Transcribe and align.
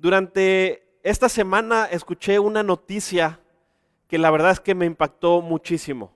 Durante 0.00 0.82
esta 1.02 1.28
semana 1.28 1.84
escuché 1.84 2.38
una 2.38 2.62
noticia 2.62 3.38
que 4.08 4.16
la 4.16 4.30
verdad 4.30 4.52
es 4.52 4.60
que 4.60 4.74
me 4.74 4.86
impactó 4.86 5.42
muchísimo. 5.42 6.10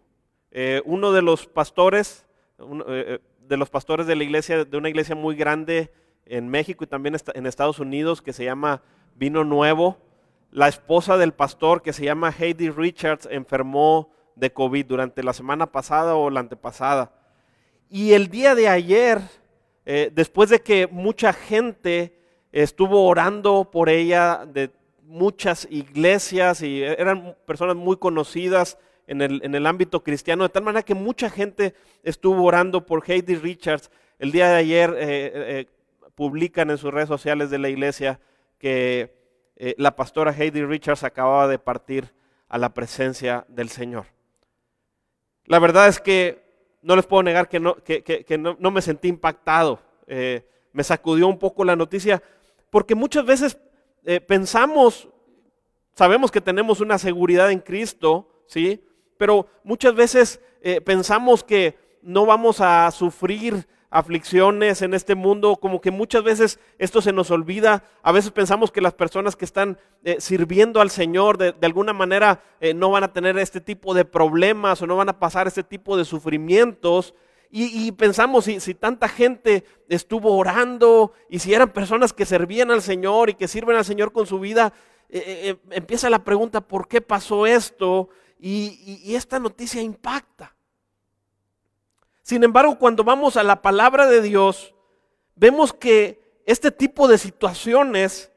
Eh, 0.53 0.81
uno 0.87 1.13
de 1.13 1.21
los 1.21 1.47
pastores, 1.47 2.25
eh, 2.59 2.65
eh, 2.89 3.19
de 3.41 3.57
los 3.59 3.69
pastores 3.69 4.07
de 4.07 4.17
la 4.17 4.25
iglesia, 4.25 4.65
de 4.65 4.77
una 4.79 4.89
iglesia 4.89 5.15
muy 5.15 5.37
grande 5.37 5.93
en 6.25 6.49
México 6.49 6.85
y 6.85 6.87
también 6.87 7.15
en 7.35 7.45
Estados 7.45 7.79
Unidos, 7.79 8.23
que 8.23 8.33
se 8.33 8.47
llama 8.47 8.81
Vino 9.17 9.45
Nuevo, 9.45 9.99
la 10.51 10.69
esposa 10.69 11.19
del 11.19 11.35
pastor, 11.35 11.83
que 11.83 11.93
se 11.93 12.07
llama 12.07 12.33
Heidi 12.33 12.71
Richards, 12.71 13.29
enfermó 13.31 14.11
de 14.35 14.51
COVID 14.51 14.87
durante 14.87 15.23
la 15.23 15.35
semana 15.35 15.71
pasada 15.71 16.15
o 16.15 16.31
la 16.31 16.41
antepasada. 16.41 17.13
Y 17.91 18.15
el 18.15 18.29
día 18.29 18.55
de 18.55 18.67
ayer, 18.67 19.21
después 19.85 20.49
de 20.49 20.63
que 20.63 20.87
mucha 20.87 21.35
gente 21.35 22.24
estuvo 22.63 23.07
orando 23.07 23.71
por 23.71 23.89
ella 23.89 24.47
de 24.47 24.71
muchas 25.03 25.67
iglesias 25.71 26.63
y 26.63 26.83
eran 26.83 27.37
personas 27.47 27.77
muy 27.77 27.97
conocidas 27.97 28.79
en 29.07 29.21
el, 29.21 29.67
ámbito 29.67 30.03
cristiano, 30.03 30.45
de 30.45 30.49
tal 30.49 30.63
manera 30.63 30.83
que 30.83 30.95
mucha 30.95 31.29
gente 31.29 31.75
estuvo 32.03 32.43
orando 32.45 32.87
por 32.87 33.05
Heidi 33.07 33.35
Richards. 33.35 33.91
El 34.19 34.33
día 34.33 34.49
de 34.49 34.57
ayer 34.57 34.95
eh, 34.97 35.33
eh, 35.35 35.67
publican 36.15 36.71
en 36.71 36.79
sus 36.79 36.93
redes 36.93 37.09
sociales 37.09 37.51
de 37.51 37.59
la 37.59 37.69
iglesia 37.69 38.19
que 38.59 39.23
la 39.77 39.95
pastora 39.95 40.33
Heidi 40.33 40.65
Richards 40.65 41.05
acababa 41.05 41.47
de 41.47 41.59
partir 41.59 42.13
a 42.49 42.59
la 42.59 42.73
presencia 42.73 43.45
del 43.49 43.69
Señor. 43.69 44.07
La 45.47 45.59
verdad 45.59 45.89
es 45.89 46.01
que 46.01 46.45
no 46.83 46.97
les 46.97 47.07
puedo 47.07 47.23
negar 47.23 47.49
que 47.49 47.61
no, 47.61 47.77
que, 47.77 48.39
no, 48.39 48.71
me 48.71 48.83
sentí 48.83 49.09
impactado. 49.09 49.81
Eh, 50.07 50.47
me 50.73 50.85
sacudió 50.85 51.27
un 51.29 51.39
poco 51.39 51.65
la 51.65 51.77
noticia, 51.77 52.23
porque 52.75 52.97
muchas 52.97 53.25
veces 53.25 53.57
eh, 54.05 54.21
pensamos, 54.21 55.09
sabemos 55.93 56.33
que 56.33 56.41
tenemos 56.41 56.81
una 56.81 56.99
seguridad 56.99 57.53
en 57.53 57.61
Cristo, 57.61 58.29
¿sí? 58.49 58.85
Pero 59.17 59.47
muchas 59.63 59.95
veces 59.95 60.41
eh, 60.61 60.81
pensamos 60.81 61.45
que 61.45 61.79
no 62.03 62.27
vamos 62.27 62.61
a 62.61 62.91
sufrir 62.91 63.69
aflicciones 63.91 64.83
en 64.83 64.93
este 64.93 65.15
mundo, 65.15 65.55
como 65.55 65.81
que 65.81 65.93
muchas 65.93 66.25
veces 66.25 66.59
esto 66.81 67.01
se 67.01 67.13
nos 67.13 67.31
olvida. 67.31 67.85
A 68.03 68.11
veces 68.11 68.33
pensamos 68.33 68.73
que 68.73 68.81
las 68.81 68.95
personas 68.95 69.37
que 69.37 69.45
están 69.45 69.79
eh, 70.03 70.17
sirviendo 70.19 70.81
al 70.81 70.91
Señor 70.91 71.39
de, 71.39 71.55
alguna 71.63 71.93
manera 71.93 72.43
no 72.75 72.91
van 72.91 73.05
a 73.05 73.13
tener 73.13 73.39
este 73.39 73.61
tipo 73.61 73.95
de 73.95 74.05
problemas 74.05 74.83
o 74.83 74.89
no 74.89 74.97
van 74.97 75.11
a 75.11 75.21
pasar 75.21 75.47
este 75.47 75.63
tipo 75.63 75.97
de 75.97 76.05
sufrimientos. 76.05 77.15
Y, 77.57 77.93
pensamos 77.93 78.47
si, 78.47 78.75
tanta 78.75 79.07
gente 79.07 79.63
estuvo 79.89 80.37
orando 80.37 81.13
y 81.29 81.39
si 81.39 81.55
eran 81.55 81.73
personas 81.73 82.13
que 82.13 82.27
servían 82.27 82.73
al 82.73 82.83
Señor 82.83 83.31
y 83.31 83.35
que 83.35 83.47
sirven 83.47 83.77
al 83.77 83.85
Señor 83.85 84.11
con 84.11 84.27
su 84.27 84.41
vida, 84.41 84.73
eh, 85.09 85.55
empieza 85.71 86.11
la 86.11 86.25
pregunta, 86.25 86.61
¿por 86.61 86.89
qué 86.89 87.01
pasó 87.01 87.47
esto? 87.47 88.09
y 88.37 89.15
esta 89.15 89.39
noticia 89.39 89.81
impacta. 89.81 90.55
Sin 92.23 92.43
embargo, 92.43 92.79
cuando 92.79 93.05
vamos 93.05 93.37
a 93.37 93.43
la 93.43 93.63
palabra 93.63 94.07
de 94.07 94.21
Dios, 94.21 94.75
vemos 95.37 95.73
que 95.73 96.43
este 96.45 96.71
tipo 96.71 97.07
de 97.07 97.19
situaciones 97.19 98.33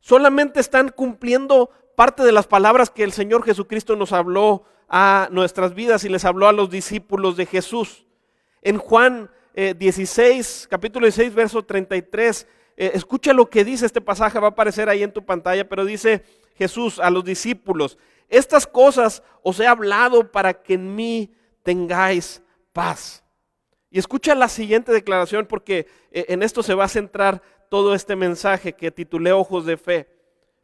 solamente 0.00 0.60
están 0.60 0.90
cumpliendo 0.90 1.70
parte 1.96 2.22
de 2.22 2.32
las 2.32 2.46
palabras 2.46 2.90
que 2.90 3.04
el 3.04 3.12
Señor 3.12 3.42
Jesucristo 3.42 3.96
nos 3.96 4.12
habló 4.12 4.64
a 4.88 5.28
nuestras 5.32 5.74
vidas 5.74 6.04
y 6.04 6.10
les 6.10 6.24
habló 6.24 6.46
a 6.46 6.52
los 6.52 6.68
discípulos 6.70 7.36
de 7.36 7.46
Jesús. 7.46 8.04
En 8.64 8.78
Juan 8.78 9.30
16, 9.54 10.64
eh, 10.64 10.68
capítulo 10.70 11.04
16, 11.04 11.34
verso 11.34 11.62
33, 11.62 12.46
eh, 12.76 12.92
escucha 12.94 13.34
lo 13.34 13.48
que 13.48 13.62
dice 13.62 13.84
este 13.84 14.00
pasaje, 14.00 14.38
va 14.38 14.48
a 14.48 14.50
aparecer 14.50 14.88
ahí 14.88 15.02
en 15.02 15.12
tu 15.12 15.22
pantalla, 15.24 15.68
pero 15.68 15.84
dice 15.84 16.24
Jesús 16.56 16.98
a 16.98 17.10
los 17.10 17.24
discípulos, 17.24 17.98
estas 18.30 18.66
cosas 18.66 19.22
os 19.42 19.60
he 19.60 19.66
hablado 19.66 20.32
para 20.32 20.54
que 20.54 20.74
en 20.74 20.96
mí 20.96 21.30
tengáis 21.62 22.42
paz. 22.72 23.22
Y 23.90 23.98
escucha 23.98 24.34
la 24.34 24.48
siguiente 24.48 24.92
declaración 24.92 25.44
porque 25.46 25.86
eh, 26.10 26.24
en 26.28 26.42
esto 26.42 26.62
se 26.62 26.74
va 26.74 26.84
a 26.84 26.88
centrar 26.88 27.42
todo 27.68 27.94
este 27.94 28.16
mensaje 28.16 28.72
que 28.72 28.90
titulé 28.90 29.32
Ojos 29.32 29.66
de 29.66 29.76
Fe. 29.76 30.08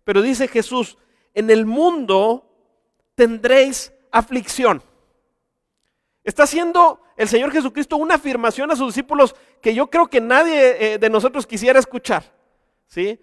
Pero 0.04 0.22
dice 0.22 0.48
Jesús, 0.48 0.96
en 1.34 1.50
el 1.50 1.66
mundo 1.66 2.50
tendréis 3.14 3.92
aflicción. 4.10 4.82
Está 6.24 6.42
haciendo 6.42 7.00
el 7.16 7.28
Señor 7.28 7.50
Jesucristo 7.52 7.96
una 7.96 8.16
afirmación 8.16 8.70
a 8.70 8.76
sus 8.76 8.88
discípulos 8.88 9.34
que 9.60 9.74
yo 9.74 9.88
creo 9.88 10.08
que 10.08 10.20
nadie 10.20 10.94
eh, 10.94 10.98
de 10.98 11.10
nosotros 11.10 11.46
quisiera 11.46 11.78
escuchar. 11.78 12.24
¿sí? 12.86 13.20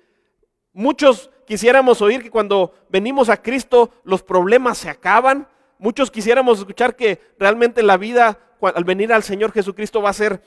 Muchos 0.74 1.30
quisiéramos 1.46 2.02
oír 2.02 2.24
que 2.24 2.32
cuando 2.32 2.74
venimos 2.90 3.30
a 3.30 3.42
Cristo 3.42 3.92
los 4.04 4.24
problemas 4.24 4.78
se 4.78 4.90
acaban. 4.90 5.48
Muchos 5.80 6.10
quisiéramos 6.10 6.60
escuchar 6.60 6.96
que 6.96 7.20
realmente 7.40 7.84
la 7.84 7.98
vida 7.98 8.40
al 8.62 8.84
venir 8.84 9.14
al 9.14 9.24
Señor 9.24 9.52
Jesucristo 9.52 10.02
va 10.02 10.10
a 10.10 10.14
ser 10.14 10.42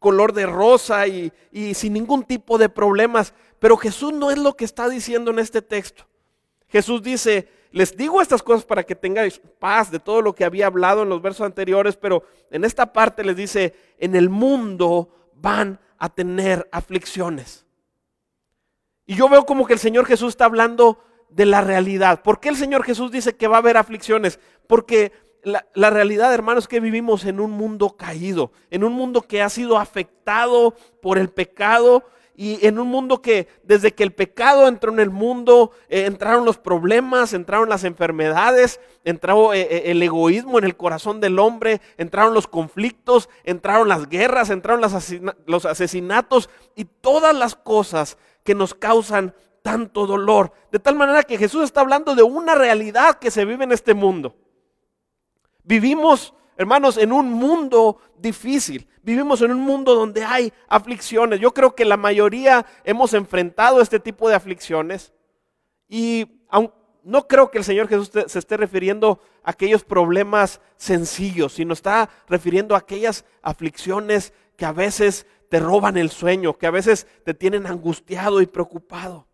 color 0.00 0.32
de 0.32 0.46
rosa 0.46 1.06
y, 1.06 1.32
sin 1.74 1.92
ningún 1.92 2.24
tipo 2.24 2.58
de 2.58 2.68
problemas. 2.68 3.34
Pero 3.58 3.76
Jesús 3.76 4.12
no 4.12 4.30
es 4.30 4.38
lo 4.38 4.56
que 4.56 4.64
está 4.64 4.88
diciendo 4.88 5.30
en 5.30 5.38
este 5.38 5.62
texto. 5.62 6.06
Jesús 6.68 7.02
dice, 7.02 7.48
les 7.72 7.96
digo 7.96 8.20
estas 8.20 8.42
cosas 8.42 8.64
para 8.64 8.82
que 8.82 8.94
tengáis 8.94 9.40
paz 9.58 9.90
de 9.90 10.00
todo 10.00 10.22
lo 10.22 10.34
que 10.34 10.44
había 10.44 10.66
hablado 10.66 11.02
en 11.02 11.08
los 11.08 11.22
versos 11.22 11.46
anteriores, 11.46 11.96
pero 11.96 12.24
en 12.50 12.64
esta 12.64 12.92
parte 12.92 13.24
les 13.24 13.36
dice, 13.36 13.74
en 13.98 14.16
el 14.16 14.28
mundo 14.28 15.08
van 15.34 15.78
a 15.98 16.08
tener 16.08 16.68
aflicciones. 16.72 17.64
Y 19.06 19.14
yo 19.14 19.28
veo 19.28 19.44
como 19.44 19.66
que 19.66 19.72
el 19.72 19.78
Señor 19.78 20.06
Jesús 20.06 20.30
está 20.30 20.44
hablando 20.44 20.98
de 21.28 21.46
la 21.46 21.60
realidad. 21.60 22.22
¿Por 22.22 22.40
qué 22.40 22.48
el 22.48 22.56
Señor 22.56 22.84
Jesús 22.84 23.10
dice 23.10 23.36
que 23.36 23.48
va 23.48 23.56
a 23.56 23.60
haber 23.60 23.76
aflicciones? 23.76 24.40
Porque 24.66 25.12
la, 25.42 25.90
realidad, 25.90 26.32
hermanos, 26.34 26.64
es 26.64 26.68
que 26.68 26.80
vivimos 26.80 27.24
en 27.24 27.40
un 27.40 27.52
mundo 27.52 27.96
caído, 27.96 28.52
en 28.70 28.84
un 28.84 28.92
mundo 28.92 29.22
que 29.22 29.42
ha 29.42 29.48
sido 29.48 29.78
afectado 29.78 30.74
por 31.00 31.18
el 31.18 31.30
pecado 31.30 32.04
y 32.40 32.66
en 32.66 32.78
un 32.78 32.88
mundo 32.88 33.20
que 33.20 33.48
desde 33.64 33.92
que 33.92 34.02
el 34.02 34.12
pecado 34.12 34.66
entró 34.66 34.90
en 34.90 34.98
el 34.98 35.10
mundo, 35.10 35.72
eh, 35.90 36.06
entraron 36.06 36.46
los 36.46 36.56
problemas, 36.56 37.34
entraron 37.34 37.68
las 37.68 37.84
enfermedades, 37.84 38.80
entró 39.04 39.52
eh, 39.52 39.68
eh, 39.70 39.82
el 39.90 40.02
egoísmo 40.02 40.58
en 40.58 40.64
el 40.64 40.74
corazón 40.74 41.20
del 41.20 41.38
hombre, 41.38 41.82
entraron 41.98 42.32
los 42.32 42.46
conflictos, 42.46 43.28
entraron 43.44 43.90
las 43.90 44.08
guerras, 44.08 44.48
entraron 44.48 44.80
los 45.44 45.66
asesinatos 45.66 46.48
y 46.74 46.86
todas 46.86 47.36
las 47.36 47.56
cosas 47.56 48.16
que 48.42 48.54
nos 48.54 48.72
causan 48.72 49.34
tanto 49.60 50.06
dolor. 50.06 50.54
De 50.72 50.78
tal 50.78 50.94
manera 50.94 51.24
que 51.24 51.36
Jesús 51.36 51.64
está 51.64 51.82
hablando 51.82 52.14
de 52.14 52.22
una 52.22 52.54
realidad 52.54 53.18
que 53.18 53.30
se 53.30 53.44
vive 53.44 53.64
en 53.64 53.72
este 53.72 53.92
mundo. 53.92 54.34
Vivimos, 55.62 56.32
hermanos, 56.60 56.98
en 56.98 57.10
un 57.10 57.32
mundo 57.32 58.02
difícil. 58.18 58.86
Vivimos 59.02 59.40
en 59.40 59.50
un 59.50 59.60
mundo 59.60 59.94
donde 59.94 60.22
hay 60.22 60.52
aflicciones. 60.68 61.40
Yo 61.40 61.54
creo 61.54 61.74
que 61.74 61.86
la 61.86 61.96
mayoría 61.96 62.66
hemos 62.84 63.14
enfrentado 63.14 63.80
este 63.80 63.98
tipo 63.98 64.28
de 64.28 64.34
aflicciones. 64.34 65.14
Y 65.88 66.26
no 67.02 67.26
creo 67.26 67.50
que 67.50 67.56
el 67.56 67.64
Señor 67.64 67.88
Jesús 67.88 68.10
se 68.26 68.38
esté 68.38 68.58
refiriendo 68.58 69.22
a 69.42 69.52
aquellos 69.52 69.84
problemas 69.84 70.60
sencillos, 70.76 71.54
sino 71.54 71.72
está 71.72 72.10
refiriendo 72.28 72.74
a 72.74 72.78
aquellas 72.80 73.24
aflicciones 73.40 74.34
que 74.58 74.66
a 74.66 74.72
veces 74.72 75.26
te 75.48 75.60
roban 75.60 75.96
el 75.96 76.10
sueño, 76.10 76.58
que 76.58 76.66
a 76.66 76.70
veces 76.70 77.06
te 77.24 77.32
tienen 77.32 77.66
angustiado 77.66 78.42
y 78.42 78.46
preocupado. 78.46 79.26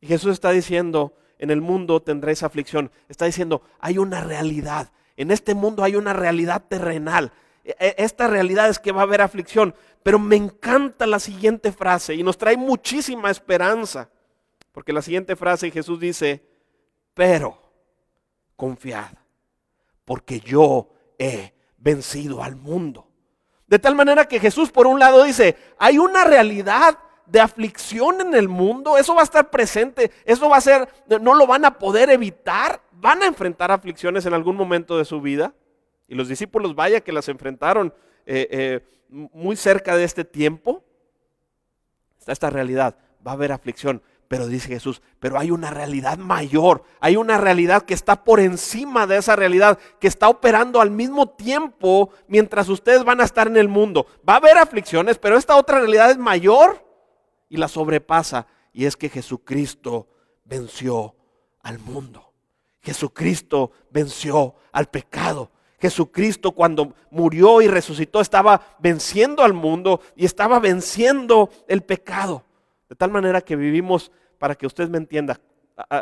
Y 0.00 0.06
Jesús 0.06 0.32
está 0.32 0.52
diciendo, 0.52 1.12
en 1.38 1.50
el 1.50 1.60
mundo 1.60 2.00
tendréis 2.00 2.42
aflicción. 2.42 2.90
Está 3.10 3.26
diciendo, 3.26 3.60
hay 3.78 3.98
una 3.98 4.22
realidad 4.22 4.90
en 5.16 5.30
este 5.30 5.54
mundo 5.54 5.84
hay 5.84 5.96
una 5.96 6.12
realidad 6.12 6.64
terrenal. 6.68 7.32
E, 7.64 7.74
e, 7.78 7.94
esta 7.98 8.26
realidad 8.26 8.68
es 8.68 8.78
que 8.78 8.92
va 8.92 9.00
a 9.00 9.04
haber 9.04 9.20
aflicción. 9.20 9.74
Pero 10.02 10.18
me 10.18 10.36
encanta 10.36 11.06
la 11.06 11.18
siguiente 11.18 11.72
frase 11.72 12.14
y 12.14 12.22
nos 12.22 12.38
trae 12.38 12.56
muchísima 12.56 13.30
esperanza. 13.30 14.10
Porque 14.72 14.92
la 14.92 15.02
siguiente 15.02 15.36
frase 15.36 15.70
Jesús 15.70 16.00
dice, 16.00 16.44
pero 17.14 17.58
confiad, 18.56 19.12
porque 20.04 20.40
yo 20.40 20.90
he 21.18 21.54
vencido 21.78 22.42
al 22.42 22.56
mundo. 22.56 23.08
De 23.66 23.78
tal 23.78 23.94
manera 23.94 24.26
que 24.26 24.40
Jesús 24.40 24.70
por 24.70 24.86
un 24.86 24.98
lado 24.98 25.22
dice, 25.24 25.56
hay 25.78 25.98
una 25.98 26.24
realidad 26.24 26.98
de 27.26 27.40
aflicción 27.40 28.20
en 28.20 28.34
el 28.34 28.48
mundo, 28.48 28.98
eso 28.98 29.14
va 29.14 29.22
a 29.22 29.24
estar 29.24 29.48
presente, 29.50 30.10
eso 30.24 30.48
va 30.48 30.58
a 30.58 30.60
ser, 30.60 30.88
no 31.20 31.34
lo 31.34 31.46
van 31.46 31.64
a 31.64 31.78
poder 31.78 32.10
evitar, 32.10 32.82
van 32.96 33.22
a 33.22 33.26
enfrentar 33.26 33.70
aflicciones 33.70 34.26
en 34.26 34.34
algún 34.34 34.56
momento 34.56 34.98
de 34.98 35.04
su 35.04 35.20
vida. 35.20 35.54
Y 36.08 36.14
los 36.14 36.28
discípulos, 36.28 36.74
vaya 36.74 37.00
que 37.00 37.12
las 37.12 37.28
enfrentaron 37.28 37.94
eh, 38.26 38.48
eh, 38.50 38.80
muy 39.08 39.56
cerca 39.56 39.96
de 39.96 40.04
este 40.04 40.24
tiempo. 40.24 40.84
Está 42.18 42.32
esta 42.32 42.50
realidad, 42.50 42.96
va 43.26 43.32
a 43.32 43.34
haber 43.34 43.52
aflicción, 43.52 44.02
pero 44.28 44.46
dice 44.46 44.68
Jesús, 44.68 45.02
pero 45.20 45.38
hay 45.38 45.50
una 45.50 45.70
realidad 45.70 46.16
mayor, 46.16 46.84
hay 47.00 47.16
una 47.16 47.38
realidad 47.38 47.82
que 47.82 47.94
está 47.94 48.24
por 48.24 48.40
encima 48.40 49.06
de 49.06 49.18
esa 49.18 49.36
realidad, 49.36 49.78
que 50.00 50.08
está 50.08 50.28
operando 50.28 50.80
al 50.80 50.90
mismo 50.90 51.28
tiempo 51.28 52.10
mientras 52.26 52.68
ustedes 52.68 53.04
van 53.04 53.20
a 53.20 53.24
estar 53.24 53.46
en 53.46 53.56
el 53.56 53.68
mundo. 53.68 54.06
Va 54.26 54.34
a 54.34 54.38
haber 54.38 54.56
aflicciones, 54.56 55.18
pero 55.18 55.36
esta 55.36 55.56
otra 55.56 55.78
realidad 55.80 56.10
es 56.10 56.18
mayor 56.18 56.84
y 57.48 57.56
la 57.56 57.68
sobrepasa. 57.68 58.46
y 58.72 58.86
es 58.86 58.96
que 58.96 59.08
Jesucristo 59.08 60.08
venció 60.44 61.14
al 61.62 61.78
mundo. 61.78 62.33
Jesucristo 62.84 63.72
venció 63.90 64.54
al 64.70 64.86
pecado. 64.86 65.50
Jesucristo 65.80 66.52
cuando 66.52 66.94
murió 67.10 67.60
y 67.62 67.68
resucitó 67.68 68.20
estaba 68.20 68.60
venciendo 68.78 69.42
al 69.42 69.54
mundo 69.54 70.00
y 70.14 70.24
estaba 70.24 70.60
venciendo 70.60 71.50
el 71.66 71.82
pecado. 71.82 72.44
De 72.88 72.94
tal 72.94 73.10
manera 73.10 73.40
que 73.40 73.56
vivimos, 73.56 74.12
para 74.38 74.54
que 74.54 74.66
usted 74.66 74.88
me 74.88 74.98
entienda, 74.98 75.40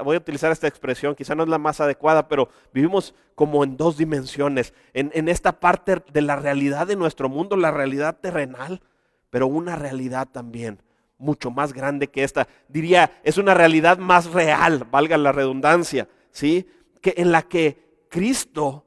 voy 0.05 0.17
a 0.17 0.19
utilizar 0.19 0.53
esta 0.53 0.67
expresión, 0.67 1.15
quizá 1.15 1.35
no 1.35 1.45
es 1.45 1.49
la 1.49 1.59
más 1.59 1.81
adecuada, 1.81 2.29
pero 2.29 2.49
vivimos 2.73 3.15
como 3.35 3.65
en 3.65 3.77
dos 3.77 3.97
dimensiones, 3.97 4.75
en, 4.93 5.11
en 5.15 5.29
esta 5.29 5.59
parte 5.61 6.03
de 6.13 6.21
la 6.21 6.37
realidad 6.37 6.87
de 6.87 6.97
nuestro 6.97 7.29
mundo, 7.29 7.57
la 7.57 7.71
realidad 7.71 8.19
terrenal, 8.21 8.83
pero 9.31 9.47
una 9.47 9.77
realidad 9.77 10.29
también 10.31 10.83
mucho 11.19 11.51
más 11.51 11.73
grande 11.73 12.09
que 12.09 12.25
esta. 12.25 12.49
Diría, 12.69 13.21
es 13.23 13.39
una 13.39 13.55
realidad 13.55 13.99
más 13.99 14.33
real, 14.33 14.85
valga 14.91 15.17
la 15.17 15.33
redundancia, 15.33 16.09
¿sí? 16.33 16.67
Que 17.01 17.15
en 17.17 17.31
la 17.31 17.43
que 17.43 18.07
Cristo, 18.09 18.85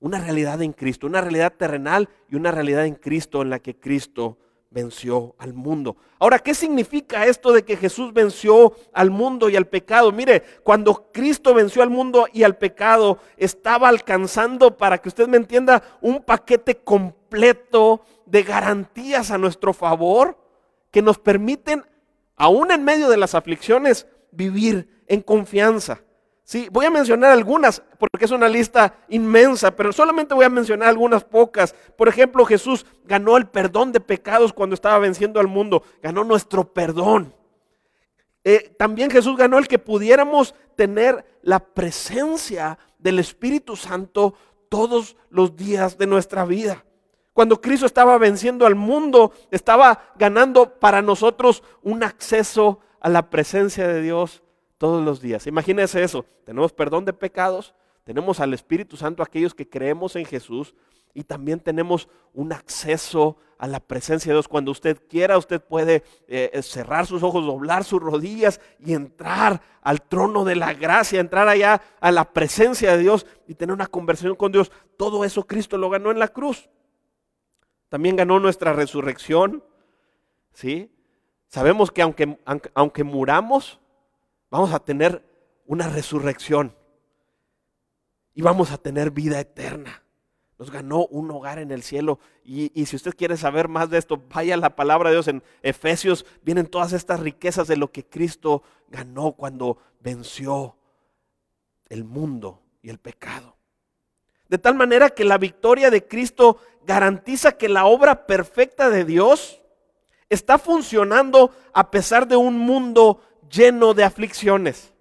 una 0.00 0.18
realidad 0.18 0.60
en 0.62 0.72
Cristo, 0.72 1.06
una 1.06 1.20
realidad 1.20 1.54
terrenal 1.56 2.08
y 2.28 2.34
una 2.34 2.50
realidad 2.50 2.86
en 2.86 2.96
Cristo 2.96 3.42
en 3.42 3.50
la 3.50 3.60
que 3.60 3.78
Cristo 3.78 4.38
venció 4.72 5.34
al 5.38 5.52
mundo. 5.52 5.96
Ahora, 6.18 6.38
¿qué 6.38 6.54
significa 6.54 7.26
esto 7.26 7.52
de 7.52 7.62
que 7.62 7.76
Jesús 7.76 8.12
venció 8.12 8.72
al 8.92 9.10
mundo 9.10 9.48
y 9.48 9.56
al 9.56 9.66
pecado? 9.66 10.12
Mire, 10.12 10.42
cuando 10.62 11.10
Cristo 11.12 11.54
venció 11.54 11.82
al 11.82 11.90
mundo 11.90 12.26
y 12.32 12.42
al 12.42 12.56
pecado, 12.56 13.18
estaba 13.36 13.88
alcanzando, 13.88 14.76
para 14.76 14.98
que 14.98 15.08
usted 15.08 15.28
me 15.28 15.36
entienda, 15.36 15.82
un 16.00 16.22
paquete 16.22 16.76
completo 16.76 18.02
de 18.26 18.42
garantías 18.42 19.30
a 19.30 19.38
nuestro 19.38 19.72
favor 19.72 20.38
que 20.90 21.02
nos 21.02 21.18
permiten, 21.18 21.84
aún 22.36 22.70
en 22.70 22.84
medio 22.84 23.08
de 23.08 23.16
las 23.16 23.34
aflicciones, 23.34 24.06
vivir 24.30 25.02
en 25.06 25.20
confianza. 25.20 26.02
Sí, 26.52 26.68
voy 26.70 26.84
a 26.84 26.90
mencionar 26.90 27.30
algunas 27.30 27.82
porque 27.98 28.26
es 28.26 28.30
una 28.30 28.46
lista 28.46 28.94
inmensa, 29.08 29.74
pero 29.74 29.90
solamente 29.90 30.34
voy 30.34 30.44
a 30.44 30.50
mencionar 30.50 30.90
algunas 30.90 31.24
pocas. 31.24 31.74
Por 31.96 32.08
ejemplo, 32.08 32.44
Jesús 32.44 32.84
ganó 33.06 33.38
el 33.38 33.46
perdón 33.46 33.90
de 33.90 34.00
pecados 34.00 34.52
cuando 34.52 34.74
estaba 34.74 34.98
venciendo 34.98 35.40
al 35.40 35.46
mundo, 35.46 35.82
ganó 36.02 36.24
nuestro 36.24 36.74
perdón. 36.74 37.34
Eh, 38.44 38.70
también 38.78 39.10
Jesús 39.10 39.34
ganó 39.38 39.56
el 39.56 39.66
que 39.66 39.78
pudiéramos 39.78 40.54
tener 40.76 41.24
la 41.40 41.58
presencia 41.58 42.78
del 42.98 43.18
Espíritu 43.18 43.74
Santo 43.74 44.34
todos 44.68 45.16
los 45.30 45.56
días 45.56 45.96
de 45.96 46.06
nuestra 46.06 46.44
vida. 46.44 46.84
Cuando 47.32 47.62
Cristo 47.62 47.86
estaba 47.86 48.18
venciendo 48.18 48.66
al 48.66 48.74
mundo, 48.74 49.32
estaba 49.50 50.12
ganando 50.18 50.78
para 50.78 51.00
nosotros 51.00 51.62
un 51.80 52.02
acceso 52.02 52.80
a 53.00 53.08
la 53.08 53.30
presencia 53.30 53.88
de 53.88 54.02
Dios 54.02 54.42
todos 54.82 55.04
los 55.04 55.20
días. 55.20 55.46
Imagínense 55.46 56.02
eso. 56.02 56.24
Tenemos 56.44 56.72
perdón 56.72 57.04
de 57.04 57.12
pecados, 57.12 57.72
tenemos 58.02 58.40
al 58.40 58.52
Espíritu 58.52 58.96
Santo, 58.96 59.22
aquellos 59.22 59.54
que 59.54 59.70
creemos 59.70 60.16
en 60.16 60.24
Jesús, 60.24 60.74
y 61.14 61.22
también 61.22 61.60
tenemos 61.60 62.08
un 62.34 62.52
acceso 62.52 63.36
a 63.58 63.68
la 63.68 63.78
presencia 63.78 64.30
de 64.30 64.34
Dios. 64.34 64.48
Cuando 64.48 64.72
usted 64.72 65.00
quiera, 65.08 65.38
usted 65.38 65.60
puede 65.60 66.02
eh, 66.26 66.60
cerrar 66.64 67.06
sus 67.06 67.22
ojos, 67.22 67.46
doblar 67.46 67.84
sus 67.84 68.02
rodillas 68.02 68.60
y 68.80 68.92
entrar 68.92 69.62
al 69.82 70.02
trono 70.02 70.44
de 70.44 70.56
la 70.56 70.74
gracia, 70.74 71.20
entrar 71.20 71.46
allá 71.46 71.80
a 72.00 72.10
la 72.10 72.32
presencia 72.32 72.96
de 72.96 73.02
Dios 73.04 73.24
y 73.46 73.54
tener 73.54 73.72
una 73.72 73.86
conversación 73.86 74.34
con 74.34 74.50
Dios. 74.50 74.72
Todo 74.96 75.24
eso 75.24 75.46
Cristo 75.46 75.78
lo 75.78 75.90
ganó 75.90 76.10
en 76.10 76.18
la 76.18 76.26
cruz. 76.26 76.68
También 77.88 78.16
ganó 78.16 78.40
nuestra 78.40 78.72
resurrección. 78.72 79.62
¿sí? 80.52 80.90
Sabemos 81.46 81.92
que 81.92 82.02
aunque, 82.02 82.36
aunque 82.74 83.04
muramos, 83.04 83.78
vamos 84.52 84.74
a 84.74 84.80
tener 84.80 85.24
una 85.64 85.88
resurrección 85.88 86.76
y 88.34 88.42
vamos 88.42 88.70
a 88.70 88.76
tener 88.76 89.10
vida 89.10 89.40
eterna. 89.40 90.02
Nos 90.58 90.70
ganó 90.70 91.06
un 91.06 91.30
hogar 91.30 91.58
en 91.58 91.70
el 91.70 91.82
cielo. 91.82 92.20
Y, 92.44 92.70
y, 92.78 92.84
si 92.84 92.96
usted 92.96 93.16
quiere 93.16 93.38
saber 93.38 93.66
más 93.66 93.88
de 93.88 93.96
esto, 93.96 94.22
vaya 94.28 94.54
a 94.54 94.58
la 94.58 94.76
palabra 94.76 95.08
de 95.08 95.16
Dios 95.16 95.28
en 95.28 95.42
Efesios. 95.62 96.26
Vienen 96.42 96.66
todas 96.66 96.92
estas 96.92 97.20
riquezas 97.20 97.66
de 97.66 97.78
lo 97.78 97.90
que 97.90 98.04
Cristo 98.04 98.62
ganó 98.88 99.32
cuando 99.32 99.78
venció 100.00 100.76
el 101.88 102.04
mundo 102.04 102.60
y 102.82 102.90
el 102.90 102.98
pecado. 102.98 103.56
De 104.48 104.58
tal 104.58 104.74
manera 104.74 105.10
que 105.10 105.24
la 105.24 105.38
victoria 105.38 105.90
de 105.90 106.06
Cristo 106.06 106.58
garantiza 106.84 107.52
que 107.52 107.70
la 107.70 107.86
obra 107.86 108.26
perfecta 108.26 108.90
de 108.90 109.06
Dios 109.06 109.62
está 110.28 110.58
funcionando 110.58 111.52
a 111.72 111.90
pesar 111.90 112.28
de 112.28 112.36
un 112.36 112.58
mundo 112.58 113.22
lleno 113.52 113.94
de 113.94 114.04
aflicciones. 114.04 114.92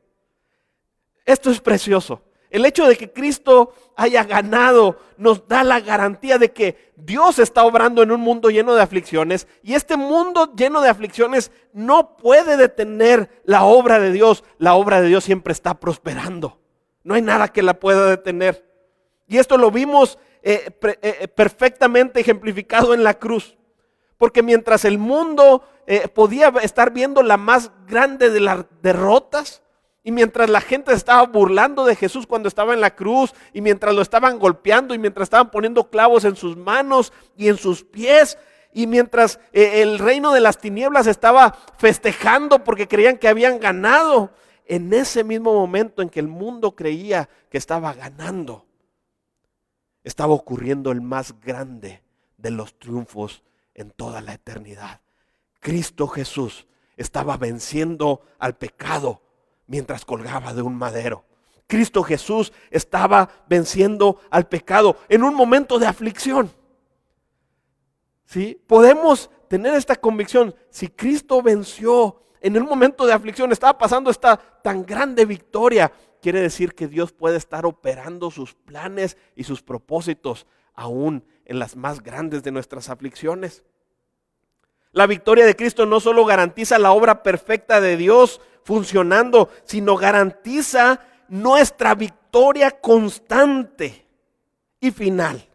Esto 1.25 1.49
es 1.49 1.59
precioso. 1.59 2.21
El 2.51 2.65
hecho 2.65 2.85
de 2.85 2.97
que 2.97 3.11
Cristo 3.11 3.73
haya 3.95 4.25
ganado 4.25 4.99
nos 5.17 5.47
da 5.47 5.63
la 5.63 5.79
garantía 5.79 6.37
de 6.37 6.51
que 6.51 6.91
Dios 6.97 7.39
está 7.39 7.63
obrando 7.63 8.03
en 8.03 8.11
un 8.11 8.19
mundo 8.19 8.49
lleno 8.49 8.75
de 8.75 8.81
aflicciones 8.81 9.47
y 9.63 9.73
este 9.73 9.95
mundo 9.95 10.53
lleno 10.53 10.81
de 10.81 10.89
aflicciones 10.89 11.51
no 11.71 12.17
puede 12.17 12.57
detener 12.57 13.29
la 13.45 13.63
obra 13.63 13.99
de 13.99 14.11
Dios. 14.11 14.43
La 14.57 14.73
obra 14.73 14.99
de 14.99 15.07
Dios 15.07 15.23
siempre 15.23 15.53
está 15.53 15.79
prosperando. 15.79 16.59
No 17.03 17.13
hay 17.13 17.21
nada 17.21 17.47
que 17.47 17.63
la 17.63 17.79
pueda 17.79 18.09
detener. 18.09 18.69
Y 19.27 19.37
esto 19.37 19.57
lo 19.57 19.71
vimos 19.71 20.19
eh, 20.43 20.69
eh, 21.01 21.27
perfectamente 21.29 22.19
ejemplificado 22.19 22.93
en 22.93 23.05
la 23.05 23.13
cruz. 23.13 23.55
Porque 24.21 24.43
mientras 24.43 24.85
el 24.85 24.99
mundo 24.99 25.63
eh, 25.87 26.07
podía 26.07 26.53
estar 26.61 26.93
viendo 26.93 27.23
la 27.23 27.37
más 27.37 27.71
grande 27.87 28.29
de 28.29 28.39
las 28.39 28.65
derrotas, 28.83 29.63
y 30.03 30.11
mientras 30.11 30.47
la 30.47 30.61
gente 30.61 30.93
estaba 30.93 31.25
burlando 31.25 31.85
de 31.85 31.95
Jesús 31.95 32.27
cuando 32.27 32.47
estaba 32.47 32.75
en 32.75 32.81
la 32.81 32.95
cruz, 32.95 33.33
y 33.51 33.61
mientras 33.61 33.95
lo 33.95 34.03
estaban 34.03 34.37
golpeando, 34.37 34.93
y 34.93 34.99
mientras 34.99 35.23
estaban 35.25 35.49
poniendo 35.49 35.89
clavos 35.89 36.23
en 36.23 36.35
sus 36.35 36.55
manos 36.55 37.11
y 37.35 37.47
en 37.47 37.57
sus 37.57 37.83
pies, 37.83 38.37
y 38.71 38.85
mientras 38.85 39.39
eh, 39.53 39.81
el 39.81 39.97
reino 39.97 40.31
de 40.33 40.41
las 40.41 40.59
tinieblas 40.59 41.07
estaba 41.07 41.57
festejando 41.79 42.63
porque 42.63 42.87
creían 42.87 43.17
que 43.17 43.27
habían 43.27 43.59
ganado, 43.59 44.29
en 44.67 44.93
ese 44.93 45.23
mismo 45.23 45.51
momento 45.51 46.03
en 46.03 46.09
que 46.09 46.19
el 46.19 46.27
mundo 46.27 46.75
creía 46.75 47.27
que 47.49 47.57
estaba 47.57 47.91
ganando, 47.95 48.67
estaba 50.03 50.35
ocurriendo 50.35 50.91
el 50.91 51.01
más 51.01 51.33
grande 51.41 52.03
de 52.37 52.51
los 52.51 52.77
triunfos 52.77 53.41
en 53.73 53.91
toda 53.91 54.21
la 54.21 54.33
eternidad. 54.33 55.01
Cristo 55.59 56.07
Jesús 56.07 56.67
estaba 56.97 57.37
venciendo 57.37 58.21
al 58.39 58.55
pecado 58.55 59.21
mientras 59.67 60.05
colgaba 60.05 60.53
de 60.53 60.61
un 60.61 60.75
madero. 60.75 61.25
Cristo 61.67 62.03
Jesús 62.03 62.51
estaba 62.69 63.29
venciendo 63.47 64.19
al 64.29 64.47
pecado 64.47 64.97
en 65.07 65.23
un 65.23 65.33
momento 65.33 65.79
de 65.79 65.87
aflicción. 65.87 66.51
¿Sí? 68.25 68.61
Podemos 68.67 69.29
tener 69.47 69.73
esta 69.73 69.95
convicción. 69.95 70.53
Si 70.69 70.89
Cristo 70.89 71.41
venció 71.41 72.23
en 72.41 72.57
un 72.57 72.67
momento 72.67 73.05
de 73.05 73.13
aflicción, 73.13 73.51
estaba 73.51 73.77
pasando 73.77 74.09
esta 74.09 74.37
tan 74.37 74.85
grande 74.85 75.25
victoria, 75.25 75.91
quiere 76.21 76.41
decir 76.41 76.73
que 76.73 76.87
Dios 76.87 77.11
puede 77.13 77.37
estar 77.37 77.65
operando 77.65 78.31
sus 78.31 78.53
planes 78.53 79.15
y 79.35 79.43
sus 79.43 79.61
propósitos 79.61 80.45
aún 80.73 81.23
en 81.45 81.59
las 81.59 81.75
más 81.75 82.01
grandes 82.01 82.43
de 82.43 82.51
nuestras 82.51 82.89
aflicciones. 82.89 83.63
La 84.91 85.07
victoria 85.07 85.45
de 85.45 85.55
Cristo 85.55 85.85
no 85.85 85.99
solo 85.99 86.25
garantiza 86.25 86.77
la 86.77 86.91
obra 86.91 87.23
perfecta 87.23 87.79
de 87.79 87.97
Dios 87.97 88.41
funcionando, 88.63 89.49
sino 89.63 89.95
garantiza 89.95 90.99
nuestra 91.29 91.95
victoria 91.95 92.71
constante 92.71 94.05
y 94.79 94.91
final, 94.91 95.47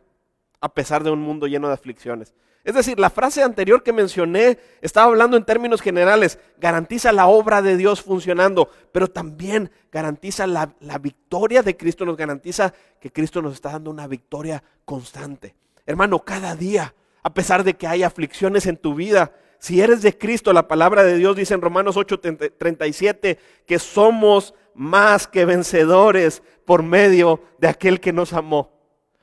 a 0.60 0.72
pesar 0.72 1.04
de 1.04 1.10
un 1.10 1.20
mundo 1.20 1.46
lleno 1.46 1.68
de 1.68 1.74
aflicciones. 1.74 2.34
Es 2.66 2.74
decir, 2.74 3.00
la 3.00 3.08
frase 3.08 3.42
anterior 3.42 3.82
que 3.82 3.94
mencioné 3.94 4.58
estaba 4.82 5.06
hablando 5.06 5.38
en 5.38 5.44
términos 5.44 5.80
generales, 5.80 6.38
garantiza 6.58 7.12
la 7.12 7.28
obra 7.28 7.62
de 7.62 7.78
Dios 7.78 8.02
funcionando, 8.02 8.68
pero 8.92 9.08
también 9.08 9.70
garantiza 9.90 10.46
la, 10.46 10.74
la, 10.80 10.98
victoria 10.98 11.62
de 11.62 11.78
Cristo, 11.78 12.04
nos 12.04 12.18
garantiza 12.18 12.74
que 13.00 13.10
Cristo 13.10 13.40
nos 13.40 13.54
está 13.54 13.72
dando 13.72 13.90
una 13.90 14.06
victoria 14.06 14.62
constante. 14.84 15.54
Hermano, 15.86 16.18
cada 16.24 16.54
día 16.54 16.92
a 17.26 17.34
pesar 17.34 17.64
de 17.64 17.74
que 17.74 17.88
hay 17.88 18.04
aflicciones 18.04 18.66
en 18.66 18.76
tu 18.76 18.94
vida. 18.94 19.32
Si 19.58 19.80
eres 19.80 20.00
de 20.00 20.16
Cristo, 20.16 20.52
la 20.52 20.68
palabra 20.68 21.02
de 21.02 21.16
Dios 21.16 21.34
dice 21.34 21.54
en 21.54 21.60
Romanos 21.60 21.96
8:37 21.96 23.36
que 23.66 23.80
somos 23.80 24.54
más 24.74 25.26
que 25.26 25.44
vencedores 25.44 26.44
por 26.64 26.84
medio 26.84 27.40
de 27.58 27.66
aquel 27.66 27.98
que 27.98 28.12
nos 28.12 28.32
amó. 28.32 28.70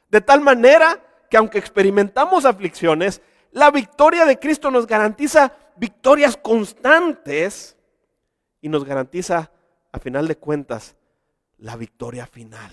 De 0.09 0.19
tal 0.19 0.41
manera 0.41 1.01
que 1.29 1.38
aunque 1.38 1.59
experimentamos 1.59 2.43
aflicciones, 2.43 3.21
la 3.53 3.69
victoria 3.69 4.25
de 4.25 4.39
Cristo 4.39 4.72
nos 4.72 4.88
garantiza 4.88 5.55
victorias 5.75 6.38
constantes 6.38 7.77
y 8.62 8.69
nos 8.69 8.83
garantiza, 8.83 9.51
a 9.91 10.00
final 10.00 10.27
de 10.27 10.38
cuentas, 10.38 10.95
la 11.60 11.75
victoria 11.75 12.25
final. 12.25 12.72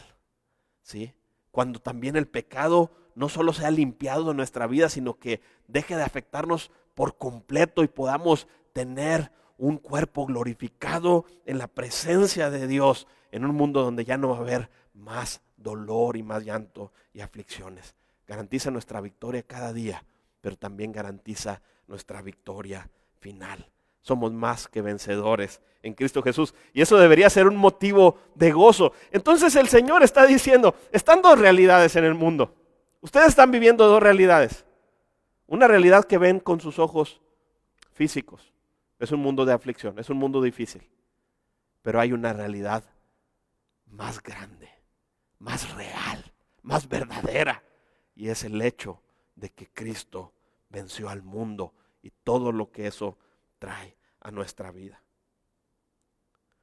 ¿Sí? 0.82 1.14
Cuando 1.50 1.80
también 1.80 2.16
el 2.16 2.26
pecado 2.26 2.90
no 3.14 3.28
solo 3.28 3.52
sea 3.52 3.70
limpiado 3.70 4.28
de 4.28 4.34
nuestra 4.34 4.66
vida, 4.66 4.88
sino 4.88 5.18
que 5.18 5.42
deje 5.68 5.96
de 5.96 6.02
afectarnos 6.02 6.70
por 6.94 7.18
completo 7.18 7.82
y 7.82 7.88
podamos 7.88 8.48
tener 8.72 9.32
un 9.58 9.76
cuerpo 9.76 10.24
glorificado 10.24 11.26
en 11.44 11.58
la 11.58 11.66
presencia 11.66 12.48
de 12.48 12.66
Dios, 12.66 13.06
en 13.32 13.44
un 13.44 13.54
mundo 13.54 13.82
donde 13.82 14.06
ya 14.06 14.16
no 14.16 14.30
va 14.30 14.38
a 14.38 14.40
haber 14.40 14.70
más 14.94 15.42
dolor 15.58 16.16
y 16.16 16.22
más 16.22 16.42
llanto 16.44 16.92
y 17.12 17.20
aflicciones. 17.20 17.94
Garantiza 18.26 18.70
nuestra 18.70 19.02
victoria 19.02 19.42
cada 19.42 19.74
día, 19.74 20.04
pero 20.40 20.56
también 20.56 20.92
garantiza 20.92 21.62
nuestra 21.86 22.22
victoria 22.22 22.88
final. 23.18 23.70
Somos 24.02 24.32
más 24.32 24.68
que 24.68 24.80
vencedores 24.80 25.60
en 25.82 25.94
Cristo 25.94 26.22
Jesús. 26.22 26.54
Y 26.72 26.80
eso 26.80 26.96
debería 26.98 27.28
ser 27.28 27.46
un 27.46 27.56
motivo 27.56 28.18
de 28.34 28.50
gozo. 28.50 28.92
Entonces 29.10 29.54
el 29.56 29.68
Señor 29.68 30.02
está 30.02 30.26
diciendo, 30.26 30.74
están 30.92 31.22
dos 31.22 31.38
realidades 31.38 31.96
en 31.96 32.04
el 32.04 32.14
mundo. 32.14 32.54
Ustedes 33.00 33.28
están 33.28 33.50
viviendo 33.50 33.86
dos 33.86 34.02
realidades. 34.02 34.64
Una 35.46 35.66
realidad 35.66 36.04
que 36.04 36.18
ven 36.18 36.40
con 36.40 36.60
sus 36.60 36.78
ojos 36.78 37.20
físicos. 37.92 38.52
Es 38.98 39.12
un 39.12 39.20
mundo 39.20 39.44
de 39.44 39.52
aflicción, 39.52 39.98
es 39.98 40.10
un 40.10 40.18
mundo 40.18 40.40
difícil. 40.40 40.88
Pero 41.82 42.00
hay 42.00 42.12
una 42.12 42.32
realidad 42.32 42.84
más 43.86 44.22
grande, 44.22 44.68
más 45.38 45.74
real, 45.74 46.32
más 46.62 46.88
verdadera. 46.88 47.62
Y 48.14 48.28
es 48.28 48.44
el 48.44 48.60
hecho 48.60 49.02
de 49.40 49.50
que 49.50 49.66
Cristo 49.68 50.32
venció 50.68 51.08
al 51.08 51.22
mundo 51.22 51.72
y 52.02 52.10
todo 52.10 52.52
lo 52.52 52.70
que 52.70 52.86
eso 52.86 53.18
trae 53.58 53.96
a 54.20 54.30
nuestra 54.30 54.70
vida. 54.70 55.02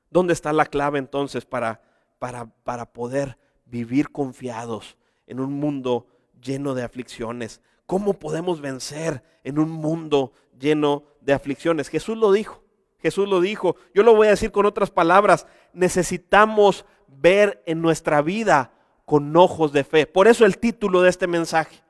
¿Dónde 0.09 0.33
está 0.33 0.53
la 0.53 0.65
clave 0.65 0.99
entonces 0.99 1.45
para, 1.45 1.81
para, 2.19 2.45
para 2.45 2.93
poder 2.93 3.37
vivir 3.65 4.11
confiados 4.11 4.97
en 5.25 5.39
un 5.39 5.53
mundo 5.53 6.07
lleno 6.41 6.73
de 6.75 6.83
aflicciones? 6.83 7.61
¿Cómo 7.85 8.13
podemos 8.13 8.61
vencer 8.61 9.23
en 9.43 9.59
un 9.59 9.69
mundo 9.69 10.31
lleno 10.57 11.03
de 11.21 11.33
aflicciones? 11.33 11.89
Jesús 11.89 12.17
lo 12.17 12.31
dijo. 12.31 12.63
Jesús 12.99 13.27
lo 13.27 13.41
dijo. 13.41 13.75
Yo 13.93 14.03
lo 14.03 14.15
voy 14.15 14.27
a 14.27 14.31
decir 14.31 14.51
con 14.51 14.65
otras 14.65 14.91
palabras. 14.91 15.45
Necesitamos 15.73 16.85
ver 17.07 17.61
en 17.65 17.81
nuestra 17.81 18.21
vida 18.21 18.71
con 19.05 19.35
ojos 19.35 19.71
de 19.71 19.83
fe. 19.83 20.05
Por 20.05 20.27
eso 20.27 20.45
el 20.45 20.57
título 20.57 21.01
de 21.01 21.09
este 21.09 21.27
mensaje. 21.27 21.81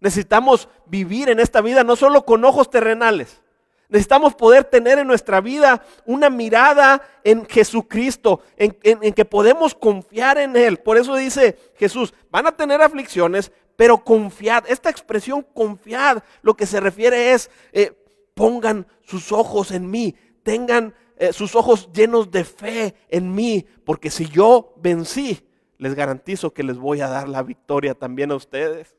Necesitamos 0.00 0.68
vivir 0.86 1.28
en 1.28 1.40
esta 1.40 1.60
vida 1.60 1.84
no 1.84 1.96
solo 1.96 2.24
con 2.24 2.44
ojos 2.44 2.70
terrenales, 2.70 3.40
Necesitamos 3.88 4.34
poder 4.34 4.64
tener 4.64 4.98
en 4.98 5.06
nuestra 5.06 5.40
vida 5.40 5.82
una 6.04 6.28
mirada 6.28 7.02
en 7.24 7.46
Jesucristo, 7.46 8.42
en, 8.58 8.74
que 9.14 9.24
podemos 9.24 9.74
confiar 9.74 10.36
en 10.36 10.56
Él. 10.56 10.76
Por 10.78 10.98
eso 10.98 11.16
dice 11.16 11.56
Jesús, 11.76 12.12
van 12.30 12.46
a 12.46 12.52
tener 12.52 12.82
aflicciones, 12.82 13.50
pero 13.76 14.04
confiad. 14.04 14.64
Esta 14.68 14.90
expresión 14.90 15.42
confiad 15.54 16.22
lo 16.42 16.54
que 16.54 16.66
se 16.66 16.80
refiere 16.80 17.32
es, 17.32 17.50
eh, 17.72 17.92
pongan 18.34 18.86
sus 19.00 19.32
ojos 19.32 19.70
en 19.70 19.90
mí, 19.90 20.14
tengan 20.42 20.94
eh, 21.16 21.32
sus 21.32 21.54
ojos 21.54 21.88
llenos 21.90 22.30
de 22.30 22.44
fe 22.44 22.94
en 23.08 23.34
mí, 23.34 23.64
porque 23.86 24.10
si 24.10 24.26
yo 24.26 24.74
vencí, 24.76 25.40
les 25.78 25.94
garantizo 25.94 26.52
que 26.52 26.62
les 26.62 26.76
voy 26.76 27.00
a 27.00 27.08
dar 27.08 27.26
la 27.26 27.42
victoria 27.42 27.94
también 27.94 28.32
a 28.32 28.36
ustedes. 28.36 28.97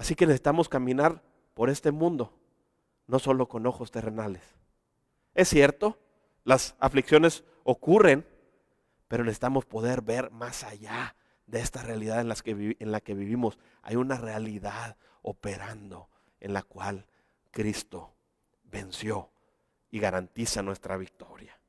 Así 0.00 0.14
que 0.14 0.24
necesitamos 0.24 0.70
caminar 0.70 1.22
por 1.52 1.68
este 1.68 1.90
mundo 1.90 2.32
no 3.06 3.18
solo 3.18 3.48
con 3.48 3.66
ojos 3.66 3.90
terrenales. 3.90 4.42
Es 5.34 5.50
cierto, 5.50 5.98
las 6.42 6.74
aflicciones 6.78 7.44
ocurren, 7.64 8.26
pero 9.08 9.24
necesitamos 9.24 9.66
poder 9.66 10.00
ver 10.00 10.30
más 10.30 10.64
allá 10.64 11.16
de 11.44 11.60
esta 11.60 11.82
realidad 11.82 12.22
en, 12.22 12.76
en 12.78 12.92
la 12.92 13.02
que 13.02 13.12
vivimos. 13.12 13.58
Hay 13.82 13.96
una 13.96 14.16
realidad 14.16 14.96
operando 15.20 16.08
en 16.40 16.54
la 16.54 16.62
cual 16.62 17.06
Cristo 17.50 18.14
venció 18.64 19.30
y 19.90 20.00
garantiza 20.00 20.62
nuestra 20.62 20.96
victoria. 20.96 21.60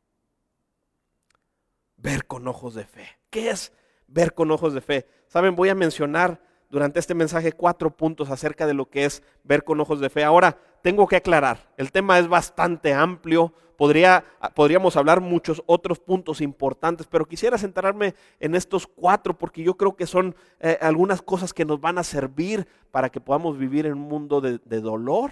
Ver 1.97 2.27
con 2.27 2.47
ojos 2.47 2.75
de 2.75 2.85
fe. 2.85 3.09
¿Qué 3.29 3.49
es 3.49 3.73
ver 4.07 4.33
con 4.33 4.51
ojos 4.51 4.73
de 4.73 4.79
fe? 4.79 5.05
Saben, 5.27 5.53
voy 5.53 5.67
a 5.67 5.75
mencionar 5.75 6.49
durante 6.71 6.99
este 6.99 7.13
mensaje 7.13 7.51
cuatro 7.51 7.95
puntos 7.95 8.31
acerca 8.31 8.65
de 8.65 8.73
lo 8.73 8.89
que 8.89 9.05
es 9.05 9.21
ver 9.43 9.63
con 9.63 9.79
ojos 9.79 9.99
de 9.99 10.09
fe. 10.09 10.23
Ahora, 10.23 10.57
tengo 10.81 11.07
que 11.07 11.17
aclarar, 11.17 11.69
el 11.77 11.91
tema 11.91 12.17
es 12.17 12.27
bastante 12.27 12.93
amplio, 12.93 13.53
Podría, 13.81 14.23
podríamos 14.53 14.95
hablar 14.95 15.21
muchos 15.21 15.63
otros 15.65 15.99
puntos 15.99 16.39
importantes, 16.39 17.07
pero 17.07 17.25
quisiera 17.25 17.57
centrarme 17.57 18.13
en 18.39 18.53
estos 18.53 18.85
cuatro 18.85 19.35
porque 19.35 19.63
yo 19.63 19.75
creo 19.75 19.95
que 19.95 20.05
son 20.05 20.35
eh, 20.59 20.77
algunas 20.81 21.23
cosas 21.23 21.51
que 21.51 21.65
nos 21.65 21.81
van 21.81 21.97
a 21.97 22.03
servir 22.03 22.67
para 22.91 23.09
que 23.09 23.19
podamos 23.19 23.57
vivir 23.57 23.87
en 23.87 23.93
un 23.93 24.01
mundo 24.01 24.39
de, 24.39 24.59
dolor, 24.81 25.31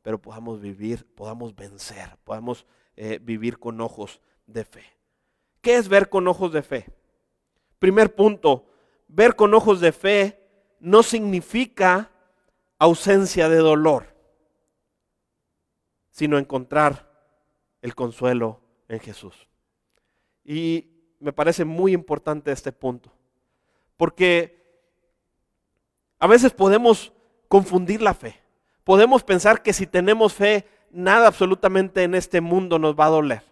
pero 0.00 0.18
podamos 0.18 0.62
vivir, 0.62 1.06
podamos 1.14 1.54
vencer, 1.54 2.16
podamos 2.24 2.64
eh, 2.96 3.18
vivir 3.20 3.58
con 3.58 3.78
ojos 3.82 4.22
de 4.46 4.64
fe. 4.64 4.84
¿Qué 5.60 5.76
es 5.76 5.86
ver 5.86 6.08
con 6.08 6.26
ojos 6.26 6.54
de 6.54 6.62
fe? 6.62 6.86
Primer 7.78 8.14
punto, 8.14 8.64
ver 9.08 9.36
con 9.36 9.52
ojos 9.52 9.78
de 9.78 9.92
fe 9.92 10.39
no 10.80 11.02
significa 11.02 12.10
ausencia 12.78 13.48
de 13.48 13.58
dolor 13.58 14.10
sino 16.20 16.36
encontrar 16.36 17.08
el 17.80 17.94
consuelo 17.94 18.60
en 18.88 19.00
Jesús. 19.00 19.48
Y 20.44 20.90
me 21.18 21.32
parece 21.32 21.64
muy 21.64 21.94
importante 21.94 22.52
este 22.52 22.72
punto, 22.72 23.10
porque 23.96 24.84
a 26.18 26.26
veces 26.26 26.52
podemos 26.52 27.10
confundir 27.48 28.02
la 28.02 28.12
fe. 28.12 28.38
Podemos 28.84 29.22
pensar 29.22 29.62
que 29.62 29.72
si 29.72 29.86
tenemos 29.86 30.34
fe, 30.34 30.66
nada 30.90 31.26
absolutamente 31.26 32.02
en 32.02 32.14
este 32.14 32.42
mundo 32.42 32.78
nos 32.78 32.94
va 32.94 33.06
a 33.06 33.10
doler. 33.10 33.42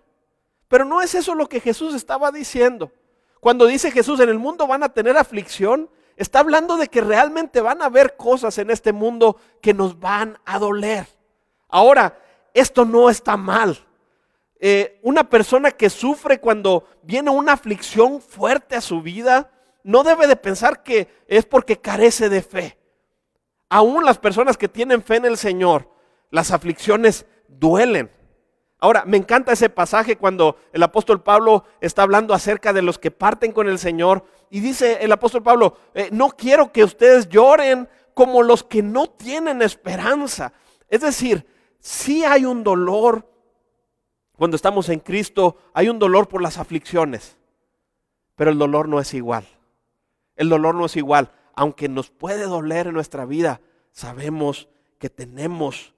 Pero 0.68 0.84
no 0.84 1.00
es 1.00 1.14
eso 1.14 1.34
lo 1.34 1.48
que 1.48 1.60
Jesús 1.60 1.94
estaba 1.94 2.30
diciendo. 2.30 2.92
Cuando 3.40 3.64
dice 3.64 3.90
Jesús, 3.90 4.20
en 4.20 4.28
el 4.28 4.38
mundo 4.38 4.66
van 4.66 4.82
a 4.82 4.92
tener 4.92 5.16
aflicción, 5.16 5.88
está 6.18 6.40
hablando 6.40 6.76
de 6.76 6.88
que 6.88 7.00
realmente 7.00 7.60
van 7.60 7.80
a 7.80 7.86
haber 7.86 8.16
cosas 8.16 8.58
en 8.58 8.70
este 8.70 8.92
mundo 8.92 9.36
que 9.62 9.72
nos 9.72 9.98
van 9.98 10.38
a 10.44 10.58
doler. 10.58 11.06
Ahora, 11.68 12.18
esto 12.52 12.84
no 12.84 13.08
está 13.08 13.36
mal. 13.36 13.78
Eh, 14.58 14.98
una 15.02 15.30
persona 15.30 15.70
que 15.70 15.88
sufre 15.88 16.40
cuando 16.40 16.88
viene 17.02 17.30
una 17.30 17.52
aflicción 17.52 18.20
fuerte 18.20 18.74
a 18.74 18.80
su 18.80 19.00
vida, 19.00 19.52
no 19.84 20.02
debe 20.02 20.26
de 20.26 20.34
pensar 20.34 20.82
que 20.82 21.08
es 21.28 21.46
porque 21.46 21.80
carece 21.80 22.28
de 22.28 22.42
fe. 22.42 22.78
Aún 23.68 24.04
las 24.04 24.18
personas 24.18 24.56
que 24.56 24.68
tienen 24.68 25.04
fe 25.04 25.16
en 25.16 25.24
el 25.24 25.36
Señor, 25.36 25.88
las 26.30 26.50
aflicciones 26.50 27.26
duelen. 27.46 28.10
Ahora, 28.80 29.04
me 29.04 29.16
encanta 29.16 29.52
ese 29.52 29.70
pasaje 29.70 30.16
cuando 30.16 30.56
el 30.72 30.82
apóstol 30.82 31.22
Pablo 31.22 31.64
está 31.80 32.02
hablando 32.02 32.32
acerca 32.32 32.72
de 32.72 32.82
los 32.82 32.98
que 32.98 33.10
parten 33.10 33.52
con 33.52 33.68
el 33.68 33.78
Señor 33.78 34.24
y 34.50 34.60
dice 34.60 34.98
el 35.00 35.10
apóstol 35.10 35.42
Pablo, 35.42 35.76
eh, 35.94 36.08
no 36.12 36.30
quiero 36.30 36.72
que 36.72 36.84
ustedes 36.84 37.28
lloren 37.28 37.88
como 38.14 38.42
los 38.42 38.62
que 38.62 38.82
no 38.82 39.08
tienen 39.08 39.62
esperanza. 39.62 40.52
Es 40.88 41.00
decir, 41.00 41.44
sí 41.80 42.24
hay 42.24 42.44
un 42.44 42.62
dolor 42.62 43.28
cuando 44.36 44.54
estamos 44.54 44.88
en 44.88 45.00
Cristo, 45.00 45.56
hay 45.74 45.88
un 45.88 45.98
dolor 45.98 46.28
por 46.28 46.40
las 46.40 46.58
aflicciones, 46.58 47.36
pero 48.36 48.52
el 48.52 48.58
dolor 48.58 48.88
no 48.88 49.00
es 49.00 49.12
igual. 49.12 49.44
El 50.36 50.48
dolor 50.48 50.76
no 50.76 50.86
es 50.86 50.96
igual. 50.96 51.32
Aunque 51.56 51.88
nos 51.88 52.10
puede 52.10 52.44
doler 52.44 52.86
en 52.86 52.94
nuestra 52.94 53.24
vida, 53.24 53.60
sabemos 53.90 54.68
que 55.00 55.10
tenemos 55.10 55.92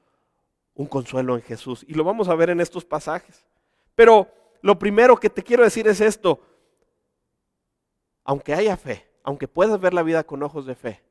un 0.80 0.86
consuelo 0.86 1.36
en 1.36 1.42
Jesús. 1.42 1.84
Y 1.86 1.92
lo 1.92 2.04
vamos 2.04 2.30
a 2.30 2.34
ver 2.34 2.48
en 2.48 2.58
estos 2.58 2.86
pasajes. 2.86 3.44
Pero 3.94 4.28
lo 4.62 4.78
primero 4.78 5.14
que 5.14 5.28
te 5.28 5.42
quiero 5.42 5.62
decir 5.62 5.86
es 5.86 6.00
esto. 6.00 6.40
Aunque 8.24 8.54
haya 8.54 8.78
fe, 8.78 9.06
aunque 9.22 9.46
puedas 9.46 9.78
ver 9.78 9.92
la 9.92 10.02
vida 10.02 10.24
con 10.24 10.42
ojos 10.42 10.64
de 10.64 10.74
fe, 10.74 11.02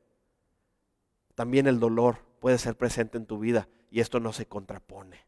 también 1.36 1.68
el 1.68 1.78
dolor 1.78 2.18
puede 2.40 2.58
ser 2.58 2.74
presente 2.76 3.16
en 3.16 3.26
tu 3.26 3.38
vida 3.38 3.68
y 3.92 4.00
esto 4.00 4.18
no 4.18 4.32
se 4.32 4.46
contrapone. 4.46 5.24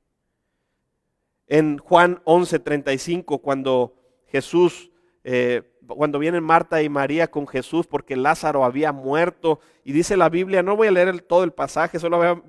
En 1.47 1.79
Juan 1.79 2.21
11:35, 2.25 3.41
cuando 3.43 3.95
Jesús, 4.27 4.91
eh, 5.25 5.63
cuando 5.87 6.19
vienen 6.19 6.43
Marta 6.43 6.83
y 6.83 6.89
María 6.89 7.31
con 7.31 7.47
Jesús 7.47 7.87
porque 7.87 8.17
Lázaro 8.17 8.65
había 8.65 8.93
muerto, 8.93 9.61
y 9.85 9.93
dice 9.93 10.17
la 10.17 10.29
Biblia, 10.29 10.63
no 10.63 10.77
voy 10.77 10.89
a 10.89 10.93
leer 10.93 11.21
todo 11.23 11.45
el 11.45 11.53
pasaje, 11.53 11.99
solo 11.99 12.43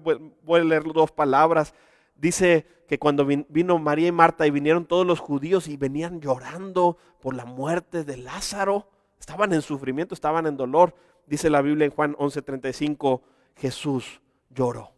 voy 0.44 0.60
a 0.60 0.64
leer 0.64 0.84
dos 0.84 1.12
palabras. 1.12 1.74
Dice 2.16 2.66
que 2.88 3.00
cuando 3.00 3.26
vino 3.26 3.80
María 3.80 4.08
y 4.08 4.12
Marta 4.12 4.46
y 4.46 4.52
vinieron 4.52 4.86
todos 4.86 5.06
los 5.06 5.20
judíos 5.20 5.68
y 5.68 5.78
venían 5.78 6.22
llorando 6.22 6.98
por 7.20 7.36
la 7.36 7.46
muerte 7.46 8.04
de 8.04 8.18
Lázaro, 8.18 8.88
estaban 9.20 9.52
en 9.54 9.62
sufrimiento, 9.62 10.14
estaban 10.14 10.46
en 10.46 10.58
dolor. 10.58 10.96
Dice 11.26 11.50
la 11.50 11.62
Biblia 11.62 11.86
en 11.86 11.92
Juan 11.92 12.16
11:35, 12.18 13.22
Jesús 13.56 14.22
lloró. 14.50 14.92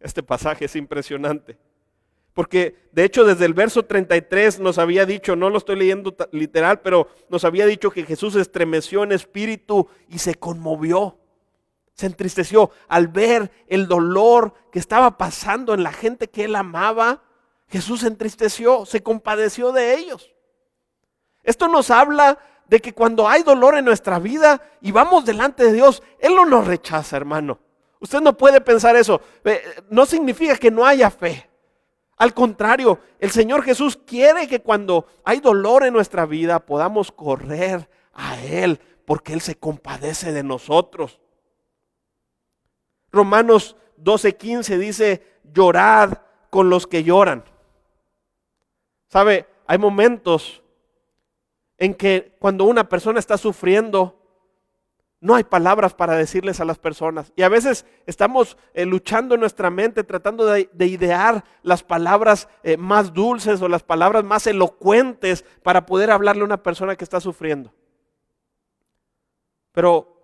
Este 0.00 0.22
pasaje 0.22 0.64
es 0.64 0.76
impresionante. 0.76 1.58
Porque 2.36 2.76
de 2.92 3.02
hecho 3.02 3.24
desde 3.24 3.46
el 3.46 3.54
verso 3.54 3.86
33 3.86 4.60
nos 4.60 4.76
había 4.76 5.06
dicho, 5.06 5.36
no 5.36 5.48
lo 5.48 5.56
estoy 5.56 5.76
leyendo 5.76 6.14
literal, 6.32 6.82
pero 6.82 7.08
nos 7.30 7.46
había 7.46 7.64
dicho 7.64 7.90
que 7.90 8.04
Jesús 8.04 8.36
estremeció 8.36 9.04
en 9.04 9.12
espíritu 9.12 9.88
y 10.10 10.18
se 10.18 10.34
conmovió. 10.34 11.16
Se 11.94 12.04
entristeció 12.04 12.72
al 12.88 13.08
ver 13.08 13.50
el 13.68 13.88
dolor 13.88 14.52
que 14.70 14.78
estaba 14.78 15.16
pasando 15.16 15.72
en 15.72 15.82
la 15.82 15.92
gente 15.92 16.28
que 16.28 16.44
él 16.44 16.56
amaba. 16.56 17.22
Jesús 17.68 18.00
se 18.00 18.08
entristeció, 18.08 18.84
se 18.84 19.02
compadeció 19.02 19.72
de 19.72 19.94
ellos. 19.94 20.30
Esto 21.42 21.68
nos 21.68 21.90
habla 21.90 22.38
de 22.66 22.80
que 22.80 22.92
cuando 22.92 23.30
hay 23.30 23.44
dolor 23.44 23.78
en 23.78 23.86
nuestra 23.86 24.18
vida 24.18 24.60
y 24.82 24.92
vamos 24.92 25.24
delante 25.24 25.64
de 25.64 25.72
Dios, 25.72 26.02
Él 26.18 26.34
no 26.34 26.44
nos 26.44 26.66
rechaza, 26.66 27.16
hermano. 27.16 27.60
Usted 27.98 28.20
no 28.20 28.36
puede 28.36 28.60
pensar 28.60 28.94
eso. 28.94 29.22
No 29.88 30.04
significa 30.04 30.54
que 30.58 30.70
no 30.70 30.84
haya 30.84 31.10
fe. 31.10 31.48
Al 32.16 32.32
contrario, 32.32 33.00
el 33.18 33.30
Señor 33.30 33.62
Jesús 33.62 33.98
quiere 34.06 34.48
que 34.48 34.60
cuando 34.60 35.06
hay 35.24 35.40
dolor 35.40 35.84
en 35.84 35.92
nuestra 35.92 36.24
vida 36.24 36.60
podamos 36.60 37.12
correr 37.12 37.88
a 38.14 38.40
Él, 38.42 38.80
porque 39.04 39.34
Él 39.34 39.42
se 39.42 39.56
compadece 39.56 40.32
de 40.32 40.42
nosotros. 40.42 41.20
Romanos 43.12 43.76
12:15 44.02 44.78
dice, 44.78 45.40
llorad 45.52 46.18
con 46.48 46.70
los 46.70 46.86
que 46.86 47.04
lloran. 47.04 47.44
¿Sabe? 49.08 49.46
Hay 49.66 49.78
momentos 49.78 50.62
en 51.78 51.94
que 51.94 52.34
cuando 52.38 52.64
una 52.64 52.88
persona 52.88 53.18
está 53.18 53.36
sufriendo, 53.36 54.25
no 55.20 55.34
hay 55.34 55.44
palabras 55.44 55.94
para 55.94 56.14
decirles 56.14 56.60
a 56.60 56.64
las 56.64 56.78
personas. 56.78 57.32
Y 57.36 57.42
a 57.42 57.48
veces 57.48 57.86
estamos 58.06 58.56
eh, 58.74 58.84
luchando 58.84 59.34
en 59.34 59.40
nuestra 59.40 59.70
mente, 59.70 60.04
tratando 60.04 60.46
de, 60.46 60.68
idear 60.86 61.44
las 61.62 61.82
palabras 61.82 62.48
eh, 62.62 62.76
más 62.76 63.12
dulces 63.12 63.62
o 63.62 63.68
las 63.68 63.82
palabras 63.82 64.24
más 64.24 64.46
elocuentes 64.46 65.44
para 65.62 65.86
poder 65.86 66.10
hablarle 66.10 66.42
a 66.42 66.46
una 66.46 66.62
persona 66.62 66.96
que 66.96 67.04
está 67.04 67.20
sufriendo. 67.20 67.72
Pero 69.72 70.16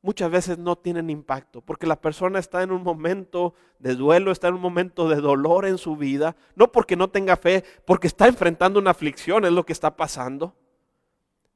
muchas 0.00 0.30
veces 0.30 0.58
no 0.58 0.76
tienen 0.76 1.10
impacto, 1.10 1.60
porque 1.60 1.86
la 1.86 2.00
persona 2.00 2.38
está 2.38 2.62
en 2.62 2.70
un 2.70 2.82
momento 2.82 3.54
de 3.78 3.94
duelo, 3.94 4.30
está 4.30 4.48
en 4.48 4.54
un 4.54 4.60
momento 4.60 5.08
de 5.08 5.16
dolor 5.16 5.66
en 5.66 5.78
su 5.78 5.96
vida, 5.96 6.36
no 6.54 6.72
porque 6.72 6.96
no 6.96 7.08
tenga 7.08 7.36
fe, 7.36 7.64
porque 7.84 8.06
está 8.06 8.28
enfrentando 8.28 8.78
una 8.78 8.92
aflicción, 8.92 9.44
es 9.44 9.52
lo 9.52 9.66
que 9.66 9.72
está 9.72 9.96
pasando. 9.96 10.54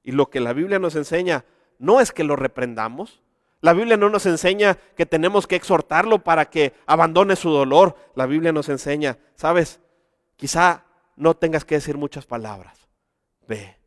Y 0.03 0.13
lo 0.13 0.31
que 0.31 0.41
la 0.41 0.53
Biblia 0.53 0.79
nos 0.79 0.97
enseña 0.97 1.45
no 1.81 1.99
es 2.01 2.13
que 2.13 2.23
lo 2.25 2.37
reprendamos. 2.37 3.21
La 3.63 3.73
Biblia 3.73 3.97
no 3.97 4.11
nos 4.11 4.27
enseña 4.27 4.79
que 4.97 5.07
tenemos 5.07 5.47
que 5.47 5.57
exhortarlo 5.57 6.23
para 6.23 6.45
que 6.51 6.75
abandone 6.87 7.37
su 7.37 7.51
dolor. 7.51 7.97
La 8.15 8.27
Biblia 8.27 8.53
nos 8.53 8.69
enseña, 8.69 9.19
sabes, 9.35 9.81
quizá 10.37 10.85
no 11.17 11.35
tengas 11.35 11.65
que 11.65 11.77
decir 11.77 11.97
muchas 11.97 12.27
palabras. 12.27 12.89
Ve 13.49 13.79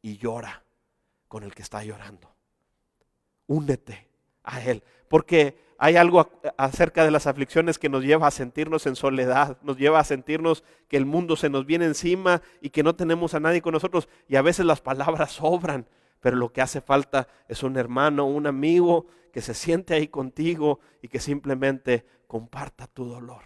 y 0.00 0.16
llora 0.16 0.62
con 1.28 1.44
el 1.44 1.54
que 1.54 1.62
está 1.62 1.84
llorando. 1.84 2.34
Únete 3.46 4.08
a 4.42 4.62
Él. 4.62 4.82
Porque 5.08 5.72
hay 5.76 5.96
algo 5.96 6.30
acerca 6.56 7.04
de 7.04 7.10
las 7.10 7.26
aflicciones 7.26 7.78
que 7.78 7.90
nos 7.90 8.02
lleva 8.02 8.28
a 8.28 8.30
sentirnos 8.30 8.86
en 8.86 8.96
soledad, 8.96 9.58
nos 9.62 9.76
lleva 9.76 10.00
a 10.00 10.04
sentirnos 10.04 10.64
que 10.88 10.96
el 10.96 11.04
mundo 11.04 11.36
se 11.36 11.50
nos 11.50 11.66
viene 11.66 11.84
encima 11.84 12.40
y 12.62 12.70
que 12.70 12.82
no 12.82 12.94
tenemos 12.94 13.34
a 13.34 13.40
nadie 13.40 13.60
con 13.60 13.72
nosotros. 13.72 14.08
Y 14.26 14.36
a 14.36 14.42
veces 14.42 14.64
las 14.64 14.80
palabras 14.80 15.32
sobran 15.32 15.86
pero 16.22 16.36
lo 16.36 16.52
que 16.52 16.62
hace 16.62 16.80
falta 16.80 17.26
es 17.48 17.64
un 17.64 17.76
hermano, 17.76 18.26
un 18.26 18.46
amigo 18.46 19.06
que 19.32 19.42
se 19.42 19.54
siente 19.54 19.92
ahí 19.92 20.06
contigo 20.06 20.78
y 21.02 21.08
que 21.08 21.18
simplemente 21.18 22.06
comparta 22.28 22.86
tu 22.86 23.04
dolor. 23.04 23.42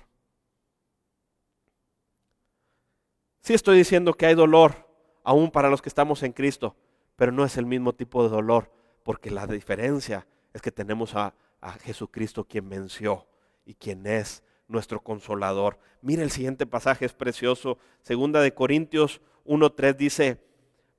Sí 3.40 3.54
estoy 3.54 3.78
diciendo 3.78 4.12
que 4.12 4.26
hay 4.26 4.34
dolor 4.34 4.86
aún 5.24 5.50
para 5.50 5.70
los 5.70 5.80
que 5.80 5.88
estamos 5.88 6.22
en 6.22 6.32
Cristo, 6.32 6.76
pero 7.16 7.32
no 7.32 7.44
es 7.44 7.56
el 7.56 7.64
mismo 7.64 7.94
tipo 7.94 8.22
de 8.22 8.28
dolor, 8.28 8.70
porque 9.04 9.30
la 9.30 9.46
diferencia 9.46 10.26
es 10.52 10.60
que 10.60 10.70
tenemos 10.70 11.14
a, 11.14 11.34
a 11.62 11.72
Jesucristo 11.78 12.44
quien 12.44 12.68
venció 12.68 13.26
y 13.64 13.74
quien 13.74 14.06
es 14.06 14.44
nuestro 14.68 15.02
consolador. 15.02 15.78
Mire 16.02 16.22
el 16.22 16.30
siguiente 16.30 16.66
pasaje, 16.66 17.06
es 17.06 17.14
precioso. 17.14 17.78
Segunda 18.02 18.42
de 18.42 18.52
Corintios 18.52 19.22
1.3 19.46 19.96
dice, 19.96 20.46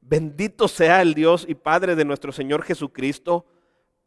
Bendito 0.10 0.70
sea 0.70 1.02
el 1.02 1.14
Dios 1.14 1.46
y 1.50 1.56
Padre 1.56 1.94
de 1.96 2.06
nuestro 2.06 2.32
Señor 2.32 2.64
Jesucristo. 2.64 3.46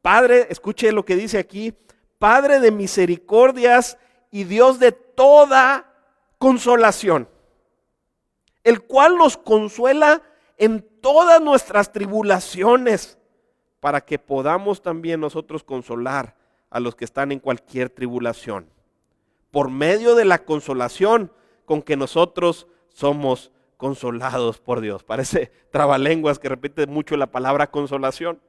Padre, 0.01 0.47
escuche 0.49 0.93
lo 0.93 1.05
que 1.05 1.15
dice 1.15 1.37
aquí, 1.37 1.75
Padre 2.19 2.59
de 2.59 2.71
misericordias 2.71 3.99
y 4.31 4.45
Dios 4.45 4.79
de 4.79 4.93
toda 4.93 5.93
consolación, 6.39 7.29
el 8.65 8.81
cual 8.81 9.19
nos 9.19 9.37
consuela 9.37 10.23
en 10.57 10.87
todas 11.03 11.43
nuestras 11.43 11.93
tribulaciones, 11.93 13.19
para 13.79 14.01
que 14.01 14.19
podamos 14.19 14.81
también 14.81 15.21
nosotros 15.21 15.63
consolar 15.63 16.35
a 16.71 16.81
los 16.81 16.95
que 16.95 17.05
están 17.05 17.31
en 17.31 17.41
cualquier 17.41 17.91
tribulación, 17.91 18.71
por 19.51 19.69
medio 19.71 20.15
de 20.15 20.25
la 20.25 20.39
consolación 20.45 21.31
con 21.67 21.83
que 21.83 21.97
nosotros 21.97 22.67
somos 22.95 23.53
consolados 23.81 24.59
por 24.59 24.81
Dios. 24.81 25.03
Parece 25.03 25.51
trabalenguas 25.73 26.39
que 26.39 26.51
repite 26.51 26.87
mucho 26.87 27.17
la 27.17 27.33
palabra 27.33 27.71
consolación. 27.71 28.41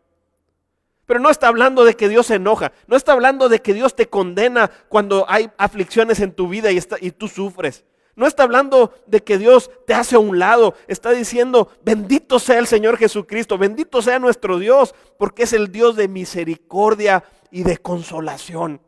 Pero 1.07 1.19
no 1.19 1.29
está 1.29 1.47
hablando 1.47 1.83
de 1.83 1.95
que 1.95 2.09
Dios 2.09 2.27
se 2.27 2.35
enoja, 2.35 2.71
no 2.85 2.95
está 2.95 3.13
hablando 3.13 3.49
de 3.49 3.61
que 3.61 3.73
Dios 3.73 3.95
te 3.95 4.07
condena 4.07 4.69
cuando 4.87 5.25
hay 5.27 5.49
aflicciones 5.57 6.19
en 6.19 6.33
tu 6.33 6.47
vida 6.47 6.71
y, 6.71 6.79
y 6.99 7.11
tú 7.11 7.27
sufres. 7.27 7.83
No 8.15 8.27
está 8.27 8.43
hablando 8.43 8.93
de 9.07 9.23
que 9.23 9.37
Dios 9.37 9.71
te 9.87 9.93
hace 9.93 10.15
a 10.15 10.19
un 10.19 10.37
lado, 10.37 10.75
está 10.87 11.11
diciendo, 11.11 11.69
bendito 11.83 12.39
sea 12.39 12.59
el 12.59 12.67
Señor 12.67 12.97
Jesucristo, 12.97 13.57
bendito 13.57 14.01
sea 14.01 14.19
nuestro 14.19 14.59
Dios, 14.59 14.93
porque 15.17 15.43
es 15.43 15.53
el 15.53 15.71
Dios 15.71 15.95
de 15.95 16.07
misericordia 16.07 17.23
y 17.49 17.63
de 17.63 17.77
consolación. 17.77 18.81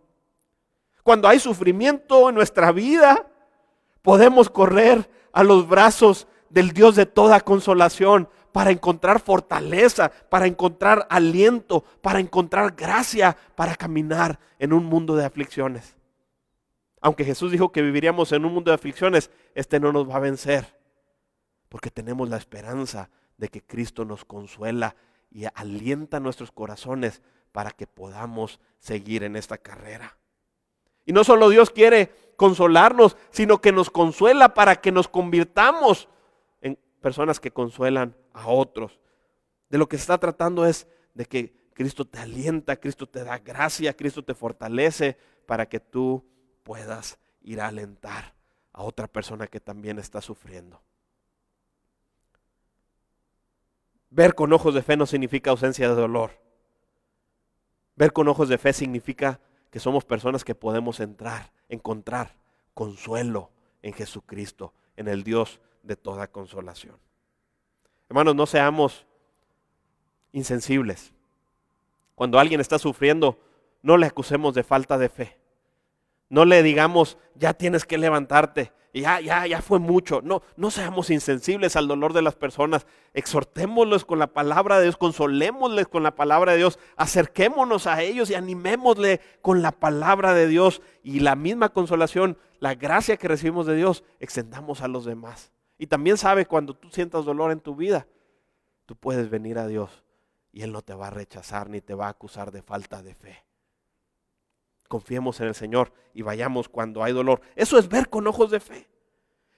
Cuando 1.03 1.27
hay 1.27 1.39
sufrimiento 1.39 2.29
en 2.29 2.35
nuestra 2.35 2.71
vida, 2.71 3.27
podemos 4.01 4.49
correr 4.49 5.09
a 5.33 5.43
los 5.43 5.67
brazos 5.67 6.27
del 6.53 6.71
Dios 6.71 6.95
de 6.95 7.07
toda 7.07 7.41
consolación, 7.41 8.29
para 8.51 8.69
encontrar 8.69 9.19
fortaleza, 9.19 10.11
para 10.29 10.45
encontrar 10.45 11.07
aliento, 11.09 11.83
para 12.01 12.19
encontrar 12.19 12.75
gracia, 12.75 13.35
para 13.55 13.75
caminar 13.75 14.39
en 14.59 14.71
un 14.71 14.85
mundo 14.85 15.15
de 15.15 15.25
aflicciones. 15.25 15.95
Aunque 17.01 17.25
Jesús 17.25 17.51
dijo 17.51 17.71
que 17.71 17.81
viviríamos 17.81 18.31
en 18.31 18.45
un 18.45 18.53
mundo 18.53 18.69
de 18.69 18.75
aflicciones, 18.75 19.31
este 19.55 19.79
no 19.79 19.91
nos 19.91 20.07
va 20.07 20.17
a 20.17 20.19
vencer, 20.19 20.77
porque 21.67 21.89
tenemos 21.89 22.29
la 22.29 22.37
esperanza 22.37 23.09
de 23.37 23.49
que 23.49 23.63
Cristo 23.63 24.05
nos 24.05 24.23
consuela 24.23 24.95
y 25.31 25.45
alienta 25.55 26.19
nuestros 26.19 26.51
corazones 26.51 27.23
para 27.51 27.71
que 27.71 27.87
podamos 27.87 28.59
seguir 28.77 29.23
en 29.23 29.35
esta 29.35 29.57
carrera. 29.57 30.15
Y 31.07 31.11
no 31.11 31.23
solo 31.23 31.49
Dios 31.49 31.71
quiere 31.71 32.11
consolarnos, 32.35 33.17
sino 33.31 33.61
que 33.61 33.71
nos 33.71 33.89
consuela 33.89 34.53
para 34.53 34.75
que 34.75 34.91
nos 34.91 35.07
convirtamos 35.07 36.07
personas 37.03 37.39
que 37.39 37.51
consuelan 37.51 38.15
a 38.33 38.47
otros. 38.47 38.99
De 39.69 39.77
lo 39.77 39.87
que 39.87 39.97
se 39.97 40.01
está 40.03 40.17
tratando 40.17 40.65
es 40.65 40.87
de 41.13 41.25
que 41.25 41.53
Cristo 41.73 42.05
te 42.05 42.17
alienta, 42.17 42.77
Cristo 42.77 43.07
te 43.07 43.23
da 43.23 43.37
gracia, 43.37 43.95
Cristo 43.95 44.23
te 44.23 44.33
fortalece 44.33 45.17
para 45.45 45.67
que 45.67 45.79
tú 45.79 46.25
puedas 46.63 47.19
ir 47.41 47.61
a 47.61 47.67
alentar 47.67 48.33
a 48.71 48.83
otra 48.83 49.07
persona 49.07 49.47
que 49.47 49.59
también 49.59 49.99
está 49.99 50.21
sufriendo. 50.21 50.81
Ver 54.09 54.33
con 54.33 54.53
ojos 54.53 54.73
de 54.73 54.81
fe 54.81 54.95
no 54.95 55.05
significa 55.05 55.51
ausencia 55.51 55.89
de 55.89 55.95
dolor. 55.95 56.31
Ver 57.95 58.13
con 58.13 58.27
ojos 58.27 58.47
de 58.47 58.57
fe 58.57 58.71
significa 58.71 59.41
que 59.71 59.79
somos 59.79 60.05
personas 60.05 60.43
que 60.43 60.55
podemos 60.55 60.99
entrar, 60.99 61.51
encontrar 61.67 62.35
consuelo 62.73 63.51
en 63.81 63.93
Jesucristo, 63.93 64.73
en 64.95 65.07
el 65.07 65.23
Dios 65.23 65.59
de 65.83 65.95
toda 65.95 66.27
consolación. 66.27 66.97
Hermanos, 68.09 68.35
no 68.35 68.45
seamos 68.45 69.05
insensibles. 70.31 71.13
Cuando 72.15 72.39
alguien 72.39 72.59
está 72.59 72.79
sufriendo, 72.79 73.37
no 73.81 73.97
le 73.97 74.07
acusemos 74.07 74.53
de 74.55 74.63
falta 74.63 74.97
de 74.97 75.09
fe. 75.09 75.37
No 76.29 76.45
le 76.45 76.63
digamos, 76.63 77.17
ya 77.35 77.53
tienes 77.53 77.85
que 77.85 77.97
levantarte, 77.97 78.71
ya, 78.93 79.19
ya, 79.19 79.47
ya 79.47 79.61
fue 79.61 79.79
mucho. 79.79 80.21
No, 80.21 80.43
no 80.55 80.69
seamos 80.69 81.09
insensibles 81.09 81.75
al 81.75 81.87
dolor 81.87 82.13
de 82.13 82.21
las 82.21 82.35
personas. 82.35 82.85
Exhortémosles 83.13 84.05
con 84.05 84.19
la 84.19 84.27
palabra 84.27 84.77
de 84.77 84.83
Dios, 84.83 84.97
consolémosles 84.97 85.87
con 85.87 86.03
la 86.03 86.15
palabra 86.15 86.51
de 86.51 86.59
Dios, 86.59 86.79
acerquémonos 86.95 87.87
a 87.87 88.01
ellos 88.03 88.29
y 88.29 88.35
animémosle 88.35 89.19
con 89.41 89.61
la 89.63 89.71
palabra 89.71 90.33
de 90.33 90.47
Dios. 90.47 90.81
Y 91.03 91.21
la 91.21 91.35
misma 91.35 91.69
consolación, 91.69 92.37
la 92.59 92.75
gracia 92.75 93.17
que 93.17 93.27
recibimos 93.27 93.65
de 93.65 93.75
Dios, 93.75 94.03
extendamos 94.19 94.81
a 94.81 94.87
los 94.87 95.05
demás. 95.05 95.51
Y 95.77 95.87
también 95.87 96.17
sabe 96.17 96.45
cuando 96.45 96.73
tú 96.73 96.89
sientas 96.89 97.25
dolor 97.25 97.51
en 97.51 97.59
tu 97.59 97.75
vida, 97.75 98.07
tú 98.85 98.95
puedes 98.95 99.29
venir 99.29 99.57
a 99.57 99.67
Dios 99.67 100.03
y 100.51 100.61
Él 100.61 100.71
no 100.71 100.81
te 100.81 100.93
va 100.93 101.07
a 101.07 101.11
rechazar 101.11 101.69
ni 101.69 101.81
te 101.81 101.95
va 101.95 102.07
a 102.07 102.09
acusar 102.09 102.51
de 102.51 102.61
falta 102.61 103.01
de 103.01 103.15
fe. 103.15 103.43
Confiemos 104.87 105.39
en 105.41 105.47
el 105.47 105.55
Señor 105.55 105.91
y 106.13 106.21
vayamos 106.21 106.69
cuando 106.69 107.03
hay 107.03 107.13
dolor. 107.13 107.41
Eso 107.55 107.79
es 107.79 107.89
ver 107.89 108.09
con 108.09 108.27
ojos 108.27 108.51
de 108.51 108.59
fe. 108.59 108.87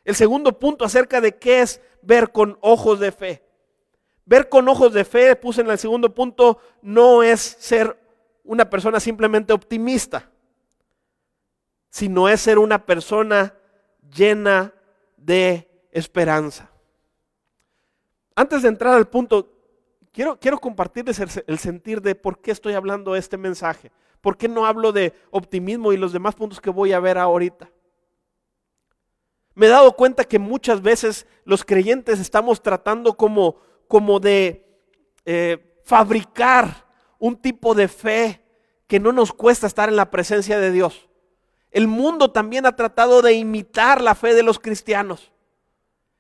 El 0.06 0.16
segundo 0.16 0.58
punto 0.58 0.86
acerca 0.86 1.20
de 1.20 1.38
qué 1.38 1.62
es 1.62 1.82
ver 2.02 2.32
con 2.32 2.58
ojos 2.62 3.00
de 3.00 3.12
fe. 3.12 3.44
Ver 4.24 4.50
con 4.50 4.70
ojos 4.70 4.94
de 4.94 5.04
fe, 5.04 5.36
puse 5.36 5.62
en 5.62 5.70
el 5.70 5.78
segundo 5.78 6.14
punto, 6.14 6.60
no 6.82 7.22
es 7.22 7.42
ser 7.42 8.00
una 8.44 8.70
persona 8.70 9.00
simplemente 9.00 9.54
optimista, 9.54 10.32
sino 11.90 12.30
es 12.30 12.42
ser 12.42 12.58
una 12.58 12.86
persona 12.86 13.56
llena 14.16 14.74
de 15.18 15.65
esperanza. 15.96 16.70
Antes 18.36 18.62
de 18.62 18.68
entrar 18.68 18.94
al 18.94 19.08
punto, 19.08 19.50
quiero, 20.12 20.38
quiero 20.38 20.60
compartirles 20.60 21.20
el, 21.48 21.58
sentir 21.58 22.02
de 22.02 22.16
por 22.16 22.42
qué 22.42 22.52
estoy 22.52 22.74
hablando 22.74 23.16
este 23.16 23.38
mensaje. 23.38 23.92
¿Por 24.20 24.38
qué 24.38 24.50
no 24.50 24.66
hablo 24.66 24.92
de 24.92 25.14
optimismo 25.32 25.94
y 25.94 25.98
los 25.98 26.12
demás 26.12 26.36
puntos 26.36 26.60
que 26.60 26.70
voy 26.70 26.92
a 26.92 27.00
ver 27.00 27.18
ahorita? 27.18 27.72
Me 29.54 29.68
he 29.68 29.70
dado 29.70 29.94
cuenta 29.94 30.26
que 30.26 30.38
muchas 30.38 30.82
veces 30.82 31.26
los 31.46 31.64
creyentes 31.64 32.20
estamos 32.20 32.62
tratando 32.62 33.16
como, 33.16 33.56
como 33.88 34.20
de 34.20 34.68
eh, 35.24 35.80
fabricar 35.86 36.86
un 37.20 37.38
tipo 37.38 37.74
de 37.74 37.88
fe 37.88 38.42
que 38.86 39.00
no 39.00 39.14
nos 39.14 39.32
cuesta 39.32 39.66
estar 39.66 39.88
en 39.88 39.96
la 39.96 40.12
presencia 40.12 40.60
de 40.60 40.72
Dios. 40.72 41.08
El 41.72 41.88
mundo 41.88 42.32
también 42.32 42.66
ha 42.66 42.76
tratado 42.76 43.22
de 43.22 43.34
imitar 43.34 44.02
la 44.02 44.14
fe 44.14 44.34
de 44.34 44.44
los 44.44 44.60
cristianos. 44.60 45.32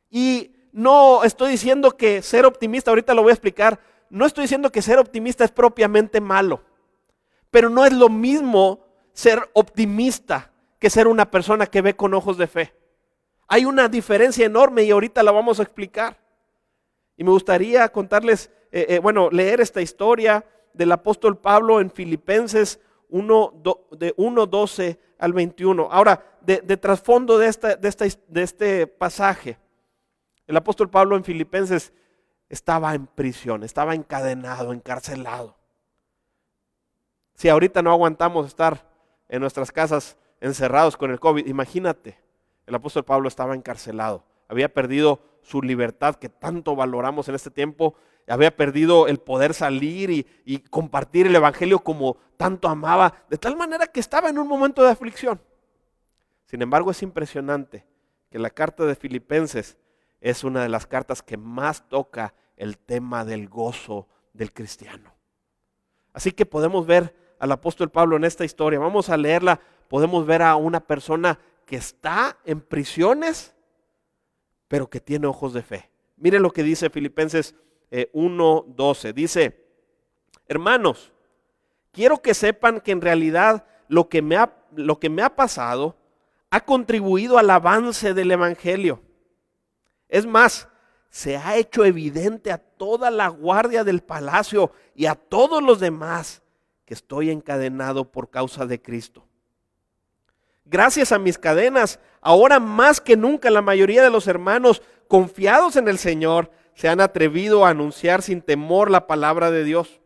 Y 0.09 0.55
no 0.71 1.23
estoy 1.23 1.51
diciendo 1.51 1.91
que 1.91 2.21
ser 2.21 2.45
optimista, 2.45 2.91
ahorita 2.91 3.13
lo 3.13 3.23
voy 3.23 3.29
a 3.31 3.33
explicar, 3.33 3.79
no 4.09 4.25
estoy 4.25 4.43
diciendo 4.43 4.71
que 4.71 4.81
ser 4.81 4.99
optimista 4.99 5.43
es 5.43 5.51
propiamente 5.51 6.21
malo, 6.21 6.61
pero 7.49 7.69
no 7.69 7.85
es 7.85 7.93
lo 7.93 8.09
mismo 8.09 8.85
ser 9.13 9.49
optimista 9.53 10.51
que 10.79 10.89
ser 10.89 11.07
una 11.07 11.31
persona 11.31 11.65
que 11.65 11.81
ve 11.81 11.95
con 11.95 12.13
ojos 12.13 12.37
de 12.37 12.47
fe. 12.47 12.73
Hay 13.47 13.65
una 13.65 13.87
diferencia 13.87 14.45
enorme 14.45 14.83
y 14.83 14.91
ahorita 14.91 15.23
la 15.23 15.31
vamos 15.31 15.59
a 15.59 15.63
explicar. 15.63 16.17
Y 17.15 17.23
me 17.23 17.31
gustaría 17.31 17.87
contarles, 17.89 18.51
eh, 18.71 18.85
eh, 18.89 18.99
bueno, 18.99 19.29
leer 19.31 19.61
esta 19.61 19.81
historia 19.81 20.43
del 20.73 20.91
apóstol 20.91 21.37
Pablo 21.37 21.79
en 21.79 21.89
Filipenses 21.89 22.79
1, 23.09 23.53
de 23.91 24.15
1.12 24.17 24.97
al 25.19 25.33
21. 25.33 25.87
Ahora, 25.89 26.37
de, 26.41 26.77
trasfondo 26.77 27.37
de, 27.37 27.47
esta, 27.47 27.75
de 27.75 28.43
este 28.43 28.87
pasaje, 28.87 29.57
el 30.47 30.57
apóstol 30.57 30.89
Pablo 30.89 31.15
en 31.15 31.23
Filipenses 31.23 31.93
estaba 32.49 32.93
en 32.93 33.07
prisión, 33.07 33.63
estaba 33.63 33.95
encadenado, 33.95 34.73
encarcelado. 34.73 35.57
Si 37.33 37.49
ahorita 37.49 37.81
no 37.81 37.91
aguantamos 37.91 38.47
estar 38.47 38.89
en 39.27 39.41
nuestras 39.41 39.71
casas 39.71 40.17
encerrados 40.39 40.95
con 40.95 41.11
el 41.11 41.19
COVID, 41.19 41.47
imagínate 41.47 42.17
el 42.65 42.75
apóstol 42.75 43.03
Pablo 43.03 43.27
estaba 43.27 43.55
encarcelado, 43.55 44.23
había 44.47 44.73
perdido 44.73 45.19
su 45.41 45.61
libertad 45.61 46.15
que 46.15 46.29
tanto 46.29 46.75
valoramos 46.75 47.29
en 47.29 47.35
este 47.35 47.51
tiempo, 47.51 47.95
había 48.27 48.55
perdido 48.55 49.07
el 49.07 49.19
poder 49.19 49.53
salir 49.53 50.09
y, 50.45 50.59
compartir 50.69 51.27
el 51.27 51.35
Evangelio 51.35 51.79
como 51.79 52.17
tanto 52.37 52.67
amaba, 52.67 53.13
de 53.29 53.37
tal 53.37 53.55
manera 53.55 53.85
que 53.87 53.99
estaba 53.99 54.29
en 54.29 54.39
un 54.39 54.47
momento 54.47 54.83
de 54.83 54.89
aflicción. 54.89 55.39
Sin 56.45 56.61
embargo, 56.61 56.91
es 56.91 57.03
impresionante 57.03 57.85
que 58.31 58.39
la 58.39 58.49
carta 58.49 58.85
de 58.85 58.95
Filipenses 58.95 59.77
es 60.21 60.43
una 60.43 60.63
de 60.63 60.69
las 60.69 60.87
cartas 60.87 61.21
que 61.21 61.37
más 61.37 61.87
toca 61.87 62.33
el 62.57 62.77
tema 62.77 63.25
del 63.25 63.47
gozo 63.47 64.07
del 64.33 64.53
cristiano. 64.53 65.13
Así 66.13 66.31
que 66.31 66.45
podemos 66.45 66.85
ver 66.85 67.15
al 67.39 67.51
apóstol 67.51 67.91
Pablo 67.91 68.15
en 68.15 68.23
esta 68.23 68.45
historia, 68.45 68.79
vamos 68.79 69.09
a 69.09 69.17
leerla, 69.17 69.59
podemos 69.89 70.25
ver 70.25 70.41
a 70.41 70.55
una 70.55 70.79
persona 70.79 71.39
que 71.65 71.75
está 71.75 72.37
en 72.45 72.61
prisiones, 72.61 73.55
pero 74.67 74.89
que 74.89 74.99
tiene 74.99 75.27
ojos 75.27 75.53
de 75.53 75.61
fe. 75.61 75.89
Mire 76.17 76.39
lo 76.39 76.51
que 76.51 76.63
dice 76.63 76.89
Filipenses 76.89 77.55
1.12. 77.91 79.09
Eh, 79.09 79.13
dice, 79.13 79.65
hermanos, 80.47 81.11
quiero 81.91 82.21
que 82.21 82.33
sepan 82.33 82.79
que 82.79 82.91
en 82.91 83.01
realidad 83.01 83.65
lo 83.87 84.09
que, 84.09 84.21
me 84.21 84.37
ha, 84.37 84.53
lo 84.75 84.99
que 84.99 85.09
me 85.09 85.21
ha 85.21 85.35
pasado 85.35 85.97
ha 86.49 86.61
contribuido 86.61 87.37
al 87.37 87.49
avance 87.49 88.13
del 88.13 88.31
Evangelio. 88.31 89.01
Es 90.09 90.25
más, 90.25 90.67
se 91.09 91.37
ha 91.37 91.55
hecho 91.55 91.85
evidente 91.85 92.51
a 92.51 92.57
toda 92.57 93.11
la 93.11 93.27
guardia 93.27 93.83
del 93.83 94.01
palacio 94.01 94.71
y 94.93 95.05
a 95.05 95.15
todos 95.15 95.63
los 95.63 95.79
demás 95.79 96.41
que 96.85 96.93
estoy 96.93 97.31
encadenado 97.31 98.11
por 98.11 98.29
causa 98.29 98.65
de 98.65 98.81
Cristo 98.81 99.25
gracias 100.65 101.11
a 101.11 101.19
mis 101.19 101.37
cadenas, 101.37 101.99
ahora 102.21 102.59
más 102.59 102.99
que 102.99 103.15
nunca 103.15 103.49
la 103.49 103.61
mayoría 103.61 104.03
de 104.03 104.09
los 104.09 104.27
hermanos 104.27 104.81
confiados 105.07 105.75
en 105.75 105.87
el 105.87 105.97
Señor 105.97 106.51
se 106.73 106.89
han 106.89 106.99
atrevido 106.99 107.65
a 107.65 107.69
anunciar 107.69 108.21
sin 108.21 108.41
temor 108.41 108.91
la 108.91 109.07
palabra 109.07 109.51
de 109.51 109.63
Dios. 109.63 110.01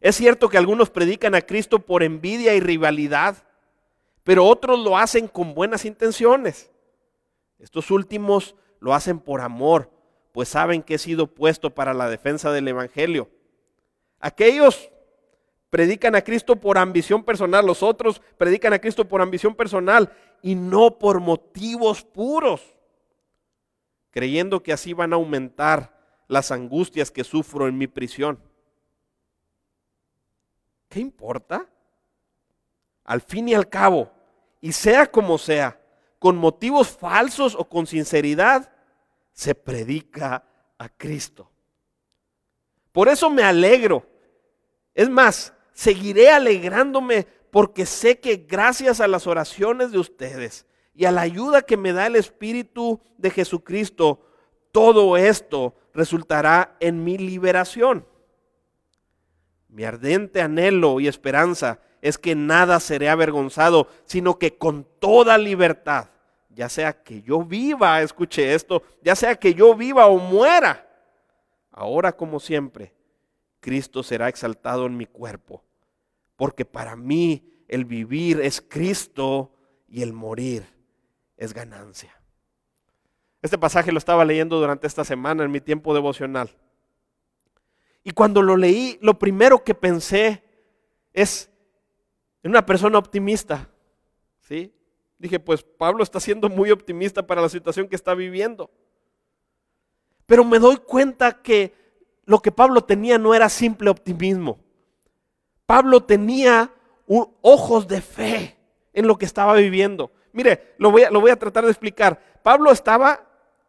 Es 0.00 0.16
cierto 0.16 0.48
que 0.48 0.58
algunos 0.58 0.90
predican 0.90 1.34
a 1.34 1.42
Cristo 1.42 1.78
por 1.78 2.02
envidia 2.02 2.54
y 2.54 2.60
rivalidad, 2.60 3.44
pero 4.24 4.44
otros 4.46 4.80
lo 4.80 4.98
hacen 4.98 5.28
con 5.28 5.54
buenas 5.54 5.84
intenciones. 5.84 6.72
Estos 7.60 7.90
últimos 7.92 8.56
lo 8.82 8.94
hacen 8.94 9.20
por 9.20 9.40
amor, 9.40 9.88
pues 10.32 10.48
saben 10.48 10.82
que 10.82 10.94
he 10.94 10.98
sido 10.98 11.28
puesto 11.28 11.70
para 11.70 11.94
la 11.94 12.10
defensa 12.10 12.50
del 12.50 12.66
Evangelio. 12.66 13.30
Aquellos 14.18 14.90
predican 15.70 16.16
a 16.16 16.22
Cristo 16.22 16.56
por 16.56 16.76
ambición 16.76 17.22
personal, 17.22 17.64
los 17.64 17.84
otros 17.84 18.20
predican 18.36 18.72
a 18.72 18.80
Cristo 18.80 19.06
por 19.06 19.22
ambición 19.22 19.54
personal 19.54 20.12
y 20.42 20.56
no 20.56 20.98
por 20.98 21.20
motivos 21.20 22.02
puros, 22.02 22.60
creyendo 24.10 24.64
que 24.64 24.72
así 24.72 24.94
van 24.94 25.12
a 25.12 25.16
aumentar 25.16 25.96
las 26.26 26.50
angustias 26.50 27.12
que 27.12 27.22
sufro 27.22 27.68
en 27.68 27.78
mi 27.78 27.86
prisión. 27.86 28.40
¿Qué 30.88 30.98
importa? 30.98 31.68
Al 33.04 33.20
fin 33.20 33.48
y 33.48 33.54
al 33.54 33.68
cabo, 33.68 34.10
y 34.60 34.72
sea 34.72 35.06
como 35.08 35.38
sea, 35.38 35.80
con 36.18 36.36
motivos 36.36 36.88
falsos 36.88 37.54
o 37.54 37.68
con 37.68 37.86
sinceridad, 37.86 38.71
se 39.32 39.54
predica 39.54 40.44
a 40.78 40.88
Cristo. 40.88 41.50
Por 42.92 43.08
eso 43.08 43.30
me 43.30 43.42
alegro. 43.42 44.06
Es 44.94 45.08
más, 45.08 45.54
seguiré 45.72 46.30
alegrándome 46.30 47.26
porque 47.50 47.86
sé 47.86 48.20
que 48.20 48.36
gracias 48.36 49.00
a 49.00 49.08
las 49.08 49.26
oraciones 49.26 49.92
de 49.92 49.98
ustedes 49.98 50.66
y 50.94 51.06
a 51.06 51.12
la 51.12 51.22
ayuda 51.22 51.62
que 51.62 51.76
me 51.76 51.92
da 51.92 52.06
el 52.06 52.16
Espíritu 52.16 53.00
de 53.16 53.30
Jesucristo, 53.30 54.26
todo 54.72 55.16
esto 55.16 55.74
resultará 55.94 56.76
en 56.80 57.04
mi 57.04 57.18
liberación. 57.18 58.06
Mi 59.68 59.84
ardente 59.84 60.42
anhelo 60.42 61.00
y 61.00 61.08
esperanza 61.08 61.80
es 62.02 62.18
que 62.18 62.34
nada 62.34 62.80
seré 62.80 63.08
avergonzado, 63.08 63.88
sino 64.04 64.38
que 64.38 64.58
con 64.58 64.86
toda 64.98 65.38
libertad, 65.38 66.10
ya 66.54 66.68
sea 66.68 67.02
que 67.02 67.22
yo 67.22 67.42
viva, 67.42 68.02
escuche 68.02 68.54
esto, 68.54 68.82
ya 69.02 69.16
sea 69.16 69.34
que 69.36 69.54
yo 69.54 69.74
viva 69.74 70.06
o 70.06 70.18
muera, 70.18 70.88
ahora 71.70 72.12
como 72.12 72.40
siempre, 72.40 72.94
Cristo 73.60 74.02
será 74.02 74.28
exaltado 74.28 74.86
en 74.86 74.96
mi 74.96 75.06
cuerpo, 75.06 75.64
porque 76.36 76.64
para 76.64 76.96
mí 76.96 77.64
el 77.68 77.84
vivir 77.84 78.40
es 78.40 78.60
Cristo 78.60 79.52
y 79.88 80.02
el 80.02 80.12
morir 80.12 80.64
es 81.36 81.54
ganancia. 81.54 82.14
Este 83.40 83.58
pasaje 83.58 83.90
lo 83.90 83.98
estaba 83.98 84.24
leyendo 84.24 84.60
durante 84.60 84.86
esta 84.86 85.04
semana 85.04 85.44
en 85.44 85.50
mi 85.50 85.60
tiempo 85.60 85.94
devocional. 85.94 86.50
Y 88.04 88.12
cuando 88.12 88.42
lo 88.42 88.56
leí, 88.56 88.98
lo 89.00 89.18
primero 89.18 89.64
que 89.64 89.74
pensé 89.74 90.44
es 91.12 91.50
en 92.42 92.50
una 92.50 92.64
persona 92.64 92.98
optimista. 92.98 93.68
¿Sí? 94.40 94.72
Dije, 95.22 95.38
pues 95.38 95.62
Pablo 95.62 96.02
está 96.02 96.18
siendo 96.18 96.48
muy 96.48 96.72
optimista 96.72 97.24
para 97.24 97.40
la 97.40 97.48
situación 97.48 97.86
que 97.86 97.94
está 97.94 98.12
viviendo. 98.12 98.72
Pero 100.26 100.44
me 100.44 100.58
doy 100.58 100.78
cuenta 100.78 101.40
que 101.42 101.72
lo 102.24 102.40
que 102.40 102.50
Pablo 102.50 102.82
tenía 102.82 103.18
no 103.18 103.32
era 103.32 103.48
simple 103.48 103.88
optimismo. 103.88 104.58
Pablo 105.64 106.02
tenía 106.02 106.72
ojos 107.06 107.86
de 107.86 108.00
fe 108.00 108.58
en 108.92 109.06
lo 109.06 109.16
que 109.16 109.24
estaba 109.24 109.54
viviendo. 109.54 110.10
Mire, 110.32 110.74
lo 110.78 110.90
voy 110.90 111.04
a, 111.04 111.10
lo 111.12 111.20
voy 111.20 111.30
a 111.30 111.38
tratar 111.38 111.66
de 111.66 111.70
explicar. 111.70 112.20
Pablo 112.42 112.72
estaba 112.72 113.24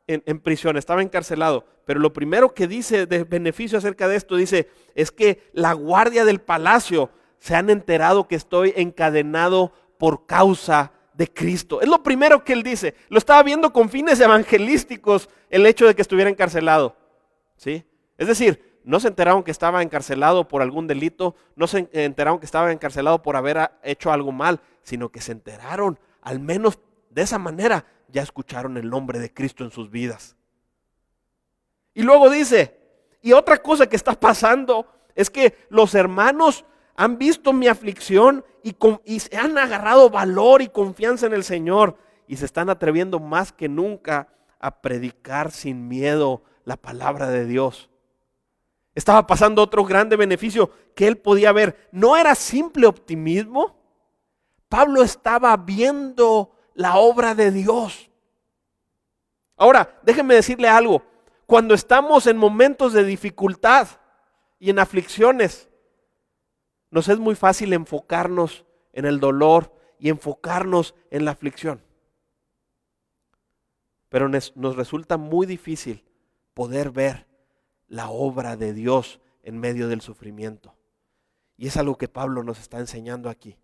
en, 0.07 0.23
en, 0.25 0.39
prisión, 0.39 0.75
estaba 0.75 1.03
encarcelado, 1.03 1.67
pero 1.85 1.99
lo 1.99 2.13
primero 2.13 2.55
que 2.55 2.65
dice 2.65 3.05
de 3.05 3.25
beneficio 3.25 3.77
acerca 3.77 4.07
de 4.07 4.15
esto, 4.15 4.37
dice, 4.37 4.71
es 4.95 5.11
que 5.11 5.51
la 5.53 5.73
guardia 5.73 6.25
del 6.25 6.41
palacio 6.41 7.11
se 7.37 7.53
han 7.53 7.69
enterado 7.69 8.27
que 8.27 8.33
estoy 8.33 8.73
encadenado 8.75 9.71
por 9.99 10.25
causa 10.25 10.93
de 11.13 11.31
Cristo. 11.31 11.81
Es 11.81 11.87
lo 11.87 12.03
primero 12.03 12.43
que 12.43 12.53
él 12.53 12.63
dice. 12.63 12.95
Lo 13.09 13.17
estaba 13.17 13.43
viendo 13.43 13.71
con 13.71 13.89
fines 13.89 14.19
evangelísticos 14.19 15.29
el 15.49 15.65
hecho 15.65 15.85
de 15.85 15.95
que 15.95 16.01
estuviera 16.01 16.29
encarcelado. 16.29 16.95
¿Sí? 17.55 17.85
Es 18.17 18.27
decir, 18.27 18.79
no 18.83 18.99
se 18.99 19.07
enteraron 19.07 19.43
que 19.43 19.51
estaba 19.51 19.81
encarcelado 19.81 20.47
por 20.47 20.61
algún 20.61 20.87
delito, 20.87 21.35
no 21.55 21.67
se 21.67 21.89
enteraron 21.93 22.39
que 22.39 22.45
estaba 22.45 22.71
encarcelado 22.71 23.21
por 23.21 23.35
haber 23.35 23.71
hecho 23.83 24.11
algo 24.11 24.31
mal, 24.31 24.59
sino 24.83 25.09
que 25.09 25.21
se 25.21 25.31
enteraron, 25.31 25.99
al 26.21 26.39
menos 26.39 26.79
de 27.09 27.21
esa 27.21 27.37
manera, 27.39 27.85
ya 28.09 28.21
escucharon 28.21 28.77
el 28.77 28.89
nombre 28.89 29.19
de 29.19 29.33
Cristo 29.33 29.63
en 29.63 29.71
sus 29.71 29.89
vidas. 29.89 30.35
Y 31.93 32.01
luego 32.01 32.29
dice, 32.29 32.79
y 33.21 33.33
otra 33.33 33.61
cosa 33.61 33.87
que 33.87 33.95
está 33.95 34.19
pasando 34.19 34.87
es 35.15 35.29
que 35.29 35.55
los 35.69 35.95
hermanos 35.95 36.65
han 36.95 37.17
visto 37.17 37.53
mi 37.53 37.67
aflicción 37.67 38.45
y, 38.63 38.75
y, 39.05 39.19
se 39.19 39.35
han 39.37 39.57
agarrado 39.57 40.09
valor 40.09 40.61
y 40.61 40.67
confianza 40.67 41.25
en 41.25 41.33
el 41.33 41.43
Señor. 41.43 41.97
Y 41.99 42.03
y 42.27 42.37
se 42.37 42.45
están 42.45 42.69
atreviendo 42.69 43.19
más 43.19 43.51
que 43.51 43.69
nunca 43.69 44.27
a 44.59 44.81
predicar 44.81 45.51
sin 45.51 45.87
miedo 45.87 46.41
la 46.63 46.77
palabra 46.77 47.29
de 47.29 47.45
Dios. 47.45 47.89
Estaba 48.95 49.27
pasando 49.27 49.61
otro 49.61 49.83
grande 49.83 50.15
beneficio 50.15 50.71
que 50.95 51.07
él 51.07 51.17
podía 51.17 51.51
ver. 51.51 51.89
No 51.91 52.15
era 52.15 52.35
simple 52.35 52.87
optimismo. 52.87 53.75
Pablo 54.69 55.03
estaba 55.03 55.55
viendo 55.57 56.55
la 56.73 56.95
obra 56.97 57.35
de 57.35 57.51
Dios. 57.51 58.09
Ahora, 59.57 59.99
déjenme 60.03 60.35
decirle 60.35 60.69
algo. 60.69 61.03
Cuando 61.45 61.73
estamos 61.73 62.25
en 62.27 62.37
momentos 62.37 62.93
de 62.93 63.03
dificultad 63.03 63.87
y 64.59 64.69
en 64.69 64.79
aflicciones, 64.79 65.69
nos 66.93 67.09
es 67.09 67.17
muy 67.17 67.33
fácil 67.33 67.73
enfocarnos 67.73 68.65
en 68.91 69.05
el 69.05 69.19
dolor 69.19 69.73
y 69.97 70.09
enfocarnos 70.09 70.93
en 71.09 71.25
la 71.25 71.31
aflicción. 71.31 71.81
Pero 74.09 74.29
nos 74.29 74.75
resulta 74.75 75.17
muy 75.17 75.47
difícil 75.47 76.03
poder 76.53 76.91
ver 76.91 77.25
la 77.87 78.11
obra 78.11 78.57
de 78.57 78.73
Dios 78.73 79.21
en 79.41 79.57
medio 79.57 79.87
del 79.87 80.01
sufrimiento. 80.01 80.75
Y 81.57 81.65
es 81.65 81.77
algo 81.77 81.97
que 81.97 82.07
Pablo 82.07 82.43
nos 82.43 82.59
está 82.59 82.77
enseñando 82.77 83.27
aquí. 83.27 83.57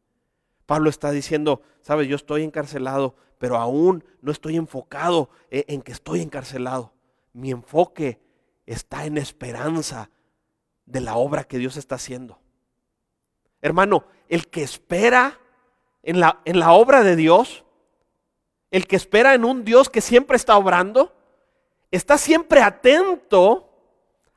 Pablo 0.65 0.89
está 0.89 1.11
diciendo, 1.11 1.61
sabes, 1.81 2.07
yo 2.07 2.15
estoy 2.15 2.41
encarcelado, 2.41 3.15
pero 3.37 3.57
aún 3.57 4.03
no 4.21 4.31
estoy 4.31 4.55
enfocado 4.55 5.29
e-, 5.51 5.65
en 5.67 5.83
que 5.83 5.91
estoy 5.91 6.21
encarcelado. 6.21 6.93
Mi 7.31 7.51
enfoque 7.51 8.19
está 8.65 9.05
en 9.05 9.19
esperanza 9.19 10.09
de 10.87 11.01
la 11.01 11.15
obra 11.15 11.43
que 11.43 11.59
Dios 11.59 11.77
está 11.77 11.93
haciendo. 11.93 12.39
Hermano, 13.61 14.05
el 14.27 14.47
que 14.47 14.63
espera 14.63 15.39
en 16.03 16.19
la, 16.19 16.41
en 16.45 16.59
la 16.59 16.71
obra 16.71 17.03
de 17.03 17.15
Dios, 17.15 17.63
el 18.71 18.87
que 18.87 18.95
espera 18.95 19.33
en 19.33 19.45
un 19.45 19.65
Dios 19.65 19.89
que 19.89 20.01
siempre 20.01 20.35
está 20.35 20.57
obrando, 20.57 21.15
está 21.91 22.17
siempre 22.17 22.61
atento 22.61 23.69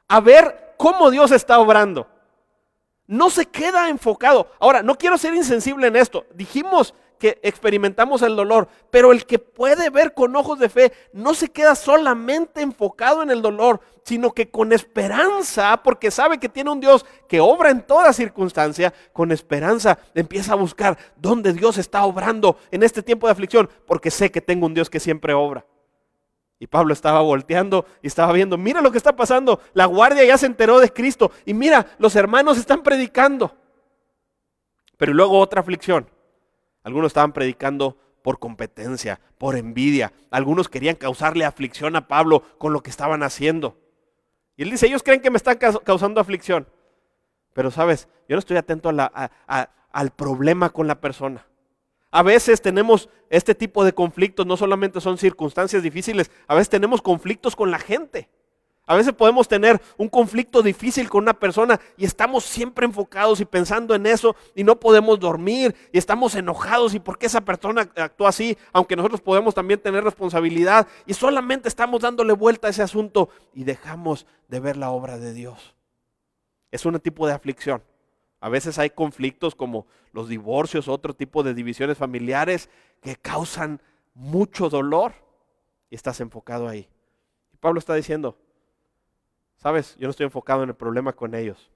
a 0.08 0.20
ver 0.20 0.74
cómo 0.76 1.10
Dios 1.10 1.30
está 1.30 1.58
obrando. 1.58 2.08
No 3.06 3.30
se 3.30 3.46
queda 3.46 3.88
enfocado. 3.88 4.50
Ahora, 4.58 4.82
no 4.82 4.96
quiero 4.96 5.18
ser 5.18 5.34
insensible 5.34 5.86
en 5.86 5.96
esto. 5.96 6.26
Dijimos 6.34 6.94
que 7.18 7.38
experimentamos 7.42 8.22
el 8.22 8.34
dolor, 8.34 8.68
pero 8.90 9.12
el 9.12 9.26
que 9.26 9.38
puede 9.38 9.90
ver 9.90 10.12
con 10.12 10.34
ojos 10.34 10.58
de 10.58 10.68
fe 10.68 10.92
no 11.12 11.34
se 11.34 11.48
queda 11.48 11.76
solamente 11.76 12.62
enfocado 12.62 13.22
en 13.22 13.30
el 13.30 13.42
dolor, 13.42 13.80
sino 14.04 14.32
que 14.32 14.50
con 14.50 14.72
esperanza, 14.72 15.82
porque 15.82 16.10
sabe 16.10 16.38
que 16.38 16.48
tiene 16.48 16.70
un 16.70 16.80
Dios 16.80 17.06
que 17.28 17.40
obra 17.40 17.70
en 17.70 17.82
toda 17.82 18.12
circunstancia, 18.12 18.92
con 19.12 19.32
esperanza 19.32 19.98
empieza 20.14 20.52
a 20.52 20.56
buscar 20.56 20.98
dónde 21.16 21.52
Dios 21.52 21.78
está 21.78 22.04
obrando 22.04 22.56
en 22.70 22.82
este 22.82 23.02
tiempo 23.02 23.26
de 23.26 23.32
aflicción, 23.32 23.70
porque 23.86 24.10
sé 24.10 24.30
que 24.30 24.40
tengo 24.40 24.66
un 24.66 24.74
Dios 24.74 24.90
que 24.90 25.00
siempre 25.00 25.32
obra. 25.32 25.64
Y 26.58 26.68
Pablo 26.68 26.92
estaba 26.92 27.20
volteando 27.22 27.86
y 28.02 28.06
estaba 28.06 28.32
viendo, 28.32 28.56
mira 28.56 28.80
lo 28.80 28.92
que 28.92 28.98
está 28.98 29.16
pasando, 29.16 29.60
la 29.74 29.86
guardia 29.86 30.24
ya 30.24 30.38
se 30.38 30.46
enteró 30.46 30.78
de 30.78 30.92
Cristo 30.92 31.32
y 31.44 31.54
mira, 31.54 31.86
los 31.98 32.14
hermanos 32.14 32.58
están 32.58 32.82
predicando. 32.82 33.56
Pero 34.96 35.12
luego 35.12 35.38
otra 35.38 35.60
aflicción. 35.60 36.08
Algunos 36.84 37.08
estaban 37.08 37.32
predicando 37.32 37.96
por 38.22 38.38
competencia, 38.38 39.20
por 39.38 39.56
envidia. 39.56 40.12
Algunos 40.30 40.68
querían 40.68 40.94
causarle 40.94 41.44
aflicción 41.44 41.96
a 41.96 42.06
Pablo 42.06 42.42
con 42.58 42.72
lo 42.72 42.82
que 42.82 42.90
estaban 42.90 43.24
haciendo. 43.24 43.76
Él 44.62 44.70
dice, 44.70 44.86
ellos 44.86 45.02
creen 45.02 45.20
que 45.20 45.30
me 45.30 45.36
están 45.36 45.58
causando 45.84 46.20
aflicción. 46.20 46.66
Pero 47.52 47.70
sabes, 47.70 48.08
yo 48.28 48.36
no 48.36 48.38
estoy 48.38 48.56
atento 48.56 48.90
al 48.90 50.10
problema 50.10 50.70
con 50.70 50.86
la 50.86 51.00
persona. 51.00 51.46
A 52.10 52.22
veces 52.22 52.60
tenemos 52.60 53.08
este 53.30 53.54
tipo 53.54 53.84
de 53.84 53.94
conflictos, 53.94 54.46
no 54.46 54.56
solamente 54.56 55.00
son 55.00 55.16
circunstancias 55.16 55.82
difíciles, 55.82 56.30
a 56.46 56.54
veces 56.54 56.68
tenemos 56.68 57.00
conflictos 57.00 57.56
con 57.56 57.70
la 57.70 57.78
gente. 57.78 58.28
A 58.86 58.96
veces 58.96 59.12
podemos 59.12 59.46
tener 59.46 59.80
un 59.96 60.08
conflicto 60.08 60.60
difícil 60.60 61.08
con 61.08 61.22
una 61.22 61.34
persona 61.34 61.80
y 61.96 62.04
estamos 62.04 62.44
siempre 62.44 62.84
enfocados 62.84 63.40
y 63.40 63.44
pensando 63.44 63.94
en 63.94 64.06
eso 64.06 64.34
y 64.56 64.64
no 64.64 64.80
podemos 64.80 65.20
dormir 65.20 65.74
y 65.92 65.98
estamos 65.98 66.34
enojados 66.34 66.92
y 66.94 66.98
por 66.98 67.16
qué 67.16 67.26
esa 67.26 67.42
persona 67.42 67.82
actúa 67.96 68.30
así, 68.30 68.58
aunque 68.72 68.96
nosotros 68.96 69.20
podemos 69.20 69.54
también 69.54 69.80
tener 69.80 70.02
responsabilidad 70.02 70.88
y 71.06 71.14
solamente 71.14 71.68
estamos 71.68 72.02
dándole 72.02 72.32
vuelta 72.32 72.66
a 72.66 72.70
ese 72.70 72.82
asunto 72.82 73.28
y 73.54 73.62
dejamos 73.62 74.26
de 74.48 74.58
ver 74.58 74.76
la 74.76 74.90
obra 74.90 75.16
de 75.16 75.32
Dios. 75.32 75.76
Es 76.72 76.84
un 76.84 76.98
tipo 76.98 77.26
de 77.28 77.34
aflicción. 77.34 77.82
A 78.40 78.48
veces 78.48 78.80
hay 78.80 78.90
conflictos 78.90 79.54
como 79.54 79.86
los 80.12 80.28
divorcios, 80.28 80.88
otro 80.88 81.14
tipo 81.14 81.44
de 81.44 81.54
divisiones 81.54 81.96
familiares 81.96 82.68
que 83.00 83.14
causan 83.14 83.80
mucho 84.14 84.68
dolor 84.68 85.14
y 85.88 85.94
estás 85.94 86.20
enfocado 86.20 86.68
ahí. 86.68 86.88
Y 87.52 87.56
Pablo 87.58 87.78
está 87.78 87.94
diciendo, 87.94 88.36
Sabes, 89.62 89.94
yo 89.96 90.08
no 90.08 90.10
estoy 90.10 90.24
enfocado 90.24 90.64
en 90.64 90.70
el 90.70 90.74
problema 90.74 91.12
con 91.12 91.36
ellos. 91.36 91.70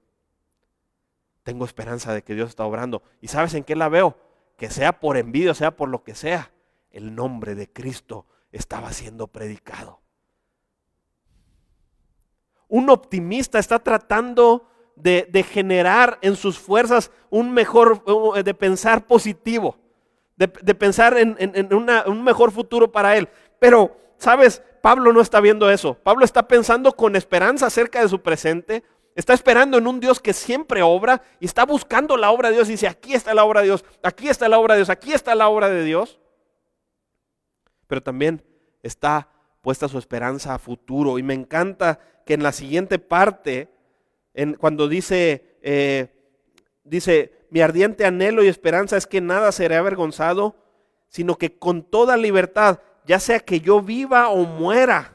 Tengo 1.43 1.63
esperanza 1.63 2.13
de 2.13 2.21
que 2.21 2.35
Dios 2.35 2.49
está 2.49 2.65
obrando. 2.65 3.01
¿Y 3.21 3.29
sabes 3.29 3.53
en 3.53 3.63
qué 3.63 3.77
la 3.77 3.87
veo? 3.87 4.17
Que 4.57 4.69
sea 4.69 4.99
por 4.99 5.15
envidia, 5.15 5.53
sea 5.53 5.71
por 5.77 5.87
lo 5.87 6.03
que 6.03 6.13
sea, 6.13 6.51
el 6.91 7.15
nombre 7.15 7.55
de 7.55 7.71
Cristo 7.71 8.25
estaba 8.51 8.91
siendo 8.91 9.27
predicado. 9.27 10.01
Un 12.67 12.89
optimista 12.89 13.57
está 13.57 13.79
tratando 13.79 14.67
de, 14.97 15.45
generar 15.49 16.19
en 16.21 16.35
sus 16.35 16.59
fuerzas 16.59 17.09
un 17.29 17.53
mejor, 17.53 18.03
de 18.43 18.53
pensar 18.53 19.07
positivo, 19.07 19.77
de, 20.35 20.49
pensar 20.49 21.17
en, 21.17 21.37
un 21.71 22.23
mejor 22.25 22.51
futuro 22.51 22.91
para 22.91 23.15
él. 23.15 23.29
Pero, 23.59 23.95
¿sabes? 24.17 24.61
Pablo 24.87 25.11
no 25.11 25.19
está 25.19 25.41
viendo 25.41 25.69
eso. 25.69 25.95
Pablo 25.95 26.23
está 26.23 26.47
pensando 26.47 26.93
con 26.93 27.17
esperanza 27.17 27.65
acerca 27.65 28.01
de 28.01 28.07
su 28.07 28.21
presente. 28.21 28.85
Está 29.15 29.33
esperando 29.33 29.77
en 29.77 29.85
un 29.85 29.99
Dios 29.99 30.21
que 30.21 30.31
siempre 30.31 30.81
obra 30.81 31.21
y 31.41 31.45
está 31.45 31.65
buscando 31.65 32.15
la 32.15 32.31
obra 32.31 32.47
de 32.47 32.55
Dios 32.55 32.69
y 32.69 32.71
dice, 32.71 32.87
aquí 32.87 33.13
está 33.13 33.33
la 33.33 33.43
obra 33.43 33.59
de 33.59 33.67
Dios, 33.67 33.83
aquí 34.01 34.29
está 34.29 34.47
la 34.47 34.57
obra 34.57 34.75
de 34.75 34.79
Dios, 34.79 34.89
aquí 34.89 35.11
está 35.11 35.35
la 35.35 35.49
obra 35.49 35.67
de 35.67 35.83
Dios. 35.83 36.21
Pero 37.87 38.01
también 38.01 38.41
está 38.81 39.27
puesta 39.59 39.89
su 39.89 39.97
esperanza 39.97 40.53
a 40.53 40.57
futuro. 40.57 41.19
Y 41.19 41.23
me 41.23 41.33
encanta 41.33 41.99
que 42.25 42.35
en 42.35 42.43
la 42.43 42.53
siguiente 42.53 42.97
parte, 42.97 43.67
en, 44.33 44.53
cuando 44.53 44.87
dice, 44.87 45.57
eh, 45.63 46.15
dice, 46.85 47.45
mi 47.49 47.59
ardiente 47.59 48.05
anhelo 48.05 48.41
y 48.41 48.47
esperanza 48.47 48.95
es 48.95 49.05
que 49.05 49.19
nada 49.19 49.51
será 49.51 49.79
avergonzado, 49.79 50.55
sino 51.09 51.37
que 51.37 51.59
con 51.59 51.83
toda 51.83 52.15
libertad 52.15 52.79
ya 53.07 53.19
sea 53.19 53.39
que 53.39 53.61
yo 53.61 53.81
viva 53.81 54.27
o 54.29 54.45
muera, 54.45 55.13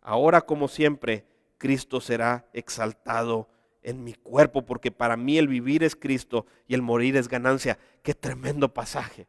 ahora 0.00 0.40
como 0.40 0.68
siempre, 0.68 1.26
Cristo 1.58 2.00
será 2.00 2.46
exaltado 2.52 3.48
en 3.82 4.04
mi 4.04 4.14
cuerpo, 4.14 4.62
porque 4.62 4.90
para 4.90 5.16
mí 5.16 5.36
el 5.36 5.48
vivir 5.48 5.82
es 5.82 5.96
Cristo 5.96 6.46
y 6.68 6.74
el 6.74 6.82
morir 6.82 7.16
es 7.16 7.28
ganancia. 7.28 7.78
Qué 8.02 8.14
tremendo 8.14 8.72
pasaje. 8.72 9.26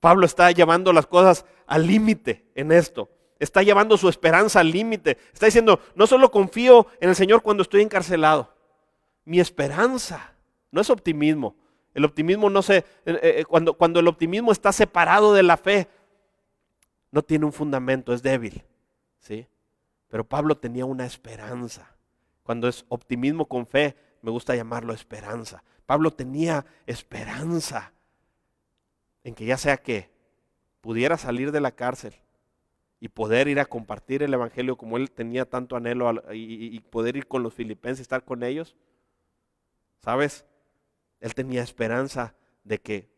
Pablo 0.00 0.26
está 0.26 0.50
llevando 0.50 0.92
las 0.92 1.06
cosas 1.06 1.44
al 1.66 1.86
límite 1.86 2.44
en 2.54 2.72
esto. 2.72 3.10
Está 3.38 3.62
llevando 3.62 3.96
su 3.96 4.08
esperanza 4.08 4.60
al 4.60 4.70
límite. 4.70 5.18
Está 5.32 5.46
diciendo, 5.46 5.80
no 5.94 6.06
solo 6.06 6.30
confío 6.30 6.86
en 7.00 7.08
el 7.08 7.16
Señor 7.16 7.42
cuando 7.42 7.62
estoy 7.62 7.82
encarcelado. 7.82 8.54
Mi 9.24 9.40
esperanza 9.40 10.34
no 10.70 10.80
es 10.80 10.90
optimismo. 10.90 11.56
El 11.94 12.04
optimismo 12.04 12.50
no 12.50 12.62
se, 12.62 12.78
eh, 12.78 12.84
eh, 13.04 13.44
cuando, 13.48 13.74
cuando 13.74 14.00
el 14.00 14.08
optimismo 14.08 14.52
está 14.52 14.72
separado 14.72 15.34
de 15.34 15.42
la 15.42 15.56
fe, 15.56 15.88
no 17.12 17.22
tiene 17.22 17.44
un 17.44 17.52
fundamento, 17.52 18.12
es 18.12 18.22
débil. 18.22 18.64
¿sí? 19.20 19.46
Pero 20.08 20.24
Pablo 20.24 20.56
tenía 20.56 20.84
una 20.84 21.06
esperanza. 21.06 21.94
Cuando 22.42 22.66
es 22.66 22.84
optimismo 22.88 23.46
con 23.46 23.66
fe, 23.66 23.94
me 24.22 24.30
gusta 24.30 24.56
llamarlo 24.56 24.92
esperanza. 24.92 25.62
Pablo 25.86 26.10
tenía 26.10 26.66
esperanza 26.86 27.92
en 29.22 29.34
que 29.34 29.44
ya 29.44 29.56
sea 29.56 29.76
que 29.76 30.10
pudiera 30.80 31.16
salir 31.16 31.52
de 31.52 31.60
la 31.60 31.72
cárcel 31.72 32.14
y 32.98 33.08
poder 33.08 33.46
ir 33.48 33.60
a 33.60 33.66
compartir 33.66 34.22
el 34.22 34.34
Evangelio 34.34 34.76
como 34.76 34.96
él 34.96 35.10
tenía 35.10 35.44
tanto 35.44 35.76
anhelo 35.76 36.22
y, 36.32 36.78
poder 36.80 37.16
ir 37.16 37.26
con 37.26 37.42
los 37.42 37.54
filipenses 37.54 38.00
y 38.00 38.02
estar 38.02 38.24
con 38.24 38.42
ellos. 38.42 38.74
¿Sabes? 39.98 40.44
Él 41.20 41.34
tenía 41.34 41.62
esperanza 41.62 42.34
de 42.64 42.80
que 42.80 43.08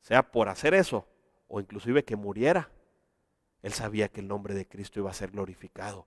sea 0.00 0.30
por 0.30 0.48
hacer 0.48 0.74
eso 0.74 1.06
o 1.48 1.60
inclusive 1.60 2.04
que 2.04 2.16
muriera 2.16 2.70
él 3.64 3.72
sabía 3.72 4.08
que 4.08 4.20
el 4.20 4.28
nombre 4.28 4.52
de 4.52 4.68
Cristo 4.68 5.00
iba 5.00 5.10
a 5.10 5.14
ser 5.14 5.30
glorificado 5.30 6.06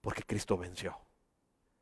porque 0.00 0.22
Cristo 0.22 0.56
venció. 0.56 0.96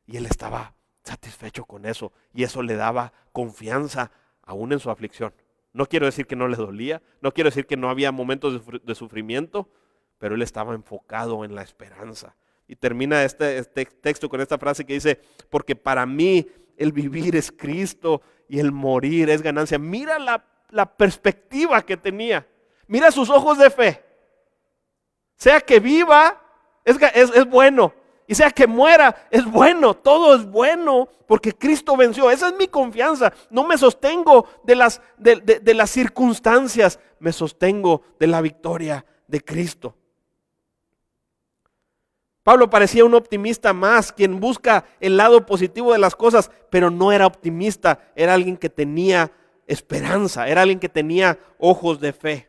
Y 0.07 0.17
él 0.17 0.25
estaba 0.25 0.73
satisfecho 1.05 1.67
con 1.67 1.85
eso 1.85 2.11
y 2.33 2.45
eso 2.45 2.63
le 2.63 2.75
daba 2.75 3.13
confianza 3.33 4.11
aún 4.41 4.73
en 4.73 4.81
su 4.81 4.91
aflicción. 4.91 5.35
No 5.75 5.85
quiero 5.85 6.07
decir 6.07 6.27
que 6.27 6.37
no 6.37 6.49
le 6.49 6.57
dolía, 6.57 7.03
no 7.21 7.35
quiero 7.35 7.51
decir 7.51 7.67
que 7.67 7.77
no 7.77 7.91
había 7.91 8.13
momentos 8.13 8.63
de 8.83 8.95
sufrimiento, 8.95 9.69
pero 10.17 10.37
él 10.37 10.41
estaba 10.41 10.75
enfocado 10.75 11.45
en 11.45 11.55
la 11.55 11.61
esperanza. 11.61 12.35
Y 12.67 12.75
termina 12.75 13.25
este, 13.25 13.59
este, 13.59 13.85
texto 13.85 14.31
con 14.31 14.41
esta 14.41 14.57
frase 14.57 14.87
que 14.87 14.95
dice, 14.95 15.21
porque 15.51 15.77
para 15.77 16.07
mí 16.07 16.49
el 16.79 16.93
vivir 16.93 17.37
es 17.37 17.53
Cristo 17.53 18.23
y 18.49 18.59
el 18.59 18.73
morir 18.73 19.29
es 19.29 19.43
ganancia. 19.43 19.79
Mira 19.79 20.19
la, 20.19 20.47
la 20.71 20.97
perspectiva 20.97 21.83
que 21.83 21.99
tenía, 21.99 22.49
mira 22.87 23.11
sus 23.11 23.29
ojos 23.29 23.59
de 23.59 23.69
fe. 23.69 24.08
Sea 25.39 25.61
que 25.61 25.81
viva, 25.81 26.39
es, 26.85 26.99
es, 27.15 27.31
es 27.31 27.47
bueno. 27.49 27.95
Y 28.27 28.35
sea 28.35 28.51
que 28.51 28.67
muera, 28.67 29.27
es 29.31 29.47
bueno, 29.47 29.95
todo 29.95 30.35
es 30.35 30.45
bueno, 30.45 31.09
porque 31.27 31.55
Cristo 31.55 31.97
venció. 31.97 32.31
Esa 32.31 32.49
es 32.49 32.55
mi 32.57 32.69
confianza. 32.69 33.33
No 33.49 33.67
me 33.67 33.79
sostengo 33.79 34.47
de 34.65 34.75
las, 34.75 35.01
de, 35.17 35.37
de 35.37 35.75
las 35.75 35.91
circunstancias, 35.91 37.01
me 37.21 37.33
sostengo 37.33 38.03
de 38.19 38.27
la 38.27 38.43
victoria 38.43 39.07
de 39.27 39.41
Cristo. 39.41 39.95
Pablo 42.43 42.69
parecía 42.69 43.05
un 43.05 43.15
optimista 43.15 43.73
más, 43.73 44.11
quien 44.13 44.41
busca 44.41 44.85
el 45.01 45.17
lado 45.17 45.47
positivo 45.47 45.93
de 45.93 45.99
las 45.99 46.17
cosas, 46.17 46.51
pero 46.71 46.91
no 46.91 47.13
era 47.13 47.27
optimista, 47.27 48.01
era 48.17 48.35
alguien 48.35 48.57
que 48.57 48.71
tenía 48.71 49.31
esperanza, 49.67 50.49
era 50.49 50.63
alguien 50.63 50.81
que 50.81 50.89
tenía 50.89 51.39
ojos 51.59 52.01
de 52.01 52.13
fe. 52.13 52.48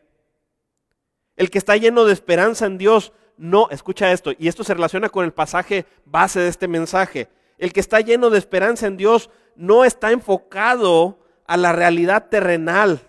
El 1.40 1.48
que 1.48 1.56
está 1.56 1.74
lleno 1.78 2.04
de 2.04 2.12
esperanza 2.12 2.66
en 2.66 2.76
Dios 2.76 3.14
no, 3.38 3.70
escucha 3.70 4.12
esto, 4.12 4.32
y 4.38 4.48
esto 4.48 4.62
se 4.62 4.74
relaciona 4.74 5.08
con 5.08 5.24
el 5.24 5.32
pasaje 5.32 5.86
base 6.04 6.38
de 6.38 6.48
este 6.48 6.68
mensaje. 6.68 7.30
El 7.56 7.72
que 7.72 7.80
está 7.80 8.02
lleno 8.02 8.28
de 8.28 8.36
esperanza 8.36 8.86
en 8.86 8.98
Dios 8.98 9.30
no 9.56 9.86
está 9.86 10.12
enfocado 10.12 11.18
a 11.46 11.56
la 11.56 11.72
realidad 11.72 12.28
terrenal, 12.28 13.00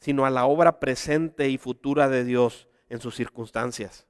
sino 0.00 0.26
a 0.26 0.30
la 0.30 0.46
obra 0.46 0.80
presente 0.80 1.48
y 1.48 1.58
futura 1.58 2.08
de 2.08 2.24
Dios 2.24 2.66
en 2.88 3.00
sus 3.00 3.14
circunstancias. 3.14 4.07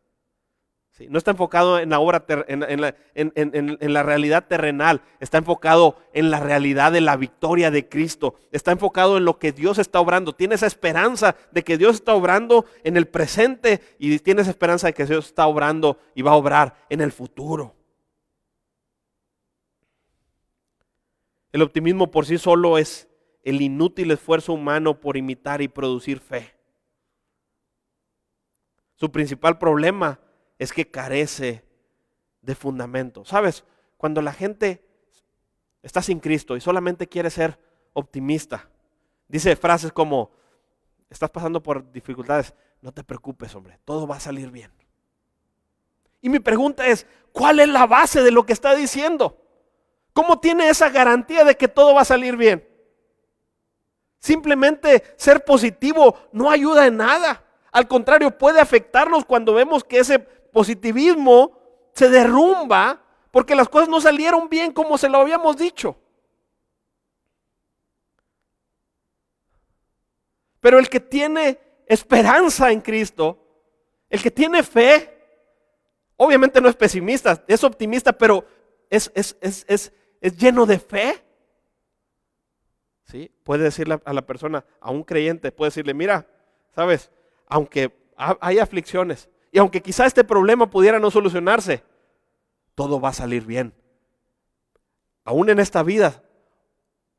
No 1.06 1.18
está 1.18 1.30
enfocado 1.30 1.78
en 1.78 1.90
la 1.90 2.00
obra, 2.00 2.24
en, 2.48 2.80
la, 2.80 2.94
en, 3.14 3.92
la, 3.92 4.02
realidad 4.02 4.46
terrenal, 4.48 5.02
está 5.20 5.38
enfocado 5.38 5.96
en 6.12 6.30
la 6.30 6.40
realidad 6.40 6.90
de 6.90 7.00
la 7.00 7.16
victoria 7.16 7.70
de 7.70 7.88
Cristo, 7.88 8.34
está 8.50 8.72
enfocado 8.72 9.16
en 9.16 9.24
lo 9.24 9.38
que 9.38 9.52
Dios 9.52 9.78
está 9.78 10.00
obrando, 10.00 10.32
tiene 10.32 10.56
esa 10.56 10.66
esperanza 10.66 11.36
de 11.52 11.62
que 11.62 11.78
Dios 11.78 11.96
está 11.96 12.14
obrando 12.14 12.64
en 12.82 12.96
el 12.96 13.06
presente 13.06 13.80
y 14.00 14.18
tiene 14.18 14.42
esa 14.42 14.50
esperanza 14.50 14.88
de 14.88 14.94
que 14.94 15.06
Dios 15.06 15.26
está 15.26 15.46
obrando 15.46 15.98
y 16.16 16.22
va 16.22 16.32
a 16.32 16.36
obrar 16.36 16.74
en 16.88 17.00
el 17.00 17.12
futuro. 17.12 17.76
El 21.52 21.62
optimismo 21.62 22.10
por 22.10 22.26
sí 22.26 22.38
solo 22.38 22.76
es 22.76 23.08
el 23.44 23.62
inútil 23.62 24.10
esfuerzo 24.10 24.52
humano 24.52 25.00
por 25.00 25.16
imitar 25.16 25.62
y 25.62 25.68
producir 25.68 26.18
fe. 26.18 26.54
Su 28.96 29.12
principal 29.12 29.58
problema 29.58 30.18
es 30.58 30.72
que 30.72 30.90
carece 30.90 31.64
de 32.42 32.54
fundamento. 32.54 33.24
¿Sabes? 33.24 33.64
Cuando 33.96 34.22
la 34.22 34.32
gente 34.32 34.84
está 35.82 36.02
sin 36.02 36.20
Cristo 36.20 36.56
y 36.56 36.60
solamente 36.60 37.06
quiere 37.06 37.30
ser 37.30 37.58
optimista, 37.92 38.68
dice 39.28 39.56
frases 39.56 39.92
como, 39.92 40.30
estás 41.10 41.30
pasando 41.30 41.62
por 41.62 41.90
dificultades, 41.90 42.54
no 42.80 42.92
te 42.92 43.02
preocupes, 43.02 43.54
hombre, 43.54 43.78
todo 43.84 44.06
va 44.06 44.16
a 44.16 44.20
salir 44.20 44.50
bien. 44.50 44.70
Y 46.20 46.28
mi 46.28 46.40
pregunta 46.40 46.86
es, 46.86 47.06
¿cuál 47.32 47.60
es 47.60 47.68
la 47.68 47.86
base 47.86 48.22
de 48.22 48.30
lo 48.30 48.44
que 48.44 48.52
está 48.52 48.74
diciendo? 48.74 49.40
¿Cómo 50.12 50.40
tiene 50.40 50.68
esa 50.68 50.90
garantía 50.90 51.44
de 51.44 51.56
que 51.56 51.68
todo 51.68 51.94
va 51.94 52.02
a 52.02 52.06
salir 52.06 52.36
bien? 52.36 52.66
Simplemente 54.18 55.04
ser 55.16 55.44
positivo 55.44 56.18
no 56.32 56.50
ayuda 56.50 56.86
en 56.86 56.96
nada. 56.96 57.44
Al 57.70 57.86
contrario, 57.86 58.36
puede 58.36 58.60
afectarnos 58.60 59.24
cuando 59.24 59.54
vemos 59.54 59.84
que 59.84 59.98
ese 59.98 60.18
positivismo 60.52 61.58
se 61.92 62.08
derrumba 62.08 63.02
porque 63.30 63.54
las 63.54 63.68
cosas 63.68 63.88
no 63.88 64.00
salieron 64.00 64.48
bien 64.48 64.72
como 64.72 64.98
se 64.98 65.08
lo 65.08 65.18
habíamos 65.18 65.56
dicho. 65.56 65.96
Pero 70.60 70.78
el 70.78 70.88
que 70.88 71.00
tiene 71.00 71.58
esperanza 71.86 72.70
en 72.70 72.80
Cristo, 72.80 73.38
el 74.10 74.22
que 74.22 74.30
tiene 74.30 74.62
fe, 74.62 75.14
obviamente 76.16 76.60
no 76.60 76.68
es 76.68 76.76
pesimista, 76.76 77.44
es 77.46 77.64
optimista, 77.64 78.12
pero 78.12 78.44
es, 78.90 79.10
es, 79.14 79.92
lleno 80.36 80.66
de 80.66 80.78
fe. 80.78 81.24
¿Sí? 83.04 83.30
Puede 83.42 83.64
decirle 83.64 84.00
a 84.04 84.12
la 84.12 84.26
persona, 84.26 84.64
a 84.80 84.90
un 84.90 85.02
creyente, 85.02 85.52
puede 85.52 85.68
decirle, 85.68 85.94
mira, 85.94 86.26
sabes, 86.74 87.10
aunque 87.46 87.90
hay 88.16 88.58
aflicciones 88.58 89.30
y 89.50 89.58
aunque 89.58 89.82
quizá 89.82 90.06
este 90.06 90.24
problema 90.24 90.70
pudiera 90.70 90.98
no 90.98 91.10
solucionarse, 91.10 91.82
todo 92.74 93.00
va 93.00 93.10
a 93.10 93.14
salir 93.14 93.44
bien. 93.44 93.74
Aún 95.24 95.50
en 95.50 95.58
esta 95.58 95.82
vida 95.82 96.22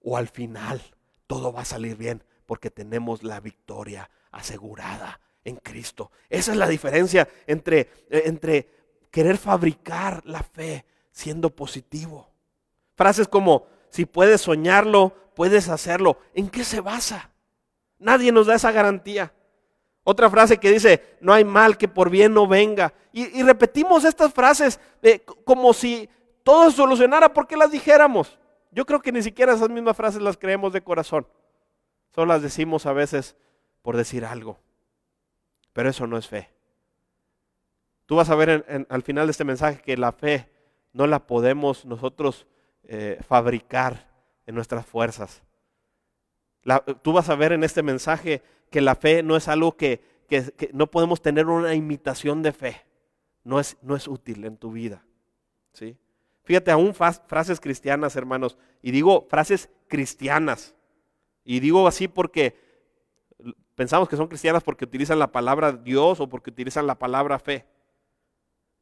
o 0.02 0.18
al 0.18 0.28
final, 0.28 0.82
todo 1.28 1.52
va 1.52 1.62
a 1.62 1.65
salir 1.65 1.96
bien 1.96 2.24
porque 2.46 2.72
tenemos 2.72 3.24
la 3.24 3.39
victoria 3.39 4.10
asegurada 4.32 5.20
en 5.44 5.58
Cristo. 5.58 6.12
Esa 6.30 6.52
es 6.52 6.58
la 6.58 6.68
diferencia 6.68 7.28
entre, 7.46 7.82
eh, 8.10 8.24
entre 8.26 8.70
querer 9.12 9.38
fabricar 9.38 10.26
la 10.26 10.44
fe 10.44 10.86
siendo 11.12 11.56
positivo. 11.56 12.30
Frases 12.96 13.28
como, 13.28 13.68
si 13.89 14.06
puedes 14.06 14.42
soñarlo, 14.42 15.13
puedes 15.36 15.70
hacerlo. 15.70 16.18
¿En 16.34 16.50
qué 16.50 16.63
se 16.63 16.82
basa? 16.82 17.32
Nadie 17.98 18.32
nos 18.32 18.48
da 18.48 18.56
esa 18.56 18.72
garantía. 18.72 19.34
Otra 20.04 20.30
frase 20.30 20.58
que 20.58 20.72
dice, 20.72 21.18
no 21.22 21.34
hay 21.34 21.44
mal 21.44 21.78
que 21.78 21.88
por 21.88 22.10
bien 22.10 22.34
no 22.34 22.48
venga. 22.48 22.94
Y, 23.12 23.44
repetimos 23.44 24.04
estas 24.06 24.34
frases 24.34 24.80
como 25.44 25.74
si 25.74 26.10
todo 26.44 26.72
solucionara 26.72 27.34
porque 27.34 27.58
las 27.58 27.72
dijéramos. 27.72 28.40
Yo 28.72 28.86
creo 28.86 29.02
que 29.02 29.12
ni 29.12 29.22
siquiera 29.22 29.54
esas 29.54 29.70
mismas 29.70 29.98
frases 29.98 30.22
las 30.22 30.38
creemos 30.38 30.74
de 30.74 30.82
corazón. 30.82 31.28
Solo 32.14 32.34
las 32.34 32.42
decimos 32.42 32.86
a 32.86 32.94
veces 32.94 33.36
por 33.82 33.98
decir 33.98 34.26
algo. 34.26 34.58
Pero 35.74 35.90
eso 35.90 36.08
no 36.08 36.18
es 36.18 36.28
fe. 36.28 36.50
Tú 38.06 38.16
vas 38.16 38.30
a 38.30 38.36
ver 38.36 38.86
al 38.90 39.04
final 39.04 39.28
de 39.28 39.32
este 39.32 39.44
mensaje 39.44 39.82
que 39.82 39.96
la 39.96 40.12
fe 40.12 40.50
no 40.94 41.06
la 41.06 41.28
podemos 41.28 41.86
nosotros 41.86 42.48
eh, 42.84 43.20
fabricar 43.28 44.08
en 44.48 44.56
nuestras 44.56 44.86
fuerzas. 44.86 45.44
Tú 47.02 47.13
vas 47.13 47.30
a 47.30 47.36
ver 47.36 47.52
en 47.54 47.63
este 47.63 47.84
mensaje 47.84 48.41
que 48.69 48.82
la 48.82 48.95
fe 48.95 49.24
no 49.24 49.36
es 49.36 49.48
algo 49.48 49.76
que, 49.76 50.02
no 50.74 50.91
podemos 50.91 51.22
tener 51.22 51.48
una 51.48 51.74
imitación 51.74 52.43
de 52.43 52.52
fe. 52.52 52.86
No 53.43 53.60
es, 53.60 53.78
no 53.82 53.95
es 53.95 54.08
útil 54.08 54.45
en 54.45 54.58
tu 54.58 54.72
vida. 54.72 55.04
¿sí? 55.74 55.98
Fíjate, 56.43 56.72
aún 56.72 56.93
frases 56.93 57.60
cristianas, 57.60 58.15
hermanos, 58.15 58.58
y 58.82 58.91
digo 58.91 59.28
frases 59.30 59.69
cristianas. 59.88 60.76
Y 61.43 61.60
digo 61.60 61.88
así 61.88 62.08
porque 62.08 62.56
pensamos 63.76 64.10
que 64.10 64.17
son 64.17 64.28
cristianas 64.28 64.63
porque 64.63 64.86
utilizan 64.86 65.19
la 65.19 65.32
palabra 65.32 65.72
Dios 65.72 66.19
o 66.19 66.28
porque 66.28 66.50
utilizan 66.50 66.86
la 66.86 67.00
palabra 67.00 67.39
fe. 67.39 67.65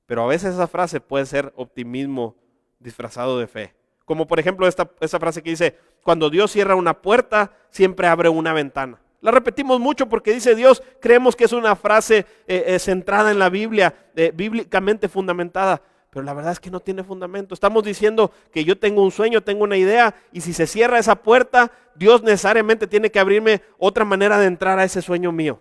Pero 0.06 0.24
a 0.24 0.28
veces 0.28 0.56
esa 0.56 0.68
frase 0.68 1.00
puede 1.00 1.26
ser 1.26 1.54
optimismo 1.56 2.36
disfrazado 2.80 3.40
de 3.40 3.48
fe. 3.48 3.77
Como 4.08 4.26
por 4.26 4.39
ejemplo 4.39 4.70
esta, 4.70 4.88
frase 5.20 5.43
que 5.43 5.50
dice, 5.50 5.76
cuando 6.02 6.30
Dios 6.30 6.50
cierra 6.52 6.76
una 6.76 7.02
puerta, 7.02 7.52
siempre 7.72 8.08
abre 8.08 8.30
una 8.30 8.54
ventana. 8.54 9.02
La 9.20 9.32
repetimos 9.32 9.82
mucho 9.82 10.08
porque 10.08 10.34
dice 10.34 10.56
Dios, 10.56 10.82
creemos 11.02 11.36
que 11.36 11.43
es 11.43 11.52
una 11.52 11.76
frase 11.76 12.26
eh, 12.48 12.63
eh, 12.67 12.80
centrada 12.80 13.32
en 13.32 13.38
la 13.38 13.50
Biblia, 13.50 13.93
eh, 14.15 14.32
bíblicamente 14.34 15.10
fundamentada, 15.10 15.82
pero 16.10 16.24
la 16.24 16.34
verdad 16.34 16.54
es 16.54 16.62
que 16.62 16.72
no 16.72 16.80
tiene 16.80 17.04
fundamento. 17.04 17.54
Estamos 17.54 17.84
diciendo 17.84 18.32
que 18.54 18.63
yo 18.63 18.80
tengo 18.80 19.04
un 19.04 19.12
sueño, 19.12 19.41
tengo 19.41 19.65
una 19.65 19.76
idea, 19.76 20.15
y 20.32 20.39
si 20.39 20.54
se 20.54 20.67
cierra 20.67 21.00
esa 21.00 21.15
puerta, 21.15 21.70
Dios 21.96 22.24
necesariamente 22.24 22.88
tiene 22.88 23.12
que 23.12 23.20
abrirme 23.20 23.62
otra 23.78 24.06
manera 24.06 24.39
de 24.39 24.46
entrar 24.46 24.80
a 24.80 24.86
ese 24.86 25.02
sueño 25.02 25.34
mío. 25.34 25.60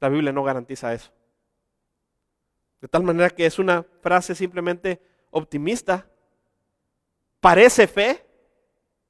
La 0.00 0.10
Biblia 0.10 0.34
no 0.34 0.44
garantiza 0.44 0.92
eso. 0.92 1.10
De 2.82 2.88
tal 2.88 3.04
manera 3.04 3.30
que 3.30 3.46
es 3.46 3.58
una 3.58 3.86
frase 4.02 4.34
simplemente 4.34 5.00
optimista. 5.30 6.06
Parece 7.40 7.86
fe, 7.86 8.24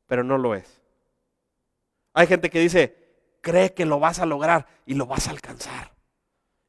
pero 0.06 0.22
no 0.22 0.38
lo 0.38 0.54
es. 0.54 0.82
Hay 2.12 2.26
gente 2.26 2.50
que 2.50 2.60
dice, 2.60 2.96
cree 3.40 3.72
que 3.74 3.86
lo 3.86 4.00
vas 4.00 4.18
a 4.18 4.26
lograr 4.26 4.66
y 4.86 4.94
lo 4.94 5.06
vas 5.06 5.28
a 5.28 5.30
alcanzar. 5.30 5.94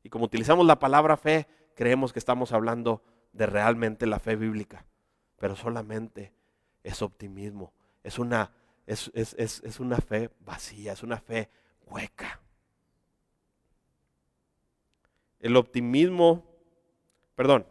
Y 0.03 0.10
como 0.10 0.26
utilizamos 0.26 0.66
la 0.66 0.80
palabra 0.80 1.18
fe, 1.18 1.47
creemos 1.76 2.14
que 2.14 2.20
estamos 2.20 2.51
hablando 2.51 3.03
de 3.34 3.45
realmente 3.45 4.05
la 4.05 4.20
fe 4.20 4.36
bíblica. 4.36 4.86
Pero 5.38 5.55
solamente 5.55 6.34
es 6.84 7.01
optimismo, 7.01 7.74
es 8.03 8.20
una, 8.20 8.53
es, 8.86 9.12
es 9.14 9.80
una 9.80 9.97
fe 9.97 10.30
vacía, 10.39 10.93
es 10.93 11.03
una 11.03 11.18
fe 11.18 11.49
hueca. 11.86 12.41
El 15.39 15.55
optimismo, 15.55 16.45
perdón, 17.36 17.66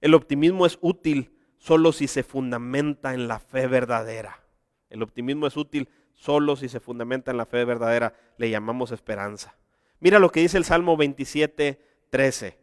el 0.00 0.14
optimismo 0.14 0.66
es 0.66 0.78
útil 0.80 1.37
solo 1.68 1.92
si 1.92 2.08
se 2.08 2.22
fundamenta 2.22 3.12
en 3.12 3.28
la 3.28 3.40
fe 3.40 3.66
verdadera. 3.66 4.40
El 4.88 5.02
optimismo 5.02 5.46
es 5.46 5.54
útil 5.58 5.90
Solo 6.14 6.56
si 6.56 6.68
se 6.68 6.80
fundamenta 6.80 7.30
en 7.30 7.36
la 7.36 7.44
fe 7.44 7.64
verdadera 7.66 8.14
le 8.38 8.48
llamamos 8.48 8.90
esperanza. 8.90 9.54
Mira 10.00 10.18
lo 10.18 10.32
que 10.32 10.40
dice 10.40 10.56
el 10.56 10.64
Salmo 10.64 10.96
27, 10.96 11.80
13. 12.08 12.58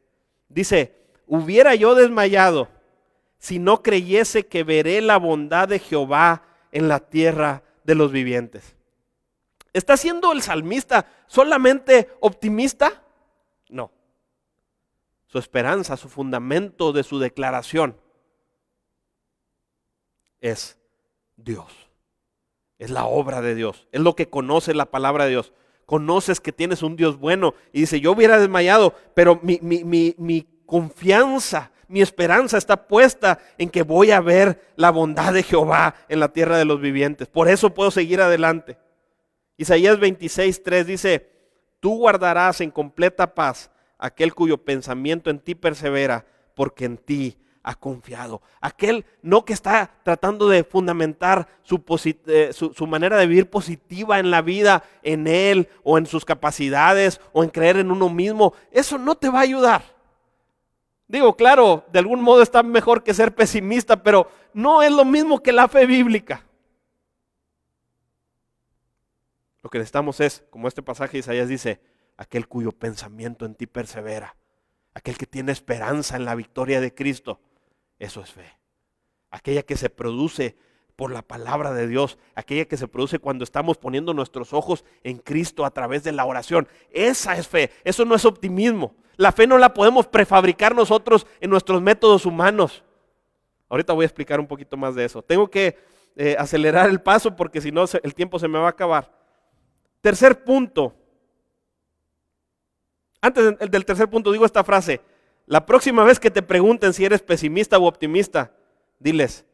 Dice, 0.49 1.05
hubiera 1.27 1.75
yo 1.75 1.93
desmayado 1.93 2.67
si 3.37 3.59
no 3.59 3.83
creyese 3.83 4.47
que 4.47 4.63
veré 4.63 4.99
la 5.01 5.17
bondad 5.17 5.67
de 5.67 5.77
Jehová 5.77 6.41
en 6.71 6.87
la 6.87 6.99
tierra 6.99 7.61
de 7.83 7.93
los 7.93 8.11
vivientes. 8.11 8.75
¿Está 9.71 9.97
siendo 9.97 10.31
el 10.31 10.41
salmista 10.41 11.05
solamente 11.27 12.09
optimista? 12.21 13.03
No. 13.69 13.91
Su 15.27 15.37
esperanza, 15.37 15.95
su 15.95 16.09
fundamento 16.09 16.91
de 16.91 17.03
su 17.03 17.19
declaración 17.19 18.03
es 20.41 20.77
Dios. 21.35 21.71
Es 22.77 22.89
la 22.89 23.05
obra 23.05 23.41
de 23.41 23.55
Dios. 23.55 23.87
Es 23.91 24.01
lo 24.01 24.15
que 24.15 24.29
conoce 24.29 24.73
la 24.73 24.85
palabra 24.85 25.25
de 25.25 25.31
Dios. 25.31 25.53
Conoces 25.85 26.39
que 26.39 26.51
tienes 26.51 26.83
un 26.83 26.95
Dios 26.95 27.17
bueno. 27.19 27.53
Y 27.71 27.81
dice, 27.81 27.99
yo 27.99 28.11
hubiera 28.11 28.39
desmayado, 28.39 28.93
pero 29.13 29.39
mi, 29.41 29.59
mi 29.61 30.47
confianza, 30.65 31.71
mi 31.87 32.01
esperanza 32.01 32.57
está 32.57 32.87
puesta 32.87 33.39
en 33.57 33.69
que 33.69 33.83
voy 33.83 34.11
a 34.11 34.21
ver 34.21 34.73
la 34.75 34.91
bondad 34.91 35.33
de 35.33 35.43
Jehová 35.43 35.95
en 36.09 36.19
la 36.19 36.29
tierra 36.33 36.57
de 36.57 36.65
los 36.65 36.81
vivientes. 36.81 37.27
Por 37.27 37.47
eso 37.47 37.73
puedo 37.73 37.91
seguir 37.91 38.21
adelante. 38.21 38.77
Isaías 39.57 39.99
26, 39.99 40.63
3 40.63 40.87
dice, 40.87 41.29
tú 41.79 41.97
guardarás 41.97 42.61
en 42.61 42.71
completa 42.71 43.33
paz 43.33 43.71
aquel 43.97 44.33
cuyo 44.33 44.57
pensamiento 44.57 45.29
en 45.29 45.39
ti 45.39 45.55
persevera, 45.55 46.25
porque 46.55 46.85
en 46.85 46.97
ti 46.97 47.37
ha 47.65 47.73
confiado. 47.73 48.43
Aquel 48.61 49.05
no 49.23 49.43
que 49.43 49.53
está 49.53 49.91
tratando 50.03 50.47
de 50.47 50.63
fundamentar 50.63 51.47
eh, 52.27 52.51
su, 52.53 52.87
manera 52.87 53.17
de 53.17 53.25
vivir 53.25 53.49
positiva 53.49 54.19
en 54.19 54.29
la 54.29 54.43
vida, 54.43 54.83
en 55.01 55.25
él 55.25 55.67
o 55.83 55.97
en 55.97 56.05
sus 56.05 56.23
capacidades 56.23 57.19
o 57.33 57.43
en 57.43 57.49
creer 57.49 57.77
en 57.77 57.89
uno 57.89 58.07
mismo, 58.07 58.53
eso 58.71 58.99
no 58.99 59.15
te 59.15 59.29
va 59.29 59.39
a 59.39 59.43
ayudar. 59.43 59.83
Digo, 61.07 61.35
claro, 61.35 61.83
de 61.91 61.99
algún 61.99 62.21
modo 62.21 62.43
está 62.43 62.61
mejor 62.61 63.03
que 63.03 63.15
ser 63.15 63.33
pesimista, 63.33 64.03
pero 64.03 64.29
no 64.53 64.83
es 64.83 64.91
lo 64.91 65.03
mismo 65.03 65.41
que 65.41 65.51
la 65.51 65.67
fe 65.67 65.87
bíblica. 65.87 66.45
Lo 69.63 69.71
que 69.71 69.79
necesitamos 69.79 70.19
es, 70.19 70.43
como 70.51 70.67
este 70.67 70.83
pasaje 70.83 71.13
de 71.13 71.19
Isaías 71.19 71.49
dice, 71.49 71.81
aquel 72.17 72.47
cuyo 72.47 72.71
pensamiento 72.71 73.45
en 73.47 73.55
ti 73.55 73.65
persevera, 73.65 74.35
aquel 74.93 75.17
que 75.17 75.25
tiene 75.25 75.51
esperanza 75.51 76.15
en 76.15 76.25
la 76.25 76.35
victoria 76.35 76.79
de 76.79 76.93
Cristo. 76.93 77.39
Eso 77.99 78.21
es 78.21 78.31
fe. 78.31 78.57
Aquella 79.31 79.63
que 79.63 79.77
se 79.77 79.89
produce 79.89 80.55
por 80.95 81.11
la 81.11 81.21
palabra 81.21 81.73
de 81.73 81.87
Dios, 81.87 82.17
aquella 82.35 82.65
que 82.65 82.77
se 82.77 82.87
produce 82.87 83.19
cuando 83.19 83.43
estamos 83.43 83.77
poniendo 83.77 84.13
nuestros 84.13 84.53
ojos 84.53 84.85
en 85.03 85.17
Cristo 85.17 85.65
a 85.65 85.71
través 85.71 86.03
de 86.03 86.11
la 86.11 86.25
oración. 86.25 86.67
Esa 86.91 87.35
es 87.37 87.47
fe, 87.47 87.71
eso 87.83 88.05
no 88.05 88.15
es 88.15 88.25
optimismo. 88.25 88.95
La 89.17 89.31
fe 89.31 89.47
no 89.47 89.57
la 89.57 89.73
podemos 89.73 90.07
prefabricar 90.07 90.75
nosotros 90.75 91.25
en 91.39 91.49
nuestros 91.49 91.81
métodos 91.81 92.25
humanos. 92.25 92.83
Ahorita 93.69 93.93
voy 93.93 94.03
a 94.03 94.07
explicar 94.07 94.39
un 94.39 94.47
poquito 94.47 94.77
más 94.77 94.95
de 94.95 95.05
eso. 95.05 95.21
Tengo 95.21 95.49
que 95.49 95.77
eh, 96.15 96.35
acelerar 96.37 96.89
el 96.89 97.01
paso 97.01 97.35
porque 97.35 97.61
si 97.61 97.71
no 97.71 97.85
el 98.03 98.13
tiempo 98.13 98.39
se 98.39 98.47
me 98.47 98.59
va 98.59 98.67
a 98.67 98.71
acabar. 98.71 99.11
Tercer 100.01 100.43
punto. 100.43 100.93
Antes 103.21 103.57
del 103.57 103.85
tercer 103.85 104.09
punto 104.09 104.31
digo 104.31 104.45
esta 104.45 104.63
frase. 104.63 105.01
La 105.45 105.65
próxima 105.65 106.03
vez 106.03 106.19
que 106.19 106.31
te 106.31 106.41
pregunten 106.41 106.93
si 106.93 107.05
eres 107.05 107.21
pesimista 107.21 107.77
o 107.77 107.85
optimista, 107.85 108.55
diles, 108.99 109.45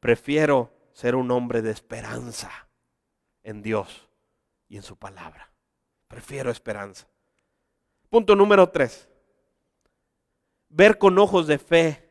prefiero 0.00 0.72
ser 0.92 1.14
un 1.14 1.30
hombre 1.30 1.62
de 1.62 1.70
esperanza 1.70 2.68
en 3.44 3.62
Dios 3.62 4.08
y 4.68 4.76
en 4.76 4.82
su 4.82 4.96
palabra. 4.96 5.52
Prefiero 6.08 6.50
esperanza. 6.50 7.06
Punto 8.10 8.34
número 8.34 8.68
tres. 8.70 9.08
Ver 10.68 10.98
con 10.98 11.18
ojos 11.18 11.46
de 11.46 11.58
fe 11.58 12.08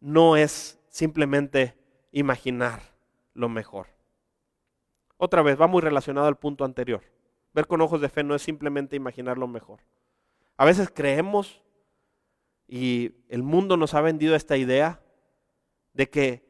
no 0.00 0.36
es 0.36 0.78
simplemente 0.88 1.76
imaginar 2.10 2.82
lo 3.34 3.48
mejor. 3.48 3.86
Otra 5.16 5.42
vez, 5.42 5.60
va 5.60 5.66
muy 5.66 5.80
relacionado 5.80 6.26
al 6.26 6.38
punto 6.38 6.64
anterior. 6.64 7.02
Ver 7.52 7.66
con 7.66 7.80
ojos 7.80 8.00
de 8.00 8.08
fe 8.08 8.24
no 8.24 8.34
es 8.34 8.42
simplemente 8.42 8.96
imaginar 8.96 9.38
lo 9.38 9.48
mejor. 9.48 9.80
A 10.56 10.64
veces 10.64 10.90
creemos 10.92 11.62
y 12.68 13.12
el 13.28 13.42
mundo 13.42 13.76
nos 13.76 13.94
ha 13.94 14.00
vendido 14.00 14.36
esta 14.36 14.56
idea 14.56 15.00
de 15.94 16.08
que 16.10 16.44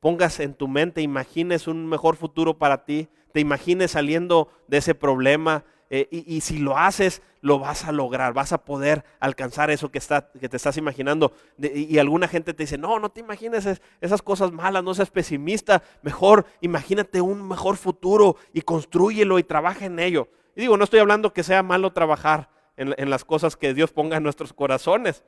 pongas 0.00 0.40
en 0.40 0.54
tu 0.54 0.68
mente, 0.68 1.02
imagines 1.02 1.66
un 1.66 1.86
mejor 1.86 2.16
futuro 2.16 2.58
para 2.58 2.84
ti, 2.84 3.08
te 3.32 3.40
imagines 3.40 3.90
saliendo 3.90 4.48
de 4.68 4.78
ese 4.78 4.94
problema, 4.94 5.64
eh, 5.90 6.08
y, 6.10 6.40
si 6.40 6.58
lo 6.58 6.76
haces, 6.78 7.22
lo 7.40 7.58
vas 7.58 7.84
a 7.84 7.92
lograr, 7.92 8.32
vas 8.32 8.52
a 8.52 8.64
poder 8.64 9.04
alcanzar 9.20 9.70
eso 9.70 9.90
que, 9.90 9.98
está, 9.98 10.30
que 10.32 10.48
te 10.48 10.56
estás 10.56 10.76
imaginando. 10.76 11.32
y, 11.58 11.98
alguna 11.98 12.26
gente 12.26 12.54
te 12.54 12.64
dice, 12.64 12.78
no, 12.78 12.98
no 12.98 13.10
te 13.10 13.20
imagines 13.20 13.80
esas 14.00 14.22
cosas 14.22 14.50
malas, 14.50 14.82
no 14.82 14.94
seas 14.94 15.10
pesimista, 15.10 15.82
mejor 16.02 16.46
imagínate 16.62 17.20
un 17.20 17.46
mejor 17.46 17.76
futuro 17.76 18.36
y 18.52 18.62
construyelo 18.62 19.38
y 19.38 19.44
trabaja 19.44 19.84
en 19.84 19.98
ello. 19.98 20.28
Y 20.56 20.62
digo, 20.62 20.76
no 20.76 20.84
estoy 20.84 21.00
hablando 21.00 21.32
que 21.32 21.42
sea 21.42 21.62
malo 21.62 21.92
trabajar 21.92 22.48
en, 22.76 22.94
en 22.96 23.10
las 23.10 23.24
cosas 23.24 23.56
que 23.56 23.74
Dios 23.74 23.92
ponga 23.92 24.16
en 24.16 24.22
nuestros 24.22 24.52
corazones, 24.52 25.22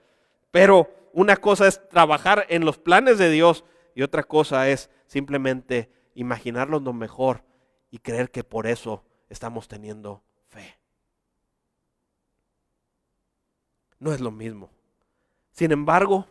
pero 0.57 0.89
una 1.13 1.37
cosa 1.37 1.69
es 1.69 1.87
trabajar 1.91 2.47
en 2.49 2.65
los 2.65 2.79
planes 2.79 3.19
de 3.19 3.29
Dios 3.29 3.63
y 3.95 4.01
otra 4.01 4.23
cosa 4.23 4.71
es 4.71 4.89
simplemente 5.07 5.93
imaginarlos 6.15 6.81
lo 6.81 6.95
mejor 6.95 7.45
y 7.91 7.99
creer 7.99 8.31
que 8.31 8.43
por 8.43 8.67
eso 8.67 9.05
estamos 9.29 9.69
teniendo 9.69 10.23
no 13.99 14.15
es 14.15 14.21
lo 14.23 14.31
mismo. 14.31 14.71
Sin 15.53 15.73
embargo, 15.73 16.25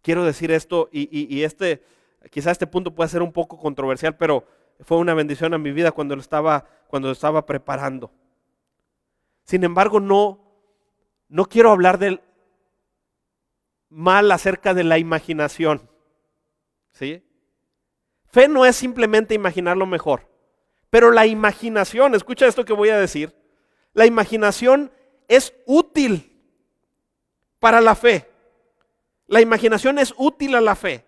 quiero 0.00 0.24
decir 0.24 0.52
esto, 0.52 0.88
y, 0.92 1.42
este, 1.42 1.82
quizá 2.30 2.52
este 2.52 2.68
punto 2.68 2.94
puede 2.94 3.10
ser 3.10 3.22
un 3.22 3.32
poco 3.32 3.58
controversial, 3.58 4.16
pero 4.16 4.46
fue 4.78 4.98
una 4.98 5.14
bendición 5.14 5.54
a 5.54 5.58
mi 5.58 5.72
vida 5.72 5.90
cuando 5.90 6.14
lo 6.14 6.20
estaba, 6.20 6.68
cuando 6.86 7.08
lo 7.08 7.12
estaba 7.14 7.46
preparando. 7.46 8.12
Sin 9.42 9.64
embargo, 9.64 9.98
no, 9.98 10.38
no 11.28 11.46
quiero 11.46 11.72
hablar 11.72 11.98
del 11.98 12.20
mal 13.94 14.30
acerca 14.32 14.74
de 14.74 14.84
la 14.84 14.98
imaginación. 14.98 15.88
¿Sí? 16.92 17.22
Fe 18.26 18.48
no 18.48 18.66
es 18.66 18.76
simplemente 18.76 19.34
imaginar 19.34 19.76
lo 19.76 19.86
mejor, 19.86 20.28
pero 20.90 21.10
la 21.12 21.26
imaginación, 21.26 22.14
escucha 22.14 22.46
esto 22.46 22.64
que 22.64 22.72
voy 22.72 22.88
a 22.88 22.98
decir, 22.98 23.34
la 23.92 24.06
imaginación 24.06 24.90
es 25.28 25.54
útil 25.66 26.40
para 27.60 27.80
la 27.80 27.94
fe. 27.94 28.28
La 29.26 29.40
imaginación 29.40 29.98
es 29.98 30.12
útil 30.18 30.54
a 30.54 30.60
la 30.60 30.74
fe. 30.74 31.04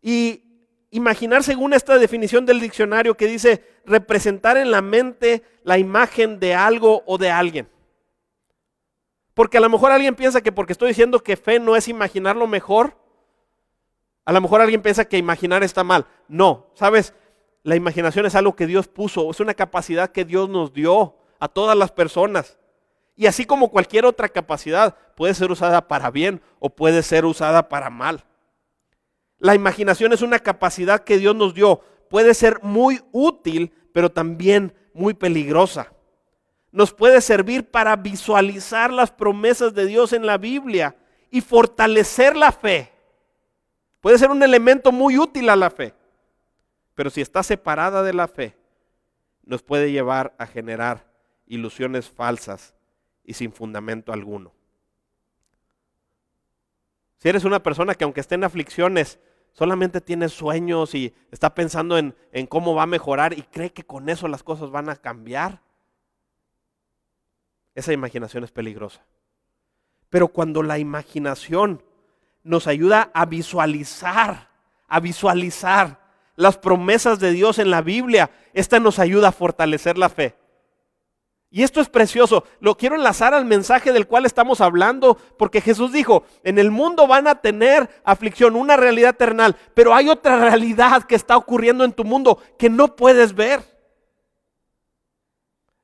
Y 0.00 0.42
imaginar 0.90 1.42
según 1.42 1.72
esta 1.72 1.98
definición 1.98 2.46
del 2.46 2.60
diccionario 2.60 3.16
que 3.16 3.26
dice 3.26 3.64
representar 3.84 4.56
en 4.56 4.70
la 4.70 4.82
mente 4.82 5.42
la 5.64 5.78
imagen 5.78 6.40
de 6.40 6.54
algo 6.54 7.02
o 7.06 7.18
de 7.18 7.30
alguien. 7.30 7.68
Porque 9.40 9.56
a 9.56 9.62
lo 9.62 9.70
mejor 9.70 9.90
alguien 9.90 10.16
piensa 10.16 10.42
que 10.42 10.52
porque 10.52 10.74
estoy 10.74 10.88
diciendo 10.88 11.20
que 11.20 11.34
fe 11.34 11.58
no 11.58 11.74
es 11.74 11.88
imaginar 11.88 12.36
lo 12.36 12.46
mejor, 12.46 12.98
a 14.26 14.34
lo 14.34 14.40
mejor 14.42 14.60
alguien 14.60 14.82
piensa 14.82 15.06
que 15.06 15.16
imaginar 15.16 15.62
está 15.62 15.82
mal. 15.82 16.06
No, 16.28 16.66
sabes, 16.74 17.14
la 17.62 17.74
imaginación 17.74 18.26
es 18.26 18.34
algo 18.34 18.54
que 18.54 18.66
Dios 18.66 18.86
puso, 18.86 19.30
es 19.30 19.40
una 19.40 19.54
capacidad 19.54 20.12
que 20.12 20.26
Dios 20.26 20.50
nos 20.50 20.74
dio 20.74 21.16
a 21.38 21.48
todas 21.48 21.74
las 21.74 21.90
personas. 21.90 22.58
Y 23.16 23.28
así 23.28 23.46
como 23.46 23.70
cualquier 23.70 24.04
otra 24.04 24.28
capacidad, 24.28 24.94
puede 25.16 25.32
ser 25.32 25.50
usada 25.50 25.88
para 25.88 26.10
bien 26.10 26.42
o 26.58 26.68
puede 26.68 27.02
ser 27.02 27.24
usada 27.24 27.70
para 27.70 27.88
mal. 27.88 28.26
La 29.38 29.54
imaginación 29.54 30.12
es 30.12 30.20
una 30.20 30.40
capacidad 30.40 31.02
que 31.02 31.16
Dios 31.16 31.34
nos 31.34 31.54
dio. 31.54 31.80
Puede 32.10 32.34
ser 32.34 32.60
muy 32.62 33.00
útil, 33.10 33.72
pero 33.94 34.12
también 34.12 34.74
muy 34.92 35.14
peligrosa. 35.14 35.94
Nos 36.72 36.92
puede 36.92 37.20
servir 37.20 37.68
para 37.68 37.96
visualizar 37.96 38.92
las 38.92 39.10
promesas 39.10 39.74
de 39.74 39.86
Dios 39.86 40.12
en 40.12 40.24
la 40.24 40.38
Biblia 40.38 40.96
y 41.30 41.40
fortalecer 41.40 42.36
la 42.36 42.52
fe. 42.52 42.92
Puede 44.00 44.18
ser 44.18 44.30
un 44.30 44.42
elemento 44.42 44.92
muy 44.92 45.18
útil 45.18 45.48
a 45.48 45.56
la 45.56 45.70
fe, 45.70 45.94
pero 46.94 47.10
si 47.10 47.20
está 47.20 47.42
separada 47.42 48.02
de 48.02 48.12
la 48.12 48.28
fe, 48.28 48.56
nos 49.44 49.62
puede 49.62 49.90
llevar 49.92 50.34
a 50.38 50.46
generar 50.46 51.06
ilusiones 51.46 52.08
falsas 52.08 52.74
y 53.24 53.34
sin 53.34 53.52
fundamento 53.52 54.12
alguno. 54.12 54.52
Si 57.18 57.28
eres 57.28 57.44
una 57.44 57.62
persona 57.62 57.94
que 57.94 58.04
aunque 58.04 58.20
esté 58.20 58.36
en 58.36 58.44
aflicciones, 58.44 59.18
solamente 59.52 60.00
tiene 60.00 60.28
sueños 60.28 60.94
y 60.94 61.14
está 61.30 61.54
pensando 61.54 61.98
en, 61.98 62.14
en, 62.32 62.46
cómo 62.46 62.74
va 62.74 62.84
a 62.84 62.86
mejorar 62.86 63.36
y 63.36 63.42
cree 63.42 63.72
que 63.72 63.84
con 63.84 64.08
eso 64.08 64.26
las 64.28 64.42
cosas 64.42 64.70
van 64.70 64.88
a 64.88 64.96
cambiar, 64.96 65.60
esa 67.74 67.92
imaginación 67.92 68.44
es 68.44 68.50
peligrosa. 68.50 69.04
Pero 70.08 70.28
cuando 70.28 70.62
la 70.62 70.78
imaginación 70.78 71.82
nos 72.42 72.66
ayuda 72.66 73.10
a 73.14 73.26
visualizar, 73.26 74.50
a 74.88 75.00
visualizar 75.00 76.00
las 76.36 76.58
promesas 76.58 77.20
de 77.20 77.32
Dios 77.32 77.58
en 77.58 77.70
la 77.70 77.82
Biblia, 77.82 78.30
esta 78.52 78.80
nos 78.80 78.98
ayuda 78.98 79.28
a 79.28 79.32
fortalecer 79.32 79.98
la 79.98 80.08
fe. 80.08 80.34
Y 81.52 81.64
esto 81.64 81.80
es 81.80 81.88
precioso. 81.88 82.44
Lo 82.60 82.76
quiero 82.76 82.94
enlazar 82.94 83.34
al 83.34 83.44
mensaje 83.44 83.92
del 83.92 84.06
cual 84.06 84.24
estamos 84.24 84.60
hablando, 84.60 85.16
porque 85.36 85.60
Jesús 85.60 85.92
dijo, 85.92 86.24
en 86.44 86.58
el 86.58 86.70
mundo 86.70 87.06
van 87.08 87.26
a 87.26 87.40
tener 87.40 87.90
aflicción, 88.04 88.54
una 88.54 88.76
realidad 88.76 89.10
eternal, 89.10 89.56
pero 89.74 89.94
hay 89.94 90.08
otra 90.08 90.38
realidad 90.38 91.02
que 91.04 91.16
está 91.16 91.36
ocurriendo 91.36 91.84
en 91.84 91.92
tu 91.92 92.04
mundo 92.04 92.38
que 92.56 92.70
no 92.70 92.94
puedes 92.96 93.34
ver. 93.34 93.62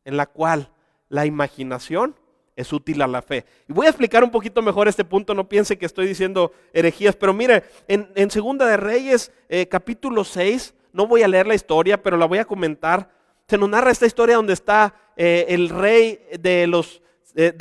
en 0.05 0.17
la 0.17 0.27
cual 0.27 0.71
la 1.09 1.27
imaginación 1.27 2.17
es 2.57 2.73
útil 2.73 3.03
a 3.03 3.07
la 3.07 3.23
fe. 3.23 3.45
Y 3.69 3.73
voy 3.73 3.87
a 3.87 3.91
explicar 3.91 4.25
un 4.25 4.31
poquito 4.31 4.63
mejor 4.63 4.89
este 4.89 5.05
punto, 5.05 5.35
no 5.35 5.49
piense 5.49 5.79
que 5.79 5.87
estoy 5.87 6.07
diciendo 6.07 6.53
herejías, 6.73 7.15
pero 7.15 7.35
mire, 7.35 7.65
en, 7.87 8.31
Segunda 8.31 8.67
de 8.67 8.79
Reyes, 8.79 9.31
eh, 9.49 9.67
capítulo 9.69 10.25
6, 10.25 10.75
no 10.93 11.07
voy 11.07 11.23
a 11.23 11.29
leer 11.29 11.47
la 11.47 11.55
historia, 11.55 12.03
pero 12.03 12.17
la 12.17 12.27
voy 12.27 12.39
a 12.39 12.47
comentar. 12.47 13.11
Se 13.47 13.59
nos 13.59 13.69
narra 13.69 13.91
esta 13.91 14.07
historia 14.07 14.37
donde 14.37 14.55
está 14.55 14.95
eh, 15.17 15.45
el 15.51 15.69
rey 15.69 16.21
de 16.41 16.67
los, 16.67 17.03
eh, 17.35 17.55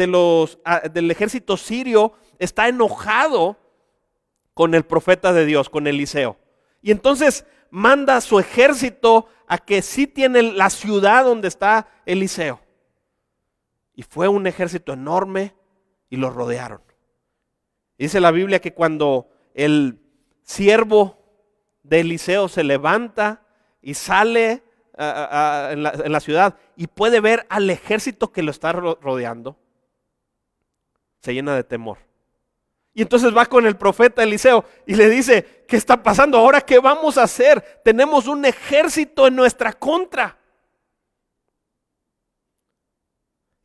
ah, 0.63 0.83
del 0.91 1.11
ejército 1.11 1.57
sirio, 1.57 2.13
está 2.39 2.69
enojado 2.69 3.57
con 4.53 4.73
el 4.73 4.85
profeta 4.85 5.33
de 5.33 5.45
Dios, 5.45 5.69
con 5.69 5.85
Eliseo. 5.85 6.37
Y 6.81 6.91
entonces 6.91 7.45
manda 7.69 8.15
a 8.15 8.21
su 8.21 8.39
ejército 8.39 9.27
a 9.47 9.57
que 9.57 9.81
sí 9.81 10.07
tiene 10.07 10.41
la 10.41 10.69
ciudad 10.69 11.25
donde 11.25 11.49
está 11.49 11.89
Eliseo. 12.05 12.61
Y 13.95 14.03
fue 14.03 14.27
un 14.27 14.45
ejército 14.47 14.93
enorme 14.93 15.55
y 16.09 16.17
lo 16.17 16.29
rodearon. 16.29 16.81
Dice 17.97 18.19
la 18.19 18.31
Biblia 18.31 18.59
que 18.59 18.73
cuando 18.73 19.29
el 19.53 19.99
siervo 20.43 21.17
de 21.83 22.01
Eliseo 22.01 22.47
se 22.47 22.63
levanta 22.63 23.41
y 23.81 23.93
sale 23.93 24.63
en, 24.97 25.83
la, 25.83 26.19
ciudad 26.19 26.55
y 26.75 26.87
puede 26.87 27.19
ver 27.19 27.45
al 27.49 27.69
ejército 27.69 28.31
que 28.31 28.43
lo 28.43 28.51
está 28.51 28.71
rodeando, 28.71 29.57
se 31.21 31.33
llena 31.33 31.55
de 31.55 31.63
temor. 31.63 31.97
Y 32.93 33.01
entonces 33.01 33.35
va 33.35 33.45
con 33.45 33.65
el 33.65 33.75
profeta 33.75 34.23
Eliseo 34.23 34.63
y 34.85 34.95
le 34.95 35.09
dice, 35.09 35.65
¿qué 35.67 35.75
está 35.75 36.01
pasando? 36.01 36.37
Ahora, 36.37 36.61
¿qué 36.61 36.79
vamos 36.79 37.17
a 37.17 37.23
hacer? 37.23 37.81
Tenemos 37.83 38.27
un 38.27 38.45
ejército 38.45 39.27
en 39.27 39.35
nuestra 39.35 39.73
contra. 39.73 40.37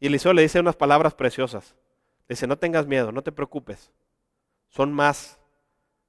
Y 0.00 0.06
Eliseo 0.06 0.32
le 0.32 0.42
dice 0.42 0.58
unas 0.58 0.76
palabras 0.76 1.14
preciosas. 1.14 1.76
Le 2.26 2.34
dice, 2.34 2.46
no 2.46 2.58
tengas 2.58 2.86
miedo, 2.86 3.12
no 3.12 3.22
te 3.22 3.32
preocupes. 3.32 3.92
Son 4.70 4.92
más 4.92 5.38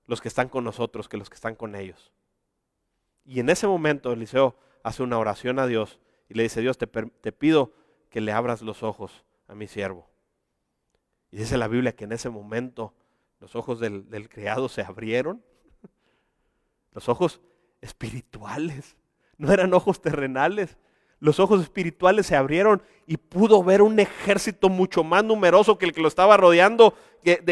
los 0.05 0.21
que 0.21 0.29
están 0.29 0.47
con 0.47 0.63
nosotros 0.63 1.09
que 1.09 1.17
los 1.17 1.29
que 1.29 1.35
están 1.35 1.55
con 1.55 1.75
ellos. 1.75 2.11
Y 3.25 3.41
en 3.41 3.49
ese 3.49 3.67
momento 3.67 4.13
Eliseo 4.13 4.57
hace 4.83 5.03
una 5.03 5.19
oración 5.19 5.59
a 5.59 5.67
Dios 5.67 5.99
y 6.29 6.33
le 6.35 6.43
dice, 6.43 6.61
Dios, 6.61 6.77
te, 6.77 6.87
pido 6.87 7.73
que 8.09 8.21
le 8.21 8.31
abras 8.31 8.61
los 8.61 8.81
ojos 8.81 9.25
a 9.47 9.55
mi 9.55 9.67
siervo. 9.67 10.09
Y 11.29 11.37
dice 11.37 11.57
la 11.57 11.67
Biblia 11.67 11.95
que 11.95 12.05
en 12.05 12.13
ese 12.13 12.29
momento 12.29 12.93
los 13.39 13.55
ojos 13.55 13.79
del, 13.79 14.09
del 14.09 14.29
criado 14.29 14.69
se 14.69 14.81
abrieron. 14.81 15.43
Los 16.93 17.09
ojos 17.09 17.41
espirituales, 17.79 18.97
no 19.37 19.51
eran 19.51 19.73
ojos 19.73 20.01
terrenales 20.01 20.77
los 21.21 21.39
ojos 21.39 21.61
espirituales 21.61 22.25
se 22.25 22.35
abrieron 22.35 22.81
y 23.05 23.15
pudo 23.15 23.63
ver 23.63 23.83
un 23.83 23.99
ejército 23.99 24.69
mucho 24.69 25.03
más 25.03 25.23
numeroso 25.23 25.77
que 25.77 25.85
el 25.85 25.93
que 25.93 26.01
lo 26.01 26.07
estaba 26.07 26.35
rodeando, 26.35 26.95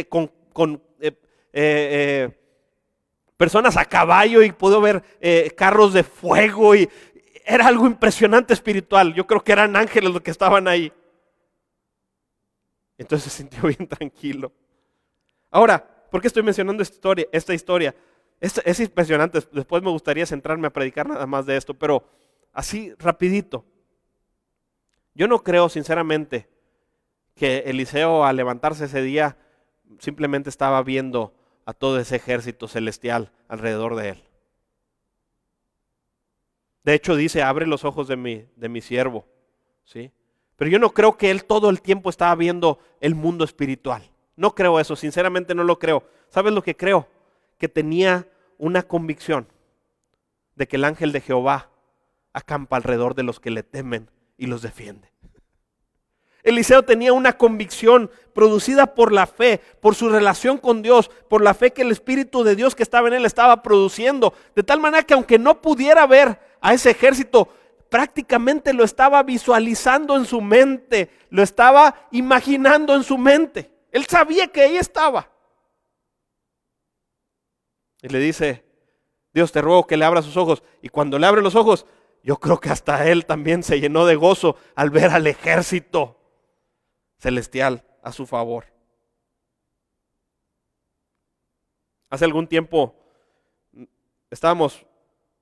con, 0.09 0.82
eh, 0.99 1.07
eh, 1.07 1.13
eh, 1.53 2.39
personas 3.38 3.78
a 3.78 3.86
caballo 3.86 4.41
y 4.41 4.51
pudo 4.51 4.82
ver 4.82 5.03
carros 5.55 5.93
de 5.93 6.03
fuego 6.03 6.76
y 6.76 6.89
era 7.45 7.67
algo 7.67 7.86
impresionante 7.86 8.53
espiritual. 8.53 9.13
Yo 9.13 9.28
creo 9.28 9.43
que 9.43 9.51
eran 9.51 9.76
ángeles 9.76 10.11
los 10.11 10.22
que 10.22 10.32
estaban 10.32 10.67
ahí. 10.67 10.91
Entonces 12.97 13.32
se 13.32 13.38
sintió 13.38 13.61
bien 13.78 13.88
tranquilo. 13.88 14.51
Ahora, 15.51 16.05
¿por 16.09 16.22
qué 16.22 16.28
estoy 16.28 16.41
mencionando 16.41 16.82
esta 16.82 16.95
historia? 16.95 17.28
Esta 17.32 17.53
historia? 17.53 17.95
Es, 18.39 18.59
es 18.65 18.80
impresionante. 18.80 19.39
Después 19.51 19.84
me 19.84 19.91
gustaría 19.91 20.26
centrarme 20.26 20.67
a 20.67 20.74
predicar 20.74 21.07
nada 21.07 21.28
más 21.28 21.45
de 21.45 21.55
esto, 21.55 21.76
pero 21.76 22.03
así 22.54 22.93
rapidito. 22.97 23.66
Yo 25.14 25.28
no 25.28 25.43
creo 25.43 25.70
sinceramente 25.70 26.50
que 27.36 27.60
Eliseo 27.60 28.26
al 28.26 28.36
levantarse 28.36 28.86
ese 28.86 29.02
día 29.02 29.38
simplemente 30.00 30.50
estaba 30.50 30.82
viendo 30.84 31.34
a 31.66 31.74
todo 31.74 32.00
ese 32.00 32.16
ejército 32.16 32.68
celestial 32.68 33.32
alrededor 33.47 33.95
de 33.95 34.10
él. 34.10 34.24
De 36.84 36.93
hecho 36.93 37.16
dice, 37.16 37.43
abre 37.43 37.68
los 37.68 37.86
ojos 37.86 38.08
de 38.08 38.16
mi, 38.16 38.45
de 38.56 38.70
mi 38.70 38.82
siervo. 38.82 39.26
¿sí? 39.84 40.12
Pero 40.56 40.72
yo 40.72 40.80
no 40.80 40.91
creo 40.91 41.18
que 41.18 41.32
él 41.32 41.45
todo 41.45 41.70
el 41.70 41.82
tiempo 41.82 42.10
estaba 42.10 42.36
viendo 42.36 42.80
el 43.00 43.16
mundo 43.16 43.45
espiritual. 43.45 44.04
No 44.36 44.56
creo 44.56 44.80
eso, 44.80 44.95
sinceramente 44.95 45.56
no 45.56 45.64
lo 45.64 45.80
creo. 45.80 46.04
¿Sabes 46.30 46.54
lo 46.54 46.64
que 46.64 46.76
creo? 46.76 47.08
Que 47.58 47.68
tenía 47.68 48.28
una 48.58 48.84
convicción 48.84 49.47
de 50.56 50.68
que 50.68 50.76
el 50.76 50.86
ángel 50.86 51.12
de 51.12 51.22
Jehová 51.22 51.70
acampa 52.34 52.78
alrededor 52.78 53.16
de 53.16 53.24
los 53.24 53.40
que 53.40 53.52
le 53.52 53.64
temen 53.64 54.10
y 54.38 54.48
los 54.48 54.62
defiende. 54.62 55.12
Eliseo 56.44 56.84
tenía 56.84 57.12
una 57.14 57.38
convicción 57.38 58.10
producida 58.34 58.96
por 58.96 59.12
la 59.12 59.28
fe, 59.28 59.60
por 59.82 59.96
su 59.96 60.10
relación 60.10 60.58
con 60.58 60.82
Dios, 60.82 61.12
por 61.28 61.44
la 61.44 61.54
fe 61.54 61.72
que 61.72 61.82
el 61.82 61.92
Espíritu 61.92 62.44
de 62.44 62.56
Dios 62.56 62.76
que 62.76 62.84
estaba 62.84 63.08
en 63.08 63.16
él 63.16 63.26
estaba 63.26 63.62
produciendo, 63.62 64.34
de 64.56 64.64
tal 64.64 64.80
manera 64.80 65.04
que 65.04 65.14
aunque 65.14 65.38
no 65.38 65.62
pudiera 65.62 66.08
ver 66.08 66.40
a 66.62 66.74
ese 66.74 66.92
ejército, 66.92 67.50
prácticamente 67.90 68.74
lo 68.74 68.84
estaba 68.84 69.22
visualizando 69.24 70.16
en 70.16 70.26
su 70.26 70.42
mente, 70.42 71.10
lo 71.30 71.44
estaba 71.44 72.08
imaginando 72.12 72.96
en 72.96 73.04
su 73.04 73.18
mente. 73.18 73.72
Él 73.92 74.06
sabía 74.06 74.48
que 74.48 74.62
ahí 74.62 74.78
estaba. 74.78 75.30
Y 78.02 78.08
le 78.08 78.20
dice, 78.20 78.64
Dios 79.34 79.52
te 79.52 79.62
ruego 79.62 79.88
que 79.88 79.98
le 79.98 80.06
abra 80.06 80.22
sus 80.22 80.38
ojos. 80.38 80.64
Y 80.82 80.90
cuando 80.90 81.20
le 81.20 81.28
abre 81.28 81.42
los 81.42 81.56
ojos, 81.56 81.86
yo 82.24 82.38
creo 82.38 82.59
que 82.59 82.70
hasta 82.70 83.07
él 83.07 83.26
también 83.26 83.63
se 83.63 83.80
llenó 83.80 84.05
de 84.05 84.15
gozo 84.15 84.55
al 84.76 84.89
ver 84.89 85.11
al 85.11 85.28
ejército 85.28 86.20
celestial 87.17 87.86
a 88.03 88.11
su 88.11 88.26
favor. 88.26 88.65
Hace 92.09 92.26
algún 92.26 92.47
tiempo 92.47 92.95
estábamos 94.30 94.86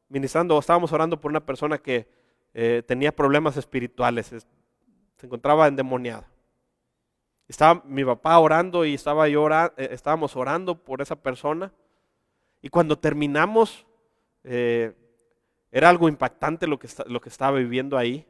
ministrando, 0.09 0.57
estábamos 0.59 0.91
orando 0.91 1.19
por 1.19 1.31
una 1.31 1.45
persona 1.45 1.77
que 1.77 2.07
eh, 2.53 2.83
tenía 2.85 3.15
problemas 3.15 3.57
espirituales, 3.57 4.27
se 4.27 5.25
encontraba 5.25 5.67
endemoniada. 5.67 6.27
Estaba 7.47 7.81
mi 7.85 8.03
papá 8.03 8.37
orando 8.39 8.83
y 8.83 8.93
estaba 8.93 9.27
yo 9.29 9.47
eh, 9.49 9.89
estábamos 9.91 10.35
orando 10.35 10.83
por 10.83 11.01
esa 11.01 11.15
persona. 11.15 11.71
Y 12.61 12.69
cuando 12.69 12.97
terminamos, 12.97 13.85
eh, 14.43 14.93
era 15.77 15.89
algo 15.89 16.09
impactante 16.09 16.65
lo 16.65 16.79
que, 16.79 16.89
lo 17.05 17.21
que 17.21 17.29
estaba 17.29 17.57
viviendo 17.57 17.97
ahí. 17.97 18.25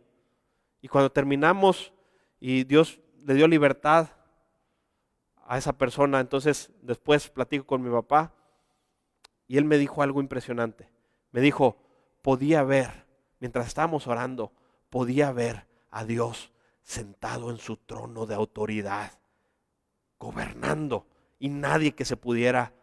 Y 0.81 0.89
cuando 0.89 1.11
terminamos 1.11 1.93
y 2.41 2.65
Dios 2.65 2.99
le 3.23 3.35
dio 3.35 3.47
libertad 3.47 4.09
a 5.45 5.57
esa 5.57 5.77
persona, 5.77 6.19
entonces 6.19 6.71
después 6.81 7.29
platico 7.29 7.65
con 7.65 7.81
mi 7.81 7.89
papá 7.89 8.33
y 9.47 9.57
él 9.57 9.63
me 9.63 9.77
dijo 9.77 10.03
algo 10.03 10.19
impresionante. 10.19 10.89
Me 11.31 11.39
dijo, 11.39 11.77
podía 12.21 12.63
ver, 12.63 13.05
mientras 13.39 13.67
estábamos 13.67 14.07
orando, 14.07 14.51
podía 14.89 15.31
ver 15.31 15.67
a 15.89 16.03
Dios 16.03 16.51
sentado 16.83 17.49
en 17.49 17.59
su 17.59 17.77
trono 17.77 18.25
de 18.25 18.35
autoridad, 18.35 19.19
gobernando, 20.19 21.07
y 21.39 21.47
nadie 21.47 21.93
que 21.93 22.03
se 22.03 22.17
pudiera 22.17 22.73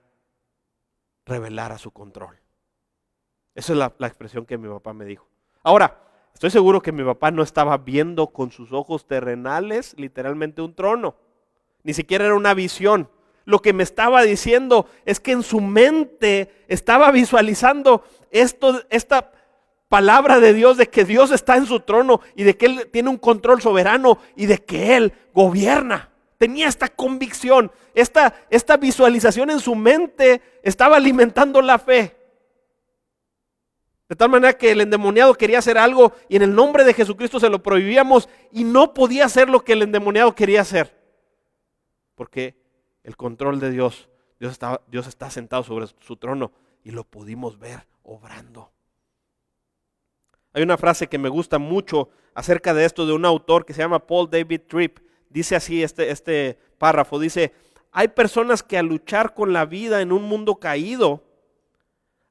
revelar 1.26 1.72
a 1.72 1.78
su 1.78 1.90
control. 1.90 2.43
Esa 3.55 3.72
es 3.72 3.78
la, 3.78 4.07
expresión 4.07 4.46
que 4.46 4.59
mi 4.59 4.68
papá 4.68 4.92
me 4.92 5.05
dijo. 5.05 5.26
Ahora, 5.62 6.00
estoy 6.32 6.50
seguro 6.50 6.80
que 6.82 6.92
mi 6.92 7.05
papá 7.05 7.30
no 7.30 7.42
estaba 7.42 7.78
viendo 7.78 8.28
con 8.28 8.50
sus 8.50 8.72
ojos 8.72 9.07
terrenales 9.07 9.94
literalmente 9.96 10.61
un 10.61 10.74
trono. 10.74 11.14
Ni 11.84 11.94
siquiera 11.94 12.24
era 12.26 12.34
una 12.34 12.55
visión. 12.55 13.09
Lo 13.44 13.61
que 13.61 13.72
me 13.72 13.82
estaba 13.82 14.22
diciendo 14.22 14.88
es 15.05 15.20
que 15.20 15.32
en 15.32 15.42
su 15.42 15.61
mente 15.61 16.64
estaba 16.66 17.11
visualizando 17.11 18.02
esto, 18.30 18.82
esta 18.90 19.30
palabra 19.88 20.40
de 20.40 20.55
Dios 20.55 20.76
de 20.76 20.88
que 20.88 21.05
Dios 21.05 21.30
está 21.30 21.57
en 21.57 21.66
su 21.66 21.80
trono 21.80 22.20
y 22.34 22.42
de 22.42 22.57
que 22.57 22.66
Él 22.66 22.88
tiene 22.90 23.11
un 23.11 23.18
control 23.18 23.62
soberano 23.62 24.18
y 24.34 24.46
de 24.46 24.59
que 24.59 24.96
Él 24.96 25.12
gobierna. 25.32 26.11
Tenía 26.38 26.66
esta 26.66 26.88
convicción, 26.88 27.70
esta, 27.94 28.34
esta 28.50 28.76
visualización 28.76 29.50
en 29.50 29.61
su 29.61 29.74
mente 29.76 30.42
estaba 30.62 30.96
alimentando 30.96 31.62
la 31.62 31.78
fe. 31.78 32.24
De 34.09 34.16
tal 34.16 34.28
manera 34.28 34.52
que 34.52 34.72
el 34.72 34.82
endemoniado 34.82 35.34
quería 35.34 35.59
hacer 35.59 35.78
algo 35.78 36.12
y 36.28 36.36
en 36.36 36.42
el 36.42 36.55
nombre 36.55 36.84
de 36.84 36.92
Jesucristo 36.92 37.40
se 37.40 37.48
lo 37.48 37.62
prohibíamos 37.62 38.28
y 38.52 38.64
no 38.64 38.92
podía 38.92 39.24
hacer 39.24 39.48
lo 39.48 39.64
que 39.64 39.72
el 39.72 39.82
endemoniado 39.82 40.34
quería 40.34 40.61
hacer. 40.61 40.94
Porque 42.14 42.55
el 43.02 43.16
control 43.16 43.61
de 43.61 43.70
Dios, 43.70 44.09
Dios 44.38 44.52
está, 44.52 44.82
Dios 44.88 45.07
está 45.07 45.30
sentado 45.30 45.62
sobre 45.62 45.86
su 46.00 46.16
trono 46.16 46.52
y 46.82 46.90
lo 46.90 47.05
pudimos 47.05 47.59
ver 47.59 47.86
obrando. 48.02 48.70
Hay 50.52 50.62
una 50.62 50.76
frase 50.76 51.09
que 51.09 51.18
me 51.18 51.28
gusta 51.28 51.59
mucho 51.59 52.11
acerca 52.34 52.74
de 52.74 52.84
esto 52.84 53.07
de 53.07 53.12
un 53.12 53.24
autor 53.24 53.64
que 53.64 53.72
se 53.72 53.82
llama 53.82 54.07
Paul 54.07 54.30
David 54.30 54.61
Tripp. 54.68 54.98
Dice 55.30 55.57
así 55.57 55.82
este, 55.82 56.11
este 56.11 56.59
párrafo, 56.78 57.18
dice, 57.18 57.52
hay 57.90 58.09
personas 58.09 58.62
que 58.62 58.78
al 58.78 58.86
luchar 58.86 59.34
con 59.34 59.52
la 59.52 59.64
vida 59.64 60.00
en 60.00 60.12
un 60.12 60.22
mundo 60.24 60.57
caído, 60.57 61.24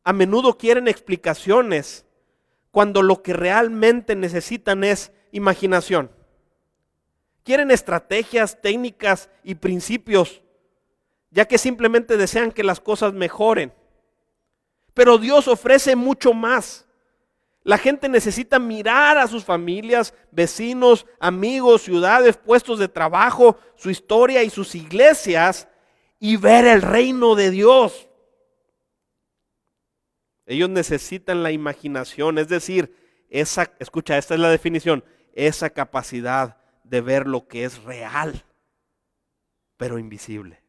a 0.03 0.13
menudo 0.13 0.57
quieren 0.57 0.87
explicaciones 0.87 2.05
cuando 2.71 3.01
lo 3.01 3.21
que 3.21 3.33
realmente 3.33 4.15
necesitan 4.15 4.83
es 4.83 5.11
imaginación. 5.31 6.11
Quieren 7.43 7.71
estrategias, 7.71 8.61
técnicas 8.61 9.29
y 9.43 9.55
principios, 9.55 10.41
ya 11.29 11.45
que 11.45 11.57
simplemente 11.57 12.17
desean 12.17 12.51
que 12.51 12.63
las 12.63 12.79
cosas 12.79 13.13
mejoren. 13.13 13.73
Pero 14.93 15.17
Dios 15.17 15.47
ofrece 15.47 15.95
mucho 15.95 16.33
más. 16.33 16.85
La 17.63 17.77
gente 17.77 18.09
necesita 18.09 18.59
mirar 18.59 19.17
a 19.17 19.27
sus 19.27 19.45
familias, 19.45 20.13
vecinos, 20.31 21.05
amigos, 21.19 21.83
ciudades, 21.83 22.37
puestos 22.37 22.77
de 22.77 22.89
trabajo, 22.89 23.57
su 23.75 23.89
historia 23.89 24.43
y 24.43 24.49
sus 24.49 24.75
iglesias 24.75 25.67
y 26.19 26.35
ver 26.35 26.65
el 26.65 26.81
reino 26.81 27.35
de 27.35 27.51
Dios. 27.51 28.09
Ellos 30.45 30.69
necesitan 30.69 31.43
la 31.43 31.51
imaginación, 31.51 32.37
es 32.37 32.47
decir, 32.49 32.95
esa, 33.29 33.71
escucha, 33.79 34.17
esta 34.17 34.33
es 34.33 34.39
la 34.39 34.49
definición, 34.49 35.03
esa 35.33 35.69
capacidad 35.69 36.57
de 36.83 37.01
ver 37.01 37.27
lo 37.27 37.47
que 37.47 37.63
es 37.63 37.81
real, 37.83 38.43
pero 39.77 39.97
invisible. 39.97 40.61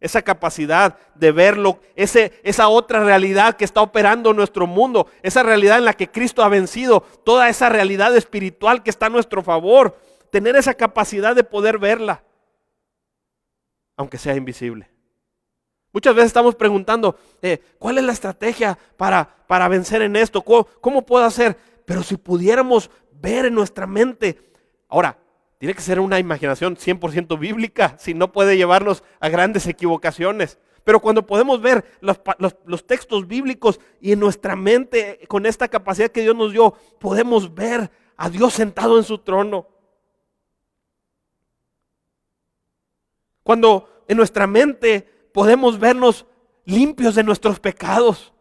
Esa 0.00 0.22
capacidad 0.22 0.96
de 1.16 1.32
verlo, 1.32 1.80
ese, 1.96 2.40
esa 2.44 2.68
otra 2.68 3.04
realidad 3.04 3.56
que 3.56 3.64
está 3.64 3.82
operando 3.82 4.30
en 4.30 4.36
nuestro 4.36 4.66
mundo, 4.66 5.08
esa 5.22 5.42
realidad 5.42 5.78
en 5.78 5.84
la 5.84 5.92
que 5.92 6.10
Cristo 6.10 6.42
ha 6.42 6.48
vencido, 6.48 7.00
toda 7.24 7.48
esa 7.48 7.68
realidad 7.68 8.16
espiritual 8.16 8.82
que 8.82 8.90
está 8.90 9.06
a 9.06 9.10
nuestro 9.10 9.42
favor, 9.42 9.98
tener 10.30 10.56
esa 10.56 10.74
capacidad 10.74 11.34
de 11.34 11.44
poder 11.44 11.78
verla, 11.78 12.22
aunque 13.96 14.18
sea 14.18 14.36
invisible. 14.36 14.88
Muchas 15.92 16.14
veces 16.14 16.26
estamos 16.28 16.54
preguntando, 16.54 17.16
eh, 17.42 17.62
¿cuál 17.78 17.98
es 17.98 18.04
la 18.04 18.12
estrategia 18.12 18.78
para, 18.96 19.28
para 19.46 19.68
vencer 19.68 20.02
en 20.02 20.16
esto? 20.16 20.42
¿Cómo, 20.42 20.66
¿Cómo 20.80 21.06
puedo 21.06 21.24
hacer? 21.24 21.56
Pero 21.84 22.02
si 22.02 22.16
pudiéramos 22.16 22.90
ver 23.12 23.46
en 23.46 23.54
nuestra 23.54 23.86
mente, 23.86 24.52
ahora, 24.88 25.18
tiene 25.58 25.74
que 25.74 25.80
ser 25.80 25.98
una 25.98 26.18
imaginación 26.18 26.76
100% 26.76 27.38
bíblica, 27.38 27.96
si 27.98 28.14
no 28.14 28.32
puede 28.32 28.56
llevarnos 28.56 29.02
a 29.20 29.28
grandes 29.28 29.66
equivocaciones. 29.66 30.58
Pero 30.84 31.00
cuando 31.00 31.26
podemos 31.26 31.60
ver 31.60 31.84
los, 32.00 32.86
textos 32.86 33.26
bíblicos 33.26 33.78
y 34.00 34.12
en 34.12 34.20
nuestra 34.20 34.56
mente, 34.56 35.20
con 35.28 35.44
esta 35.44 35.68
capacidad 35.68 36.10
que 36.10 36.22
Dios 36.22 36.34
nos 36.34 36.52
dio, 36.52 36.72
podemos 36.98 37.54
ver 37.54 37.90
a 38.16 38.30
Dios 38.30 38.54
sentado 38.54 38.96
en 38.96 39.04
su 39.04 39.18
trono. 39.18 39.68
Cuando 43.42 44.04
en 44.08 44.16
nuestra 44.16 44.46
mente 44.46 45.17
podemos 45.38 45.78
vernos 45.78 46.26
limpios 46.64 47.14
de 47.14 47.22
nuestros 47.22 47.60
pecados. 47.60 48.32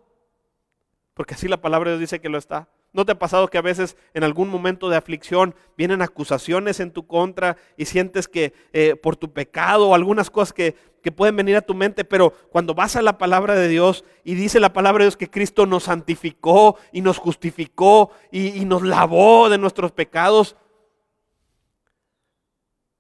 Porque 1.14 1.36
así 1.36 1.48
la 1.48 1.62
palabra 1.62 1.91
de 1.91 1.98
Dios 1.98 2.10
dice 2.10 2.20
que 2.20 2.28
lo 2.28 2.39
está. 2.39 2.70
¿No 2.91 3.06
te 3.06 3.12
ha 3.12 3.20
pasado 3.20 3.50
que 3.50 3.60
a 3.60 3.62
veces 3.62 3.98
en 4.16 4.24
algún 4.24 4.50
momento 4.50 4.89
de 4.89 4.98
aflicción 4.98 5.54
vienen 5.78 6.02
acusaciones 6.02 6.80
en 6.80 6.89
tu 6.89 7.06
contra 7.06 7.56
y 7.78 7.86
sientes 7.86 8.28
que 8.28 8.52
eh, 8.74 8.95
por 8.95 9.16
tu 9.16 9.32
pecado 9.32 9.89
o 9.89 9.93
algunas 9.93 10.32
cosas 10.32 10.54
que, 10.54 10.76
pueden 11.16 11.38
venir 11.38 11.56
a 11.56 11.62
tu 11.62 11.74
mente, 11.74 12.04
pero 12.04 12.34
cuando 12.50 12.74
vas 12.74 12.98
a 12.98 13.02
la 13.02 13.18
palabra 13.18 13.56
de 13.56 13.70
Dios 13.70 14.04
y 14.26 14.34
dice 14.34 14.60
la 14.60 14.74
palabra 14.74 15.04
de 15.04 15.06
Dios 15.06 15.16
que 15.16 15.30
Cristo 15.30 15.66
nos 15.66 15.84
santificó 15.84 16.78
y 16.91 17.00
nos 17.00 17.18
justificó 17.18 18.12
y 18.30 18.66
nos 18.66 18.82
lavó 18.82 19.50
de 19.50 19.58
nuestros 19.58 19.93
pecados, 19.93 20.58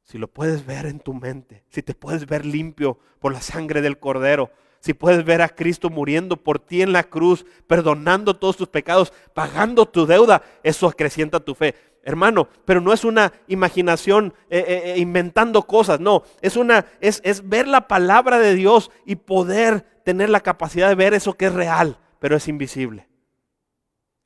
si 0.07 0.17
lo 0.17 0.29
puedes 0.29 0.65
ver 0.65 0.85
en 0.85 0.99
tu 0.99 1.13
mente, 1.13 1.63
si 1.69 1.83
te 1.83 1.93
puedes 1.93 2.25
ver 2.25 2.45
limpio 2.45 2.97
por 3.19 3.33
la 3.33 3.41
sangre 3.41 3.81
del 3.81 3.99
cordero, 3.99 4.51
si 4.79 4.93
puedes 4.93 5.25
ver 5.25 5.41
a 5.41 5.49
Cristo 5.49 5.89
muriendo 5.89 6.37
por 6.37 6.59
ti 6.59 6.81
en 6.81 6.93
la 6.93 7.03
cruz, 7.03 7.45
perdonando 7.67 8.37
todos 8.37 8.55
tus 8.55 8.69
pecados, 8.69 9.11
pagando 9.33 9.85
tu 9.85 10.05
deuda, 10.05 10.43
eso 10.63 10.87
acrecienta 10.87 11.41
tu 11.41 11.55
fe. 11.55 11.75
Hermano, 12.03 12.47
pero 12.63 12.79
no 12.79 12.93
es 12.93 13.03
una 13.03 13.33
imaginación 13.47 14.33
eh, 14.49 14.63
eh, 14.65 14.81
eh, 14.93 14.99
inventando 14.99 15.63
cosas, 15.63 15.99
no, 15.99 16.23
es, 16.41 16.55
una, 16.55 16.85
es, 17.01 17.19
es 17.25 17.49
ver 17.49 17.67
la 17.67 17.89
palabra 17.89 18.39
de 18.39 18.55
Dios 18.55 18.91
y 19.05 19.17
poder 19.17 19.85
tener 20.05 20.29
la 20.29 20.39
capacidad 20.39 20.87
de 20.87 20.95
ver 20.95 21.15
eso 21.15 21.33
que 21.33 21.47
es 21.47 21.53
real, 21.53 21.99
pero 22.19 22.37
es 22.37 22.47
invisible. 22.47 23.09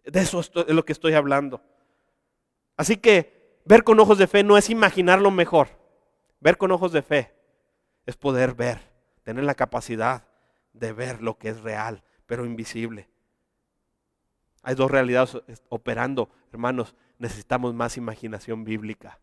De 0.05 0.19
eso 0.19 0.41
es 0.41 0.51
lo 0.53 0.85
que 0.85 0.93
estoy 0.93 1.13
hablando. 1.13 1.63
Así 2.77 2.97
que 2.97 3.40
ver 3.65 3.83
con 3.83 3.99
ojos 3.99 4.17
de 4.17 4.27
fe 4.27 4.43
no 4.43 4.57
es 4.57 4.69
imaginarlo 4.69 5.31
mejor. 5.31 5.69
Ver 6.39 6.57
con 6.57 6.71
ojos 6.71 6.91
de 6.91 7.01
fe 7.01 7.33
es 8.05 8.17
poder 8.17 8.55
ver, 8.55 8.79
tener 9.23 9.43
la 9.43 9.55
capacidad 9.55 10.25
de 10.73 10.93
ver 10.93 11.21
lo 11.21 11.37
que 11.37 11.49
es 11.49 11.61
real, 11.61 12.03
pero 12.25 12.45
invisible. 12.45 13.09
Hay 14.63 14.75
dos 14.75 14.89
realidades 14.91 15.41
operando, 15.69 16.29
hermanos. 16.51 16.95
Necesitamos 17.17 17.73
más 17.73 17.97
imaginación 17.97 18.63
bíblica. 18.63 19.19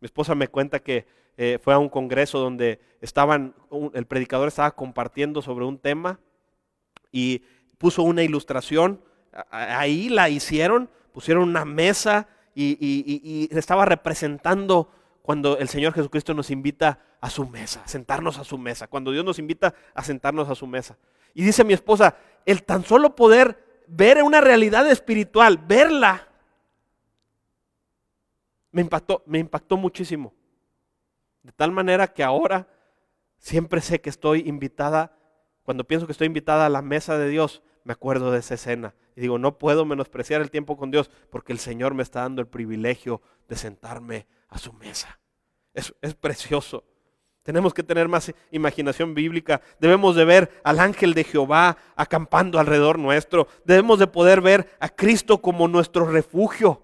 Mi 0.00 0.06
esposa 0.06 0.34
me 0.34 0.48
cuenta 0.48 0.80
que 0.80 1.06
eh, 1.36 1.58
fue 1.62 1.72
a 1.72 1.78
un 1.78 1.88
congreso 1.88 2.38
donde 2.38 2.80
estaban, 3.00 3.54
el 3.94 4.06
predicador 4.06 4.48
estaba 4.48 4.72
compartiendo 4.72 5.40
sobre 5.40 5.64
un 5.64 5.78
tema 5.78 6.20
y 7.10 7.44
puso 7.78 8.02
una 8.02 8.22
ilustración. 8.22 9.02
Ahí 9.50 10.08
la 10.08 10.28
hicieron, 10.28 10.90
pusieron 11.12 11.44
una 11.44 11.64
mesa 11.64 12.28
y, 12.54 13.48
estaba 13.52 13.84
representando 13.84 14.90
cuando 15.22 15.58
el 15.58 15.68
Señor 15.68 15.92
Jesucristo 15.92 16.34
nos 16.34 16.50
invita 16.50 16.98
a 17.20 17.30
su 17.30 17.46
mesa, 17.46 17.86
sentarnos 17.86 18.38
a 18.38 18.44
su 18.44 18.58
mesa, 18.58 18.88
cuando 18.88 19.12
Dios 19.12 19.24
nos 19.24 19.38
invita 19.38 19.74
a 19.94 20.02
sentarnos 20.02 20.48
a 20.48 20.54
su 20.54 20.66
mesa. 20.66 20.98
Y 21.34 21.44
dice 21.44 21.64
mi 21.64 21.72
esposa, 21.72 22.16
el 22.44 22.64
tan 22.64 22.84
solo 22.84 23.14
poder 23.14 23.84
ver 23.86 24.22
una 24.22 24.40
realidad 24.40 24.90
espiritual, 24.90 25.58
verla, 25.58 26.28
me 28.72 28.80
impactó, 28.80 29.22
me 29.26 29.38
impactó 29.38 29.76
muchísimo. 29.76 30.32
De 31.42 31.52
tal 31.52 31.70
manera 31.70 32.08
que 32.08 32.24
ahora 32.24 32.66
siempre 33.38 33.80
sé 33.80 34.00
que 34.00 34.10
estoy 34.10 34.48
invitada, 34.48 35.16
cuando 35.62 35.84
pienso 35.84 36.06
que 36.06 36.12
estoy 36.12 36.26
invitada 36.26 36.66
a 36.66 36.70
la 36.70 36.82
mesa 36.82 37.18
de 37.18 37.28
Dios, 37.28 37.62
me 37.84 37.92
acuerdo 37.92 38.30
de 38.30 38.38
esa 38.38 38.54
escena. 38.54 38.94
Y 39.16 39.20
digo, 39.20 39.38
no 39.38 39.58
puedo 39.58 39.84
menospreciar 39.84 40.40
el 40.40 40.50
tiempo 40.50 40.76
con 40.76 40.90
Dios 40.90 41.10
porque 41.30 41.52
el 41.52 41.58
Señor 41.58 41.94
me 41.94 42.02
está 42.02 42.20
dando 42.20 42.40
el 42.40 42.48
privilegio 42.48 43.20
de 43.48 43.56
sentarme 43.56 44.26
a 44.48 44.58
su 44.58 44.72
mesa. 44.72 45.20
Es, 45.74 45.94
es 46.00 46.14
precioso. 46.14 46.84
Tenemos 47.42 47.74
que 47.74 47.82
tener 47.82 48.08
más 48.08 48.32
imaginación 48.52 49.14
bíblica. 49.14 49.60
Debemos 49.80 50.14
de 50.14 50.24
ver 50.24 50.60
al 50.62 50.78
ángel 50.78 51.12
de 51.12 51.24
Jehová 51.24 51.76
acampando 51.96 52.58
alrededor 52.58 52.98
nuestro. 52.98 53.48
Debemos 53.64 53.98
de 53.98 54.06
poder 54.06 54.40
ver 54.40 54.76
a 54.78 54.88
Cristo 54.88 55.42
como 55.42 55.66
nuestro 55.66 56.06
refugio. 56.06 56.82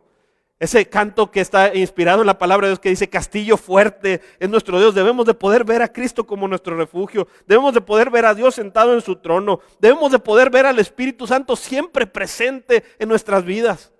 Ese 0.60 0.88
canto 0.88 1.30
que 1.30 1.40
está 1.40 1.72
inspirado 1.72 2.20
en 2.20 2.26
la 2.26 2.38
palabra 2.38 2.66
de 2.66 2.72
Dios 2.72 2.80
que 2.80 2.88
dice 2.88 3.08
castillo 3.08 3.56
fuerte 3.56 4.20
es 4.40 4.48
nuestro 4.48 4.78
Dios. 4.80 4.92
Debemos 4.92 5.24
de 5.24 5.34
poder 5.34 5.64
ver 5.64 5.82
a 5.82 5.92
Cristo 5.92 6.26
como 6.26 6.48
nuestro 6.48 6.76
refugio. 6.76 7.28
Debemos 7.46 7.74
de 7.74 7.80
poder 7.80 8.10
ver 8.10 8.26
a 8.26 8.34
Dios 8.34 8.56
sentado 8.56 8.92
en 8.92 9.00
su 9.00 9.16
trono. 9.16 9.60
Debemos 9.78 10.10
de 10.10 10.18
poder 10.18 10.50
ver 10.50 10.66
al 10.66 10.80
Espíritu 10.80 11.28
Santo 11.28 11.54
siempre 11.54 12.08
presente 12.08 12.82
en 12.98 13.08
nuestras 13.08 13.44
vidas. 13.44 13.92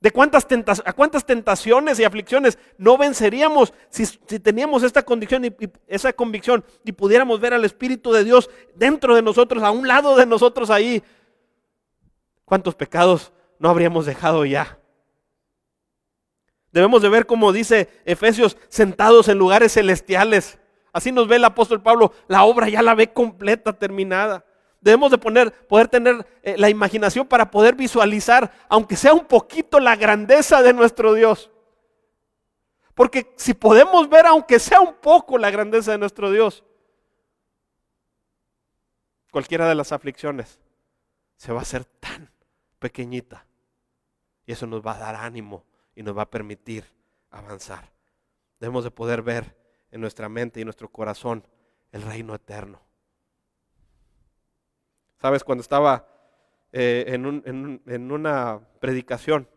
¿De 0.00 0.10
cuántas 0.10 0.46
a 0.84 0.92
cuántas 0.94 1.24
tentaciones 1.26 1.98
y 1.98 2.04
aflicciones 2.04 2.58
no 2.78 2.96
venceríamos 2.96 3.72
si, 3.88 4.06
teníamos 4.38 4.82
esta 4.82 5.02
condición 5.02 5.44
y, 5.44 5.54
esa 5.86 6.12
convicción 6.14 6.64
y 6.84 6.92
pudiéramos 6.92 7.40
ver 7.40 7.52
al 7.52 7.64
Espíritu 7.64 8.12
de 8.12 8.24
Dios 8.24 8.48
dentro 8.74 9.14
de 9.14 9.22
nosotros, 9.22 9.62
a 9.62 9.70
un 9.70 9.86
lado 9.86 10.16
de 10.16 10.24
nosotros 10.24 10.70
ahí? 10.70 11.02
¿Cuántos 12.46 12.74
pecados 12.74 13.32
no 13.58 13.68
habríamos 13.68 14.06
dejado 14.06 14.46
ya? 14.46 14.78
Debemos 16.74 17.02
de 17.02 17.08
ver, 17.08 17.24
como 17.24 17.52
dice 17.52 17.88
Efesios, 18.04 18.56
sentados 18.68 19.28
en 19.28 19.38
lugares 19.38 19.74
celestiales. 19.74 20.58
Así 20.92 21.12
nos 21.12 21.28
ve 21.28 21.36
el 21.36 21.44
apóstol 21.44 21.80
Pablo, 21.80 22.12
la 22.26 22.42
obra 22.42 22.68
ya 22.68 22.82
la 22.82 22.96
ve 22.96 23.12
completa, 23.12 23.74
terminada. 23.74 24.44
Debemos 24.80 25.12
de 25.12 25.18
poner, 25.18 25.52
poder 25.68 25.86
tener 25.86 26.26
eh, 26.42 26.56
la 26.58 26.68
imaginación 26.68 27.28
para 27.28 27.48
poder 27.48 27.76
visualizar, 27.76 28.50
aunque 28.68 28.96
sea 28.96 29.14
un 29.14 29.24
poquito, 29.24 29.78
la 29.78 29.94
grandeza 29.94 30.62
de 30.62 30.72
nuestro 30.72 31.14
Dios. 31.14 31.48
Porque 32.96 33.32
si 33.36 33.54
podemos 33.54 34.08
ver, 34.08 34.26
aunque 34.26 34.58
sea 34.58 34.80
un 34.80 34.94
poco, 34.94 35.38
la 35.38 35.52
grandeza 35.52 35.92
de 35.92 35.98
nuestro 35.98 36.32
Dios, 36.32 36.64
cualquiera 39.30 39.68
de 39.68 39.76
las 39.76 39.92
aflicciones 39.92 40.58
se 41.36 41.52
va 41.52 41.60
a 41.60 41.62
hacer 41.62 41.84
tan 41.84 42.32
pequeñita. 42.80 43.46
Y 44.44 44.50
eso 44.50 44.66
nos 44.66 44.84
va 44.84 44.96
a 44.96 44.98
dar 44.98 45.14
ánimo 45.14 45.62
y 45.94 46.02
nos 46.02 46.16
va 46.16 46.22
a 46.22 46.30
permitir 46.30 46.84
avanzar. 47.30 47.90
Debemos 48.60 48.84
de 48.84 48.90
poder 48.90 49.22
ver 49.22 49.56
en 49.90 50.00
nuestra 50.00 50.28
mente 50.28 50.60
y 50.60 50.62
en 50.62 50.66
nuestro 50.66 50.88
corazón 50.88 51.46
el 51.92 52.02
reino 52.02 52.34
eterno. 52.34 52.80
Sabes, 55.20 55.44
cuando 55.44 55.62
estaba 55.62 56.06
eh, 56.72 57.04
en, 57.06 58.12
una 58.12 58.60
predicación, 58.80 59.48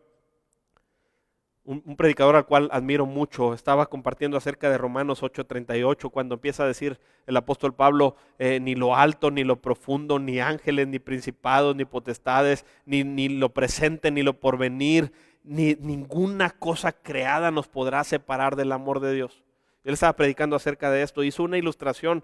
un, 1.64 1.96
predicador 1.96 2.36
al 2.36 2.46
cual 2.46 2.68
admiro 2.72 3.04
mucho, 3.04 3.52
estaba 3.52 3.86
compartiendo 3.86 4.36
acerca 4.36 4.70
de 4.70 4.78
Romanos 4.78 5.22
8:38, 5.22 6.10
cuando 6.10 6.36
empieza 6.36 6.62
a 6.62 6.66
decir 6.66 6.98
el 7.26 7.36
apóstol 7.36 7.74
Pablo, 7.74 8.16
eh, 8.38 8.60
ni 8.60 8.76
lo 8.76 8.94
alto, 8.94 9.30
ni 9.30 9.44
lo 9.44 9.60
profundo, 9.60 10.18
ni 10.18 10.40
ángeles, 10.40 10.86
ni 10.88 11.00
principados, 11.00 11.76
ni 11.76 11.84
potestades, 11.84 12.64
ni, 12.86 13.04
ni 13.04 13.28
lo 13.28 13.52
presente, 13.52 14.10
ni 14.10 14.22
lo 14.22 14.40
porvenir, 14.40 15.12
ni 15.48 15.74
ninguna 15.76 16.50
cosa 16.50 16.92
creada 16.92 17.50
nos 17.50 17.68
podrá 17.68 18.04
separar 18.04 18.54
del 18.54 18.70
amor 18.70 19.00
de 19.00 19.14
Dios. 19.14 19.42
Él 19.82 19.94
estaba 19.94 20.12
predicando 20.12 20.54
acerca 20.54 20.90
de 20.90 21.02
esto, 21.02 21.24
hizo 21.24 21.42
una 21.42 21.56
ilustración 21.56 22.22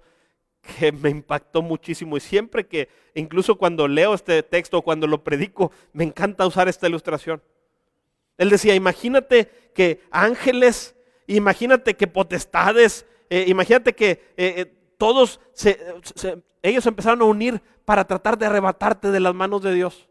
que 0.78 0.92
me 0.92 1.08
impactó 1.08 1.62
muchísimo 1.62 2.18
y 2.18 2.20
siempre 2.20 2.66
que, 2.66 2.88
incluso 3.14 3.56
cuando 3.56 3.88
leo 3.88 4.12
este 4.12 4.42
texto, 4.42 4.82
cuando 4.82 5.06
lo 5.06 5.24
predico, 5.24 5.72
me 5.94 6.04
encanta 6.04 6.46
usar 6.46 6.68
esta 6.68 6.86
ilustración. 6.86 7.42
Él 8.36 8.50
decía, 8.50 8.74
imagínate 8.74 9.50
que 9.74 10.02
ángeles, 10.10 10.94
imagínate 11.26 11.94
que 11.94 12.06
potestades, 12.06 13.06
eh, 13.30 13.46
imagínate 13.48 13.94
que 13.94 14.10
eh, 14.10 14.20
eh, 14.36 14.74
todos, 14.98 15.40
ellos 16.62 16.86
empezaron 16.86 17.22
a 17.22 17.24
unir 17.24 17.62
para 17.86 18.04
tratar 18.04 18.36
de 18.36 18.46
arrebatarte 18.46 19.10
de 19.10 19.20
las 19.20 19.34
manos 19.34 19.62
de 19.62 19.72
Dios. 19.72 20.08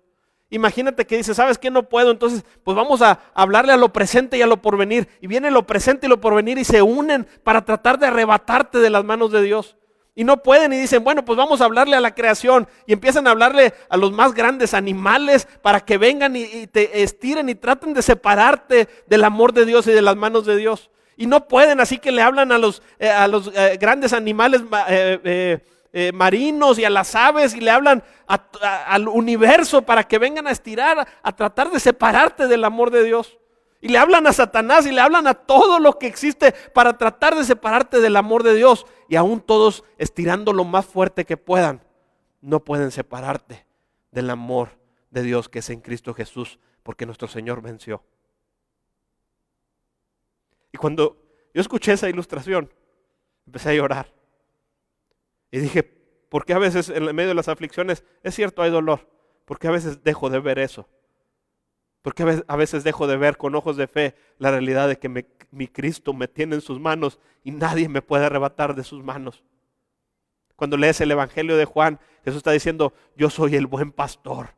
Imagínate 0.54 1.08
que 1.08 1.18
dice, 1.18 1.34
¿sabes 1.34 1.58
qué? 1.58 1.72
No 1.72 1.89
puedo, 1.89 2.12
entonces 2.12 2.45
pues 2.64 2.78
vamos 2.78 3.01
a 3.01 3.20
hablarle 3.34 3.74
a 3.74 3.78
lo 3.78 3.91
presente 3.91 4.38
y 4.38 4.43
a 4.43 4.45
lo 4.45 4.58
porvenir. 4.58 5.08
Y 5.20 5.26
viene 5.26 5.49
lo 5.49 5.66
presente 5.66 6.06
y 6.06 6.10
lo 6.10 6.22
porvenir 6.22 6.60
y 6.60 6.64
se 6.64 6.84
unen 6.84 7.26
para 7.43 7.66
tratar 7.66 7.97
de 7.97 8.06
arrebatarte 8.06 8.78
de 8.78 8.91
las 8.91 9.04
manos 9.04 9.32
de 9.32 9.41
Dios. 9.41 9.78
Y 10.14 10.24
no 10.24 10.43
pueden 10.43 10.72
y 10.72 10.78
dicen, 10.78 11.04
bueno, 11.04 11.26
pues 11.26 11.38
vamos 11.38 11.60
a 11.60 11.66
hablarle 11.66 11.95
a 11.95 11.99
la 11.99 12.14
creación. 12.14 12.68
Y 12.86 12.93
empiezan 12.93 13.26
a 13.26 13.32
hablarle 13.32 13.74
a 13.89 13.97
los 13.97 14.12
más 14.12 14.36
grandes 14.36 14.76
animales 14.76 15.47
para 15.64 15.80
que 15.80 15.97
vengan 15.97 16.36
y, 16.36 16.68
te 16.68 17.01
estiren 17.01 17.49
y 17.49 17.56
traten 17.56 17.95
de 17.95 18.04
separarte 18.04 18.88
del 19.08 19.24
amor 19.24 19.54
de 19.54 19.66
Dios 19.66 19.88
y 19.88 19.91
de 19.91 20.04
las 20.04 20.16
manos 20.16 20.45
de 20.45 20.56
Dios. 20.56 20.91
Y 21.18 21.26
no 21.26 21.47
pueden, 21.47 21.80
así 21.80 21.97
que 21.97 22.12
le 22.12 22.22
hablan 22.22 22.51
a 22.51 22.60
los, 22.60 22.84
eh, 22.99 23.10
a 23.10 23.28
los 23.28 23.51
eh, 23.56 23.80
grandes 23.82 24.14
animales 24.14 24.62
eh, 24.88 25.66
marinos 26.14 26.80
y 26.80 26.86
a 26.86 26.89
las 26.89 27.14
aves 27.16 27.54
y 27.54 27.62
le 27.62 27.70
hablan 27.70 28.04
al 28.28 29.08
universo 29.08 29.84
para 29.84 30.04
que 30.04 30.18
vengan 30.18 30.48
a 30.48 30.52
estirar, 30.52 31.08
a 31.22 31.36
tratar 31.36 31.70
de 31.70 31.80
separarte 31.80 32.48
del 32.48 32.64
amor 32.64 32.89
de 32.89 33.04
Dios. 33.04 33.38
Y 33.84 33.89
le 33.89 33.98
hablan 33.98 34.26
a 34.28 34.32
Satanás 34.32 34.86
y 34.86 34.94
le 34.94 35.02
hablan 35.02 35.28
a 35.28 35.34
todo 35.34 35.78
lo 35.78 36.00
que 36.00 36.08
existe 36.08 36.54
para 36.74 36.98
tratar 36.98 37.36
de 37.36 37.44
separarte 37.44 38.00
del 38.00 38.16
amor 38.16 38.41
de 38.41 38.56
Dios. 38.56 38.86
Y 39.10 39.18
aún 39.18 39.41
todos 39.41 39.84
estirando 39.98 40.54
lo 40.54 40.64
más 40.64 40.86
fuerte 40.86 41.26
que 41.26 41.36
puedan, 41.36 41.84
no 42.39 42.64
pueden 42.64 42.91
separarte 42.91 43.66
del 44.12 44.30
amor 44.30 44.70
de 45.12 45.22
Dios 45.22 45.50
que 45.50 45.60
es 45.60 45.70
en 45.70 45.82
Cristo 45.82 46.14
Jesús, 46.14 46.60
porque 46.82 47.06
nuestro 47.06 47.28
Señor 47.28 47.62
venció. 47.62 48.02
Y 50.72 50.78
cuando 50.78 51.18
yo 51.54 51.62
escuché 51.62 51.91
esa 51.91 52.10
ilustración, 52.10 52.74
empecé 53.46 53.72
a 53.72 53.74
llorar. 53.74 54.14
Y 55.54 55.60
dije, 55.60 55.84
¿por 55.84 56.45
qué 56.45 56.54
a 56.54 56.58
veces 56.58 56.89
en 56.89 57.16
medio 57.16 57.30
de 57.30 57.36
las 57.36 57.47
aflicciones, 57.47 58.04
es 58.24 58.34
cierto, 58.34 58.64
hay 58.64 58.72
dolor? 58.72 59.08
¿Por 59.45 59.60
qué 59.60 59.68
a 59.68 59.72
veces 59.72 60.04
dejo 60.04 60.32
de 60.32 60.39
ver 60.39 60.58
eso? 60.58 60.89
Porque 62.01 62.43
a 62.47 62.56
veces 62.56 62.84
dejo 62.84 63.06
de 63.06 63.18
ver 63.18 63.38
con 63.38 63.54
ojos 63.54 63.78
de 63.78 63.86
fe 63.86 64.16
la 64.39 64.49
realidad 64.49 64.88
de 64.88 64.97
que 64.97 65.10
mi 65.10 65.68
Cristo 65.68 66.12
me 66.12 66.28
tiene 66.28 66.56
en 66.56 66.62
sus 66.62 66.80
manos 66.80 67.20
y 67.43 67.51
nadie 67.51 67.88
me 67.88 68.01
puede 68.01 68.26
arrebatar 68.26 68.74
de 68.74 68.84
sus 68.84 69.04
manos. 69.04 69.43
Cuando 70.56 70.76
lees 70.76 70.99
el 71.01 71.12
Evangelio 71.12 71.56
de 71.56 71.66
Juan, 71.66 71.99
Jesús 72.26 72.38
está 72.38 72.49
diciendo, 72.49 72.91
yo 73.16 73.30
soy 73.30 73.56
el 73.56 73.68
buen 73.68 73.91
pastor. 73.91 74.56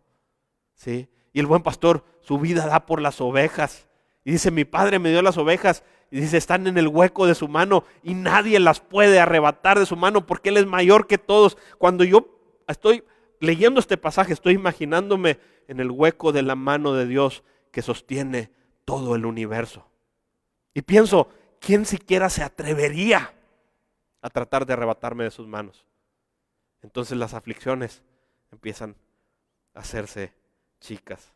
¿Sí? 0.75 1.09
Y 1.33 1.41
el 1.41 1.45
buen 1.45 1.61
pastor 1.61 2.05
su 2.21 2.39
vida 2.39 2.67
da 2.67 2.85
por 2.85 3.01
las 3.01 3.19
ovejas. 3.19 3.89
Y 4.23 4.31
dice, 4.31 4.49
mi 4.49 4.63
padre 4.63 4.97
me 4.99 5.09
dio 5.09 5.21
las 5.21 5.37
ovejas. 5.37 5.83
Y 6.15 6.21
dice, 6.21 6.37
están 6.37 6.65
en 6.65 6.77
el 6.77 6.87
hueco 6.87 7.27
de 7.27 7.35
su 7.35 7.49
mano 7.49 7.83
y 8.01 8.13
nadie 8.13 8.61
las 8.61 8.79
puede 8.79 9.19
arrebatar 9.19 9.77
de 9.77 9.85
su 9.85 9.97
mano 9.97 10.25
porque 10.25 10.47
Él 10.47 10.55
es 10.55 10.65
mayor 10.65 11.07
que 11.07 11.17
todos. 11.17 11.57
Cuando 11.77 12.05
yo 12.05 12.39
estoy 12.69 13.03
leyendo 13.41 13.81
este 13.81 13.97
pasaje, 13.97 14.31
estoy 14.31 14.53
imaginándome 14.53 15.39
en 15.67 15.81
el 15.81 15.91
hueco 15.91 16.31
de 16.31 16.41
la 16.41 16.55
mano 16.55 16.93
de 16.93 17.05
Dios 17.05 17.43
que 17.69 17.81
sostiene 17.81 18.49
todo 18.85 19.15
el 19.15 19.25
universo. 19.25 19.89
Y 20.73 20.83
pienso, 20.83 21.27
¿quién 21.59 21.85
siquiera 21.85 22.29
se 22.29 22.43
atrevería 22.43 23.33
a 24.21 24.29
tratar 24.29 24.65
de 24.65 24.71
arrebatarme 24.71 25.25
de 25.25 25.31
sus 25.31 25.47
manos? 25.49 25.85
Entonces 26.81 27.17
las 27.17 27.33
aflicciones 27.33 28.03
empiezan 28.53 28.95
a 29.73 29.79
hacerse 29.79 30.33
chicas. 30.79 31.33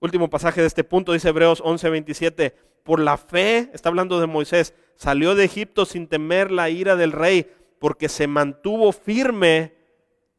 Último 0.00 0.30
pasaje 0.30 0.62
de 0.62 0.68
este 0.68 0.84
punto 0.84 1.12
dice 1.12 1.28
Hebreos 1.28 1.62
11:27, 1.62 2.71
por 2.82 3.00
la 3.00 3.16
fe, 3.16 3.70
está 3.72 3.88
hablando 3.88 4.20
de 4.20 4.26
Moisés, 4.26 4.74
salió 4.96 5.34
de 5.34 5.44
Egipto 5.44 5.84
sin 5.84 6.06
temer 6.08 6.50
la 6.50 6.70
ira 6.70 6.96
del 6.96 7.12
rey, 7.12 7.50
porque 7.78 8.08
se 8.08 8.26
mantuvo 8.26 8.92
firme 8.92 9.74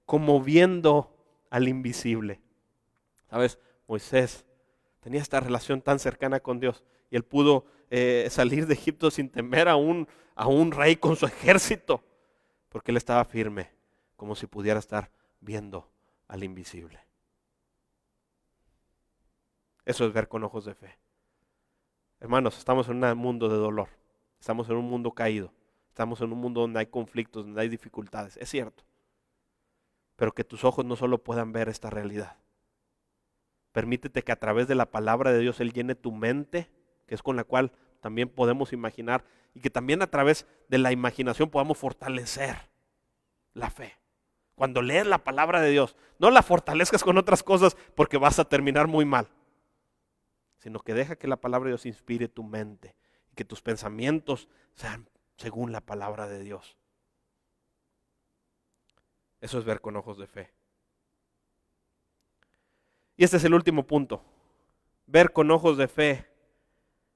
como 0.05 0.41
viendo 0.41 1.15
al 1.49 1.67
invisible. 1.67 2.41
¿Sabes? 3.29 3.59
Moisés 3.87 4.45
tenía 5.01 5.21
esta 5.21 5.39
relación 5.39 5.81
tan 5.81 5.99
cercana 5.99 6.39
con 6.39 6.59
Dios 6.59 6.83
y 7.09 7.15
él 7.15 7.23
pudo 7.23 7.65
eh, 7.89 8.27
salir 8.31 8.67
de 8.67 8.73
Egipto 8.73 9.11
sin 9.11 9.29
temer 9.29 9.67
a 9.67 9.75
un, 9.75 10.07
a 10.35 10.47
un 10.47 10.71
rey 10.71 10.95
con 10.95 11.15
su 11.15 11.25
ejército, 11.25 12.03
porque 12.69 12.91
él 12.91 12.97
estaba 12.97 13.25
firme, 13.25 13.71
como 14.15 14.35
si 14.35 14.47
pudiera 14.47 14.79
estar 14.79 15.11
viendo 15.41 15.89
al 16.27 16.43
invisible. 16.43 16.99
Eso 19.85 20.05
es 20.05 20.13
ver 20.13 20.27
con 20.27 20.43
ojos 20.43 20.65
de 20.65 20.73
fe. 20.73 21.02
Hermanos, 22.23 22.57
estamos 22.57 22.87
en 22.87 23.03
un 23.03 23.17
mundo 23.17 23.49
de 23.49 23.57
dolor, 23.57 23.89
estamos 24.39 24.69
en 24.69 24.77
un 24.77 24.85
mundo 24.85 25.11
caído, 25.11 25.51
estamos 25.89 26.21
en 26.21 26.31
un 26.31 26.39
mundo 26.39 26.61
donde 26.61 26.79
hay 26.79 26.85
conflictos, 26.85 27.43
donde 27.43 27.59
hay 27.59 27.67
dificultades, 27.67 28.37
es 28.37 28.49
cierto, 28.49 28.85
pero 30.15 30.33
que 30.33 30.45
tus 30.45 30.63
ojos 30.63 30.85
no 30.85 30.95
solo 30.95 31.17
puedan 31.17 31.51
ver 31.51 31.67
esta 31.67 31.89
realidad, 31.89 32.37
Permítete 33.73 34.21
que 34.21 34.31
a 34.31 34.39
través 34.39 34.69
de 34.69 34.75
la 34.75 34.85
palabra 34.85 35.33
de 35.33 35.39
Dios 35.39 35.59
Él 35.59 35.73
llene 35.73 35.95
tu 35.95 36.13
mente, 36.13 36.69
que 37.07 37.15
es 37.15 37.21
con 37.21 37.35
la 37.35 37.43
cual 37.43 37.73
también 37.99 38.29
podemos 38.29 38.71
imaginar, 38.71 39.25
y 39.53 39.59
que 39.59 39.69
también 39.69 40.01
a 40.01 40.07
través 40.07 40.45
de 40.69 40.77
la 40.77 40.93
imaginación 40.93 41.49
podamos 41.49 41.77
fortalecer 41.77 42.55
la 43.53 43.69
fe. 43.69 43.97
Cuando 44.55 44.81
lees 44.81 45.07
la 45.07 45.25
palabra 45.25 45.59
de 45.59 45.71
Dios, 45.71 45.97
no 46.19 46.29
la 46.31 46.43
fortalezcas 46.43 47.03
con 47.03 47.17
otras 47.17 47.43
cosas 47.43 47.75
porque 47.95 48.17
vas 48.17 48.39
a 48.39 48.45
terminar 48.45 48.87
muy 48.87 49.03
mal, 49.03 49.27
sino 50.63 50.79
que 50.79 50.93
deja 50.93 51.17
que 51.17 51.27
la 51.27 51.41
palabra 51.41 51.67
de 51.67 51.71
Dios 51.71 51.85
inspire 51.85 52.29
tu 52.29 52.41
mente 52.41 52.95
y 53.29 53.35
que 53.35 53.43
tus 53.43 53.61
pensamientos 53.61 54.47
sean 54.75 55.09
según 55.35 55.73
la 55.73 55.81
palabra 55.81 56.25
de 56.29 56.39
Dios. 56.39 56.77
Eso 59.41 59.59
es 59.59 59.65
ver 59.65 59.81
con 59.81 59.97
ojos 59.97 60.17
de 60.17 60.25
fe. 60.25 60.53
Y 63.17 63.25
este 63.25 63.35
es 63.35 63.43
el 63.43 63.53
último 63.53 63.85
punto. 63.85 64.23
Ver 65.05 65.33
con 65.33 65.51
ojos 65.51 65.77
de 65.77 65.89
fe 65.89 66.29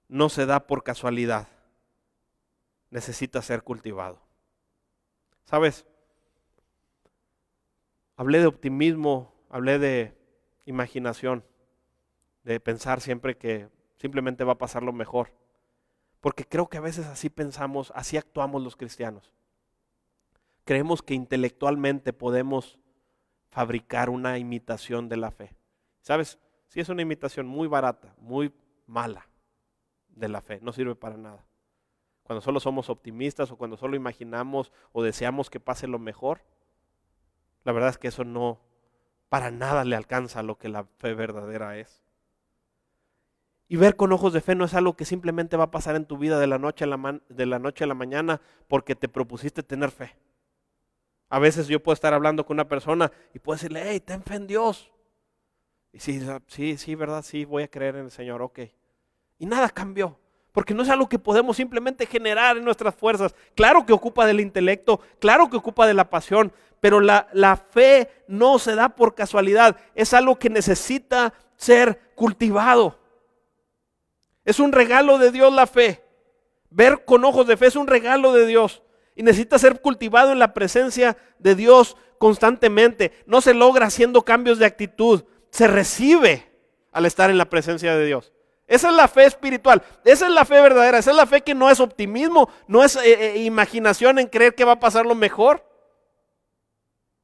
no 0.09 0.27
se 0.27 0.45
da 0.45 0.67
por 0.67 0.83
casualidad. 0.83 1.47
Necesita 2.89 3.41
ser 3.41 3.63
cultivado. 3.63 4.21
¿Sabes? 5.45 5.87
Hablé 8.17 8.39
de 8.39 8.47
optimismo, 8.47 9.33
hablé 9.49 9.79
de 9.79 10.17
imaginación, 10.65 11.45
de 12.47 12.61
pensar 12.61 13.01
siempre 13.01 13.37
que 13.37 13.67
simplemente 13.97 14.45
va 14.45 14.53
a 14.53 14.57
pasar 14.57 14.81
lo 14.81 14.93
mejor. 14.93 15.33
Porque 16.21 16.45
creo 16.45 16.69
que 16.69 16.77
a 16.77 16.81
veces 16.81 17.05
así 17.05 17.29
pensamos, 17.29 17.91
así 17.93 18.15
actuamos 18.15 18.63
los 18.63 18.77
cristianos. 18.77 19.33
Creemos 20.63 21.01
que 21.01 21.13
intelectualmente 21.13 22.13
podemos 22.13 22.79
fabricar 23.49 24.09
una 24.09 24.37
imitación 24.37 25.09
de 25.09 25.17
la 25.17 25.31
fe. 25.31 25.55
¿Sabes? 26.01 26.39
Si 26.67 26.79
es 26.79 26.87
una 26.87 27.01
imitación 27.01 27.47
muy 27.47 27.67
barata, 27.67 28.15
muy 28.17 28.53
mala 28.85 29.27
de 30.07 30.29
la 30.29 30.41
fe, 30.41 30.59
no 30.61 30.71
sirve 30.71 30.95
para 30.95 31.17
nada. 31.17 31.45
Cuando 32.23 32.41
solo 32.41 32.61
somos 32.61 32.89
optimistas 32.89 33.51
o 33.51 33.57
cuando 33.57 33.75
solo 33.75 33.95
imaginamos 33.97 34.71
o 34.93 35.03
deseamos 35.03 35.49
que 35.49 35.59
pase 35.59 35.87
lo 35.87 35.99
mejor, 35.99 36.43
la 37.65 37.73
verdad 37.73 37.89
es 37.89 37.97
que 37.97 38.07
eso 38.07 38.23
no 38.23 38.61
para 39.27 39.51
nada 39.51 39.83
le 39.83 39.97
alcanza 39.97 40.43
lo 40.43 40.57
que 40.57 40.69
la 40.69 40.85
fe 40.97 41.13
verdadera 41.13 41.77
es. 41.77 42.07
Y 43.70 43.76
ver 43.76 43.95
con 43.95 44.13
ojos 44.13 44.32
de 44.32 44.41
fe 44.41 44.55
no 44.55 44.65
es 44.65 44.74
algo 44.74 44.95
que 44.95 45.03
simplemente 45.03 45.57
va 45.57 45.65
a 45.65 45.72
pasar 45.72 45.95
en 45.95 46.05
tu 46.05 46.18
vida 46.18 46.39
de 46.39 46.47
la 46.47 46.57
noche 46.57 46.86
a 46.86 46.88
la, 46.88 47.22
de 47.28 47.45
la, 47.45 47.59
noche 47.59 47.84
a 47.84 47.88
la 47.88 47.93
mañana 47.93 48.41
porque 48.68 48.95
te 48.95 49.09
propusiste 49.09 49.61
tener 49.61 49.91
fe. 49.91 50.15
A 51.30 51.39
veces 51.39 51.68
yo 51.68 51.84
puedo 51.84 51.93
estar 51.93 52.13
hablando 52.13 52.45
con 52.45 52.55
una 52.55 52.70
persona 52.70 53.11
y 53.34 53.39
puedo 53.39 53.57
decirle, 53.57 53.84
hey, 53.84 53.99
ten 53.99 54.24
fe 54.24 54.36
en 54.36 54.47
Dios. 54.47 54.89
Y 55.91 55.99
sí, 55.99 56.22
sí, 56.47 56.78
sí, 56.78 56.95
¿verdad? 56.95 57.24
Sí, 57.24 57.43
voy 57.43 57.63
a 57.63 57.68
creer 57.68 57.97
en 57.97 58.05
el 58.05 58.11
Señor, 58.11 58.41
ok. 58.41 58.59
Y 59.38 59.45
nada 59.45 59.70
cambió. 59.70 60.18
Porque 60.53 60.74
no 60.74 60.84
es 60.84 60.89
algo 60.89 61.09
que 61.09 61.20
podemos 61.20 61.57
simplemente 61.57 62.05
generar 62.05 62.57
en 62.57 62.63
nuestras 62.63 62.95
fuerzas. 62.95 63.36
Claro 63.53 63.86
que 63.86 63.93
ocupa 63.93 64.26
del 64.26 64.39
intelecto, 64.39 65.01
claro 65.20 65.49
que 65.49 65.57
ocupa 65.57 65.86
de 65.86 65.93
la 65.93 66.09
pasión, 66.09 66.53
pero 66.80 67.01
la, 67.01 67.28
la 67.34 67.57
fe 67.57 68.09
no 68.28 68.57
se 68.59 68.76
da 68.76 68.89
por 68.89 69.13
casualidad. 69.13 69.76
Es 69.93 70.13
algo 70.13 70.39
que 70.39 70.49
necesita 70.49 71.34
ser 71.57 71.99
cultivado. 72.15 72.97
Es 74.47 74.59
un 74.59 74.71
regalo 74.71 75.19
de 75.19 75.29
Dios 75.31 75.53
la 75.53 75.67
fe. 75.67 76.03
Ver 76.71 77.05
con 77.05 77.23
ojos 77.23 77.45
de 77.45 77.57
fe 77.57 77.67
es 77.67 77.75
un 77.75 77.85
regalo 77.85 78.33
de 78.33 78.47
Dios. 78.47 78.81
Y 79.13 79.21
necesita 79.21 79.59
ser 79.59 79.81
cultivado 79.81 80.31
en 80.31 80.39
la 80.39 80.55
presencia 80.55 81.17
de 81.37 81.53
Dios 81.53 81.97
constantemente. 82.17 83.11
No 83.27 83.41
se 83.41 83.53
logra 83.53 83.85
haciendo 83.85 84.23
cambios 84.23 84.57
de 84.57 84.65
actitud 84.65 85.23
se 85.51 85.67
recibe 85.67 86.47
al 86.91 87.05
estar 87.05 87.29
en 87.29 87.37
la 87.37 87.49
presencia 87.49 87.95
de 87.95 88.05
Dios. 88.05 88.33
Esa 88.67 88.89
es 88.89 88.95
la 88.95 89.07
fe 89.07 89.25
espiritual, 89.25 89.81
esa 90.03 90.27
es 90.27 90.31
la 90.31 90.43
fe 90.43 90.61
verdadera, 90.61 90.97
esa 90.97 91.11
es 91.11 91.17
la 91.17 91.25
fe 91.25 91.41
que 91.41 91.55
no 91.55 91.69
es 91.69 91.79
optimismo, 91.79 92.49
no 92.67 92.83
es 92.83 92.97
eh, 92.97 93.01
eh, 93.05 93.43
imaginación 93.43 94.19
en 94.19 94.27
creer 94.27 94.55
que 94.55 94.65
va 94.65 94.73
a 94.73 94.79
pasar 94.79 95.05
lo 95.05 95.15
mejor. 95.15 95.65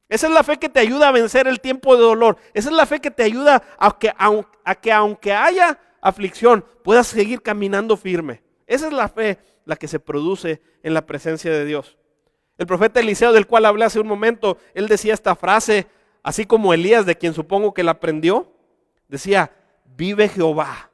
Esa 0.07 0.27
es 0.27 0.33
la 0.33 0.43
fe 0.43 0.57
que 0.57 0.69
te 0.69 0.79
ayuda 0.79 1.09
a 1.09 1.11
vencer 1.11 1.47
el 1.47 1.59
tiempo 1.59 1.95
de 1.95 2.03
dolor. 2.03 2.37
Esa 2.53 2.69
es 2.69 2.75
la 2.75 2.85
fe 2.85 3.01
que 3.01 3.11
te 3.11 3.23
ayuda 3.23 3.61
a 3.77 3.97
que, 3.97 4.13
a 4.17 4.75
que 4.75 4.91
aunque 4.91 5.33
haya 5.33 5.79
aflicción, 6.03 6.65
puedas 6.83 7.07
seguir 7.07 7.41
caminando 7.41 7.97
firme. 7.97 8.43
Esa 8.67 8.87
es 8.87 8.93
la 8.93 9.07
fe 9.07 9.39
la 9.65 9.77
que 9.77 9.87
se 9.87 9.99
produce 9.99 10.61
en 10.83 10.93
la 10.93 11.05
presencia 11.05 11.51
de 11.51 11.65
Dios. 11.65 11.97
El 12.57 12.67
profeta 12.67 12.99
Eliseo, 12.99 13.31
del 13.31 13.47
cual 13.47 13.65
hablé 13.65 13.85
hace 13.85 13.99
un 13.99 14.07
momento, 14.07 14.57
él 14.73 14.87
decía 14.87 15.13
esta 15.13 15.35
frase, 15.35 15.87
así 16.21 16.45
como 16.45 16.73
Elías, 16.73 17.05
de 17.05 17.17
quien 17.17 17.33
supongo 17.33 17.73
que 17.73 17.83
la 17.83 17.91
aprendió, 17.91 18.51
decía, 19.07 19.51
vive 19.85 20.27
Jehová 20.27 20.91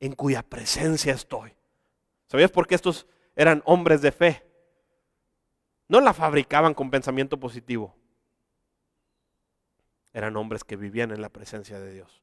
en 0.00 0.12
cuya 0.14 0.42
presencia 0.42 1.14
estoy. 1.14 1.54
¿Sabías 2.26 2.50
por 2.50 2.66
qué 2.66 2.74
estos 2.74 3.06
eran 3.36 3.62
hombres 3.64 4.02
de 4.02 4.10
fe? 4.10 4.44
No 5.88 6.00
la 6.00 6.12
fabricaban 6.12 6.74
con 6.74 6.90
pensamiento 6.90 7.38
positivo. 7.38 7.94
Eran 10.12 10.36
hombres 10.36 10.64
que 10.64 10.76
vivían 10.76 11.12
en 11.12 11.22
la 11.22 11.28
presencia 11.28 11.78
de 11.78 11.92
Dios. 11.92 12.22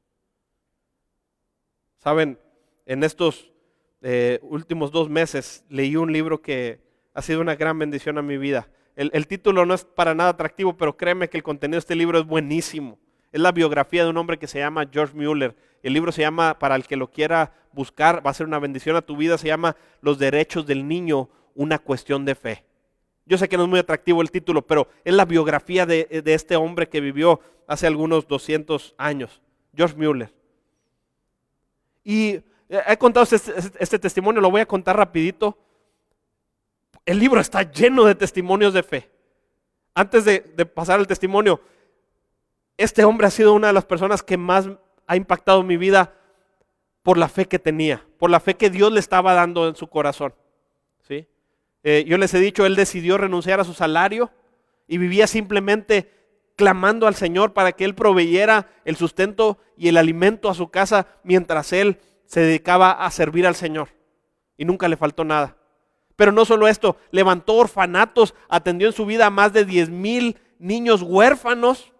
Saben, 2.00 2.38
en 2.86 3.04
estos 3.04 3.52
eh, 4.00 4.38
últimos 4.42 4.90
dos 4.90 5.10
meses 5.10 5.64
leí 5.68 5.96
un 5.96 6.12
libro 6.12 6.40
que 6.40 6.80
ha 7.12 7.20
sido 7.20 7.42
una 7.42 7.56
gran 7.56 7.78
bendición 7.78 8.16
a 8.16 8.22
mi 8.22 8.38
vida. 8.38 8.68
El, 8.96 9.10
el, 9.12 9.26
título 9.26 9.66
no 9.66 9.74
es 9.74 9.84
para 9.84 10.14
nada 10.14 10.30
atractivo, 10.30 10.76
pero 10.78 10.96
créeme 10.96 11.28
que 11.28 11.36
el 11.36 11.42
contenido 11.42 11.76
de 11.76 11.80
este 11.80 11.94
libro 11.94 12.18
es 12.18 12.24
buenísimo. 12.24 12.98
Es 13.32 13.40
la 13.42 13.52
biografía 13.52 14.02
de 14.02 14.08
un 14.08 14.16
hombre 14.16 14.38
que 14.38 14.46
se 14.46 14.58
llama 14.58 14.88
George 14.90 15.14
Mueller. 15.14 15.54
El 15.82 15.92
libro 15.92 16.10
se 16.10 16.22
llama, 16.22 16.58
para 16.58 16.74
el 16.74 16.86
que 16.86 16.96
lo 16.96 17.10
quiera 17.10 17.52
buscar, 17.72 18.26
va 18.26 18.30
a 18.30 18.34
ser 18.34 18.46
una 18.46 18.58
bendición 18.58 18.96
a 18.96 19.02
tu 19.02 19.16
vida, 19.16 19.36
se 19.36 19.48
llama 19.48 19.76
Los 20.00 20.18
derechos 20.18 20.66
del 20.66 20.88
niño, 20.88 21.28
una 21.54 21.78
cuestión 21.78 22.24
de 22.24 22.34
fe. 22.34 22.64
Yo 23.26 23.36
sé 23.36 23.46
que 23.46 23.58
no 23.58 23.64
es 23.64 23.68
muy 23.68 23.78
atractivo 23.78 24.22
el 24.22 24.30
título, 24.30 24.66
pero 24.66 24.88
es 25.04 25.14
la 25.14 25.26
biografía 25.26 25.84
de, 25.84 26.08
este 26.24 26.56
hombre 26.56 26.88
que 26.88 27.02
vivió 27.02 27.40
hace 27.68 27.86
algunos 27.86 28.26
200 28.26 28.94
años, 28.96 29.42
George 29.76 29.96
Mueller. 29.96 30.39
Y 32.04 32.40
he 32.68 32.96
contado 32.96 33.24
este, 33.24 33.36
este, 33.36 33.78
este, 33.78 33.98
testimonio, 33.98 34.40
lo 34.40 34.50
voy 34.50 34.60
a 34.60 34.66
contar 34.66 34.96
rapidito. 34.96 35.58
El 37.04 37.18
libro 37.18 37.40
está 37.40 37.62
lleno 37.62 38.04
de 38.04 38.14
testimonios 38.14 38.72
de 38.72 38.82
fe. 38.82 39.10
Antes 39.94 40.24
de, 40.24 40.40
pasar 40.66 41.00
el 41.00 41.06
testimonio, 41.06 41.60
este 42.76 43.04
hombre 43.04 43.26
ha 43.26 43.30
sido 43.30 43.52
una 43.52 43.68
de 43.68 43.72
las 43.72 43.84
personas 43.84 44.22
que 44.22 44.36
más 44.36 44.68
ha 45.06 45.16
impactado 45.16 45.62
mi 45.62 45.76
vida 45.76 46.14
por 47.02 47.18
la 47.18 47.28
fe 47.28 47.46
que 47.46 47.58
tenía, 47.58 48.06
por 48.18 48.30
la 48.30 48.40
fe 48.40 48.54
que 48.54 48.70
Dios 48.70 48.92
le 48.92 49.00
estaba 49.00 49.34
dando 49.34 49.68
en 49.68 49.74
su 49.74 49.88
corazón. 49.88 50.34
¿sí? 51.06 51.26
Eh, 51.82 52.04
yo 52.06 52.18
les 52.18 52.32
he 52.34 52.38
dicho, 52.38 52.64
él 52.64 52.76
decidió 52.76 53.18
renunciar 53.18 53.58
a 53.58 53.64
su 53.64 53.74
salario 53.74 54.30
y 54.86 54.98
vivía 54.98 55.26
simplemente 55.26 56.19
clamando 56.60 57.06
al 57.06 57.14
Señor 57.14 57.54
para 57.54 57.72
que 57.72 57.86
Él 57.86 57.94
proveyera 57.94 58.68
el 58.84 58.94
sustento 58.94 59.56
y 59.78 59.88
el 59.88 59.96
alimento 59.96 60.50
a 60.50 60.54
su 60.54 60.68
casa 60.68 61.06
mientras 61.24 61.72
Él 61.72 61.98
se 62.26 62.40
dedicaba 62.40 62.90
a 62.92 63.10
servir 63.10 63.46
al 63.46 63.54
Señor. 63.54 63.88
Y 64.58 64.66
nunca 64.66 64.86
le 64.86 64.98
faltó 64.98 65.24
nada. 65.24 65.56
Pero 66.16 66.32
no 66.32 66.44
solo 66.44 66.68
esto, 66.68 66.98
levantó 67.12 67.54
orfanatos, 67.54 68.34
atendió 68.50 68.88
en 68.88 68.92
su 68.92 69.06
vida 69.06 69.24
a 69.24 69.30
más 69.30 69.54
de 69.54 69.64
10 69.64 69.88
mil 69.88 70.36
niños 70.58 71.00
huérfanos, 71.00 71.94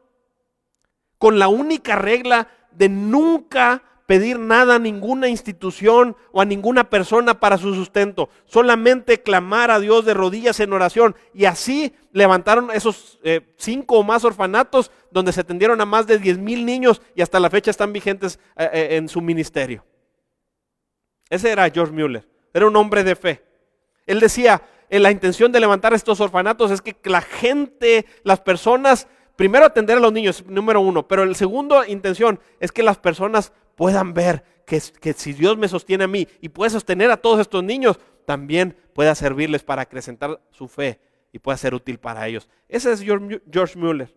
con 1.16 1.38
la 1.38 1.48
única 1.48 1.96
regla 1.96 2.48
de 2.70 2.90
nunca 2.90 3.82
pedir 4.10 4.40
nada 4.40 4.74
a 4.74 4.78
ninguna 4.80 5.28
institución 5.28 6.16
o 6.32 6.40
a 6.40 6.44
ninguna 6.44 6.90
persona 6.90 7.38
para 7.38 7.58
su 7.58 7.76
sustento, 7.76 8.28
solamente 8.44 9.22
clamar 9.22 9.70
a 9.70 9.78
Dios 9.78 10.04
de 10.04 10.14
rodillas 10.14 10.58
en 10.58 10.72
oración. 10.72 11.14
Y 11.32 11.44
así 11.44 11.94
levantaron 12.10 12.72
esos 12.72 13.20
eh, 13.22 13.54
cinco 13.56 14.00
o 14.00 14.02
más 14.02 14.24
orfanatos 14.24 14.90
donde 15.12 15.32
se 15.32 15.42
atendieron 15.42 15.80
a 15.80 15.84
más 15.84 16.08
de 16.08 16.18
10 16.18 16.38
mil 16.38 16.66
niños 16.66 17.00
y 17.14 17.22
hasta 17.22 17.38
la 17.38 17.50
fecha 17.50 17.70
están 17.70 17.92
vigentes 17.92 18.40
eh, 18.56 18.68
eh, 18.72 18.96
en 18.96 19.08
su 19.08 19.20
ministerio. 19.20 19.84
Ese 21.28 21.52
era 21.52 21.70
George 21.70 21.92
Mueller, 21.92 22.26
era 22.52 22.66
un 22.66 22.74
hombre 22.74 23.04
de 23.04 23.14
fe. 23.14 23.44
Él 24.06 24.18
decía, 24.18 24.60
la 24.90 25.12
intención 25.12 25.52
de 25.52 25.60
levantar 25.60 25.94
estos 25.94 26.20
orfanatos 26.20 26.72
es 26.72 26.82
que 26.82 26.96
la 27.04 27.20
gente, 27.20 28.06
las 28.24 28.40
personas, 28.40 29.06
primero 29.36 29.64
atender 29.64 29.98
a 29.98 30.00
los 30.00 30.12
niños, 30.12 30.44
número 30.48 30.80
uno, 30.80 31.06
pero 31.06 31.22
el 31.22 31.36
segundo 31.36 31.84
intención 31.84 32.40
es 32.58 32.72
que 32.72 32.82
las 32.82 32.98
personas 32.98 33.52
puedan 33.80 34.12
ver 34.12 34.44
que, 34.66 34.78
que 35.00 35.14
si 35.14 35.32
Dios 35.32 35.56
me 35.56 35.66
sostiene 35.66 36.04
a 36.04 36.06
mí 36.06 36.28
y 36.42 36.50
puede 36.50 36.68
sostener 36.68 37.10
a 37.10 37.16
todos 37.16 37.40
estos 37.40 37.64
niños, 37.64 37.98
también 38.26 38.76
pueda 38.92 39.14
servirles 39.14 39.62
para 39.62 39.80
acrecentar 39.80 40.38
su 40.50 40.68
fe 40.68 41.00
y 41.32 41.38
pueda 41.38 41.56
ser 41.56 41.72
útil 41.74 41.98
para 41.98 42.28
ellos. 42.28 42.46
Ese 42.68 42.92
es 42.92 43.00
George 43.00 43.78
Mueller. 43.78 44.14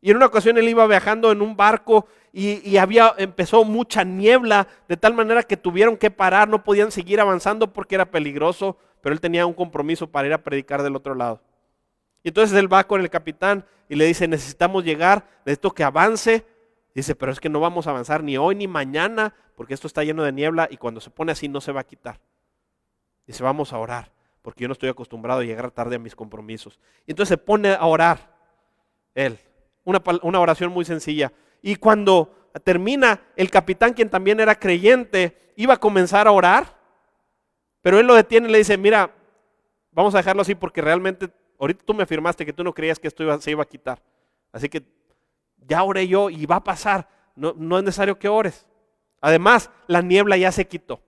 Y 0.00 0.10
en 0.10 0.16
una 0.16 0.26
ocasión 0.26 0.58
él 0.58 0.68
iba 0.68 0.84
viajando 0.88 1.30
en 1.30 1.42
un 1.42 1.56
barco 1.56 2.08
y, 2.32 2.68
y, 2.68 2.76
había, 2.76 3.14
empezó 3.18 3.62
mucha 3.62 4.02
niebla, 4.02 4.66
de 4.88 4.96
tal 4.96 5.14
manera 5.14 5.44
que 5.44 5.56
tuvieron 5.56 5.96
que 5.96 6.10
parar, 6.10 6.48
no 6.48 6.64
podían 6.64 6.90
seguir 6.90 7.20
avanzando 7.20 7.72
porque 7.72 7.94
era 7.94 8.10
peligroso, 8.10 8.78
pero 9.00 9.12
él 9.12 9.20
tenía 9.20 9.46
un 9.46 9.54
compromiso 9.54 10.10
para 10.10 10.26
ir 10.26 10.32
a 10.32 10.42
predicar 10.42 10.82
del 10.82 10.96
otro 10.96 11.14
lado. 11.14 11.40
Y 12.24 12.30
entonces 12.30 12.58
él 12.58 12.72
va 12.72 12.82
con 12.82 13.00
el 13.00 13.10
capitán 13.10 13.64
y 13.88 13.94
le 13.94 14.06
dice, 14.06 14.26
necesitamos 14.26 14.82
llegar, 14.82 15.24
necesito 15.46 15.70
que 15.70 15.84
avance, 15.84 16.44
Dice, 16.94 17.14
pero 17.14 17.32
es 17.32 17.40
que 17.40 17.48
no 17.48 17.60
vamos 17.60 17.86
a 17.86 17.90
avanzar 17.90 18.22
ni 18.22 18.36
hoy 18.36 18.54
ni 18.54 18.68
mañana 18.68 19.34
porque 19.56 19.74
esto 19.74 19.86
está 19.86 20.04
lleno 20.04 20.22
de 20.22 20.32
niebla 20.32 20.68
y 20.70 20.76
cuando 20.76 21.00
se 21.00 21.10
pone 21.10 21.32
así 21.32 21.48
no 21.48 21.60
se 21.60 21.72
va 21.72 21.80
a 21.80 21.84
quitar. 21.84 22.20
Dice, 23.26 23.42
vamos 23.42 23.72
a 23.72 23.78
orar 23.78 24.12
porque 24.42 24.62
yo 24.62 24.68
no 24.68 24.72
estoy 24.72 24.88
acostumbrado 24.88 25.40
a 25.40 25.44
llegar 25.44 25.70
tarde 25.70 25.96
a 25.96 25.98
mis 25.98 26.14
compromisos. 26.14 26.78
Y 27.06 27.12
entonces 27.12 27.30
se 27.30 27.38
pone 27.38 27.72
a 27.72 27.84
orar 27.86 28.36
él, 29.14 29.38
una, 29.84 30.02
una 30.22 30.40
oración 30.40 30.72
muy 30.72 30.84
sencilla. 30.84 31.32
Y 31.62 31.76
cuando 31.76 32.50
termina, 32.64 33.20
el 33.36 33.50
capitán, 33.50 33.94
quien 33.94 34.10
también 34.10 34.40
era 34.40 34.58
creyente, 34.58 35.52
iba 35.56 35.74
a 35.74 35.80
comenzar 35.80 36.26
a 36.26 36.32
orar, 36.32 36.76
pero 37.80 37.98
él 37.98 38.06
lo 38.06 38.14
detiene 38.14 38.48
y 38.48 38.52
le 38.52 38.58
dice, 38.58 38.76
mira, 38.76 39.14
vamos 39.92 40.14
a 40.14 40.18
dejarlo 40.18 40.42
así 40.42 40.54
porque 40.54 40.80
realmente 40.80 41.30
ahorita 41.58 41.84
tú 41.84 41.94
me 41.94 42.02
afirmaste 42.02 42.44
que 42.44 42.52
tú 42.52 42.64
no 42.64 42.72
creías 42.72 42.98
que 42.98 43.08
esto 43.08 43.40
se 43.40 43.50
iba 43.50 43.62
a 43.62 43.68
quitar. 43.68 44.02
Así 44.52 44.68
que 44.68 44.82
ya 45.66 45.82
oré 45.82 46.08
yo 46.08 46.30
y 46.30 46.46
va 46.46 46.56
a 46.56 46.64
pasar. 46.64 47.08
No, 47.34 47.50
es 47.50 47.84
necesario 47.84 48.18
que 48.18 48.28
ores. 48.28 48.66
Además, 49.20 49.70
la 49.86 50.02
niebla 50.02 50.36
ya 50.36 50.52
se 50.52 50.66
quitó. 50.66 51.00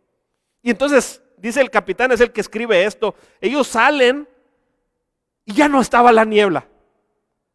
Y 0.62 0.70
entonces, 0.70 1.22
dice 1.36 1.60
el 1.60 1.70
capitán, 1.70 2.12
es 2.12 2.20
el 2.20 2.32
que 2.32 2.40
escribe 2.40 2.84
esto, 2.84 3.14
ellos 3.40 3.66
salen 3.66 4.28
y 5.44 5.52
ya 5.52 5.68
no 5.68 5.80
estaba 5.80 6.12
la 6.12 6.24
niebla. 6.24 6.66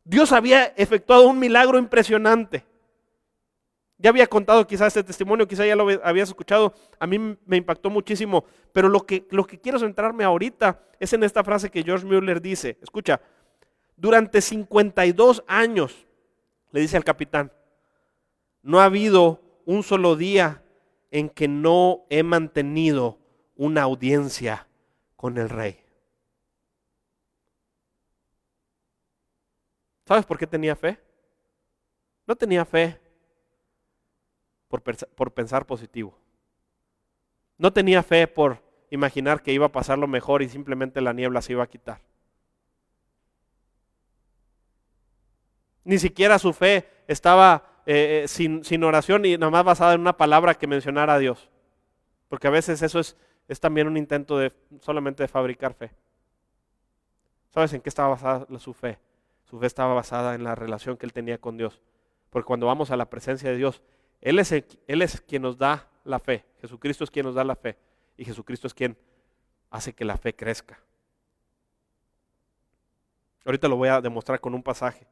Dios 0.03 0.31
había 0.31 0.65
efectuado 0.75 1.27
un 1.27 1.39
milagro 1.39 1.79
impresionante. 1.79 2.65
Ya 3.97 4.11
había 4.11 4.27
contado 4.27 4.65
quizás 4.65 4.87
este 4.87 5.03
testimonio, 5.03 5.47
quizás 5.47 5.67
ya 5.67 5.75
lo 5.75 5.87
habías 6.03 6.29
escuchado, 6.29 6.73
a 6.99 7.05
mí 7.05 7.19
me 7.45 7.57
impactó 7.57 7.89
muchísimo, 7.89 8.45
pero 8.71 8.87
lo 8.87 9.05
que, 9.05 9.27
lo 9.29 9.45
que 9.45 9.59
quiero 9.59 9.77
centrarme 9.77 10.23
ahorita 10.23 10.79
es 10.99 11.11
en 11.11 11.23
esta 11.23 11.43
frase 11.43 11.69
que 11.69 11.83
George 11.83 12.05
Mueller 12.05 12.41
dice, 12.41 12.77
escucha, 12.81 13.19
durante 13.97 14.39
52 14.39 15.43
años 15.47 16.07
le 16.71 16.81
dice 16.81 16.97
al 16.97 17.03
capitán, 17.03 17.51
no 18.61 18.79
ha 18.79 18.85
habido 18.85 19.41
un 19.65 19.83
solo 19.83 20.15
día 20.15 20.63
en 21.11 21.29
que 21.29 21.47
no 21.47 22.05
he 22.09 22.23
mantenido 22.23 23.17
una 23.55 23.83
audiencia 23.83 24.67
con 25.15 25.37
el 25.37 25.49
rey. 25.49 25.83
¿Sabes 30.05 30.25
por 30.25 30.37
qué 30.37 30.47
tenía 30.47 30.75
fe? 30.75 30.99
No 32.25 32.35
tenía 32.35 32.65
fe 32.65 32.99
por, 34.67 34.81
por, 34.81 35.33
pensar 35.33 35.65
positivo. 35.65 36.17
No 37.57 37.73
tenía 37.73 38.01
fe 38.01 38.27
por 38.27 38.63
imaginar 38.89 39.41
que 39.43 39.53
iba 39.53 39.67
a 39.67 39.71
pasar 39.71 39.97
lo 39.97 40.07
mejor 40.07 40.41
y 40.41 40.49
simplemente 40.49 41.01
la 41.01 41.13
niebla 41.13 41.41
se 41.41 41.53
iba 41.53 41.63
a 41.63 41.69
quitar. 41.69 42.01
Ni 45.89 45.97
siquiera 45.97 46.37
su 46.37 46.53
fe 46.53 46.87
estaba 47.07 47.81
eh, 47.87 48.21
eh, 48.23 48.27
sin, 48.27 48.83
oración 48.83 49.25
y 49.25 49.39
nada 49.39 49.49
más 49.49 49.63
basada 49.63 49.95
en 49.95 50.01
una 50.01 50.15
palabra 50.15 50.53
que 50.53 50.67
mencionara 50.67 51.15
a 51.15 51.17
Dios. 51.17 51.49
Porque 52.27 52.45
a 52.45 52.51
veces 52.51 52.83
eso 52.83 52.99
es, 52.99 53.17
es 53.47 53.59
también 53.59 53.87
un 53.87 53.97
intento 53.97 54.37
de 54.37 54.53
solamente 54.81 55.23
de 55.23 55.27
fabricar 55.27 55.73
fe. 55.73 55.89
¿Sabes 57.49 57.73
en 57.73 57.81
qué 57.81 57.89
estaba 57.89 58.09
basada 58.09 58.45
su 58.59 58.71
fe? 58.71 58.99
Su 59.45 59.57
fe 59.57 59.65
estaba 59.65 59.95
basada 59.95 60.35
en 60.35 60.43
la 60.43 60.53
relación 60.53 60.95
que 60.95 61.07
él 61.07 61.11
tenía 61.11 61.39
con 61.39 61.57
Dios. 61.57 61.81
Porque 62.29 62.45
cuando 62.45 62.67
vamos 62.67 62.91
a 62.91 62.95
la 62.95 63.09
presencia 63.09 63.49
de 63.49 63.57
Dios, 63.57 63.81
Él 64.21 64.37
es, 64.37 64.51
él 64.51 65.01
es 65.01 65.21
quien 65.21 65.41
nos 65.41 65.57
da 65.57 65.89
la 66.03 66.19
fe. 66.19 66.45
Jesucristo 66.61 67.03
es 67.03 67.09
quien 67.09 67.25
nos 67.25 67.33
da 67.33 67.43
la 67.43 67.55
fe. 67.55 67.79
Y 68.15 68.25
Jesucristo 68.25 68.67
es 68.67 68.75
quien 68.75 68.95
hace 69.71 69.93
que 69.93 70.05
la 70.05 70.17
fe 70.17 70.35
crezca. 70.35 70.79
Ahorita 73.43 73.67
lo 73.67 73.75
voy 73.75 73.89
a 73.89 74.01
demostrar 74.01 74.39
con 74.39 74.53
un 74.53 74.61
pasaje. 74.61 75.07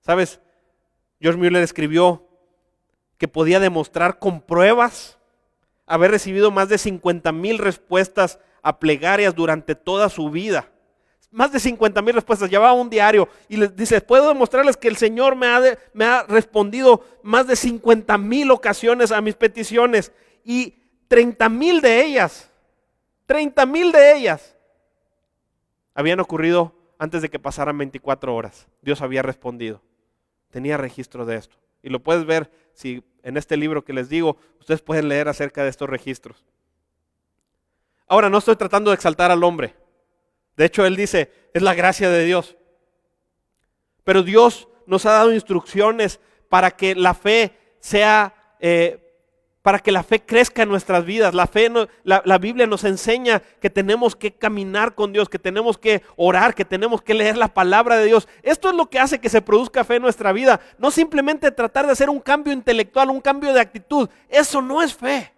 ¿Sabes? 0.00 0.40
George 1.20 1.38
Mueller 1.38 1.62
escribió 1.62 2.26
que 3.18 3.28
podía 3.28 3.60
demostrar 3.60 4.18
con 4.18 4.40
pruebas 4.40 5.18
haber 5.86 6.10
recibido 6.10 6.50
más 6.50 6.68
de 6.68 6.78
50 6.78 7.32
mil 7.32 7.58
respuestas 7.58 8.38
a 8.62 8.78
plegarias 8.78 9.34
durante 9.34 9.74
toda 9.74 10.08
su 10.08 10.30
vida. 10.30 10.68
Más 11.30 11.52
de 11.52 11.60
50 11.60 12.02
mil 12.02 12.14
respuestas, 12.14 12.50
llevaba 12.50 12.72
un 12.72 12.90
diario 12.90 13.28
y 13.48 13.56
les 13.56 13.74
dice, 13.74 14.00
puedo 14.00 14.28
demostrarles 14.28 14.76
que 14.76 14.88
el 14.88 14.96
Señor 14.96 15.36
me 15.36 15.46
ha, 15.46 15.60
me 15.92 16.04
ha 16.04 16.22
respondido 16.24 17.04
más 17.22 17.46
de 17.46 17.56
50 17.56 18.16
mil 18.18 18.50
ocasiones 18.50 19.12
a 19.12 19.20
mis 19.20 19.34
peticiones 19.34 20.12
y 20.44 20.74
30 21.08 21.48
mil 21.48 21.80
de 21.80 22.04
ellas, 22.04 22.50
30 23.26 23.66
mil 23.66 23.92
de 23.92 24.16
ellas 24.16 24.56
habían 25.94 26.20
ocurrido 26.20 26.74
antes 26.98 27.22
de 27.22 27.28
que 27.28 27.38
pasaran 27.38 27.76
24 27.78 28.34
horas. 28.34 28.68
Dios 28.82 29.02
había 29.02 29.22
respondido. 29.22 29.82
Tenía 30.50 30.76
registro 30.76 31.26
de 31.26 31.36
esto. 31.36 31.56
Y 31.82 31.88
lo 31.88 32.02
puedes 32.02 32.24
ver 32.24 32.50
si 32.72 33.04
en 33.22 33.36
este 33.36 33.56
libro 33.56 33.84
que 33.84 33.92
les 33.92 34.08
digo, 34.08 34.36
ustedes 34.60 34.82
pueden 34.82 35.08
leer 35.08 35.28
acerca 35.28 35.62
de 35.62 35.70
estos 35.70 35.88
registros. 35.88 36.44
Ahora, 38.06 38.30
no 38.30 38.38
estoy 38.38 38.56
tratando 38.56 38.90
de 38.90 38.94
exaltar 38.94 39.30
al 39.30 39.42
hombre. 39.42 39.74
De 40.56 40.64
hecho, 40.64 40.86
él 40.86 40.96
dice, 40.96 41.32
es 41.52 41.62
la 41.62 41.74
gracia 41.74 42.08
de 42.08 42.24
Dios. 42.24 42.56
Pero 44.04 44.22
Dios 44.22 44.68
nos 44.86 45.04
ha 45.06 45.12
dado 45.12 45.32
instrucciones 45.34 46.20
para 46.48 46.70
que 46.70 46.94
la 46.94 47.14
fe 47.14 47.52
sea 47.80 48.34
eh, 48.60 49.05
para 49.66 49.80
que 49.80 49.90
la 49.90 50.04
fe 50.04 50.20
crezca 50.20 50.62
en 50.62 50.68
nuestras 50.68 51.04
vidas. 51.04 51.34
La 51.34 51.48
fe, 51.48 51.68
la, 52.04 52.38
Biblia 52.38 52.68
nos 52.68 52.84
enseña 52.84 53.42
que 53.60 53.68
tenemos 53.68 54.14
que 54.14 54.32
caminar 54.32 54.94
con 54.94 55.12
Dios, 55.12 55.28
que 55.28 55.40
tenemos 55.40 55.76
que 55.76 56.04
orar, 56.14 56.54
que 56.54 56.64
tenemos 56.64 57.02
que 57.02 57.14
leer 57.14 57.36
la 57.36 57.52
palabra 57.52 57.96
de 57.96 58.04
Dios. 58.04 58.28
Esto 58.44 58.68
es 58.68 58.76
lo 58.76 58.88
que 58.88 59.00
hace 59.00 59.18
que 59.18 59.28
se 59.28 59.42
produzca 59.42 59.82
fe 59.82 59.96
en 59.96 60.02
nuestra 60.02 60.30
vida. 60.30 60.60
No 60.78 60.92
simplemente 60.92 61.50
tratar 61.50 61.84
de 61.84 61.90
hacer 61.90 62.08
un 62.08 62.20
cambio 62.20 62.52
intelectual, 62.52 63.10
un 63.10 63.20
cambio 63.20 63.52
de 63.52 63.58
actitud. 63.58 64.08
Eso 64.28 64.62
no 64.62 64.82
es 64.82 64.94
fe. 64.94 65.32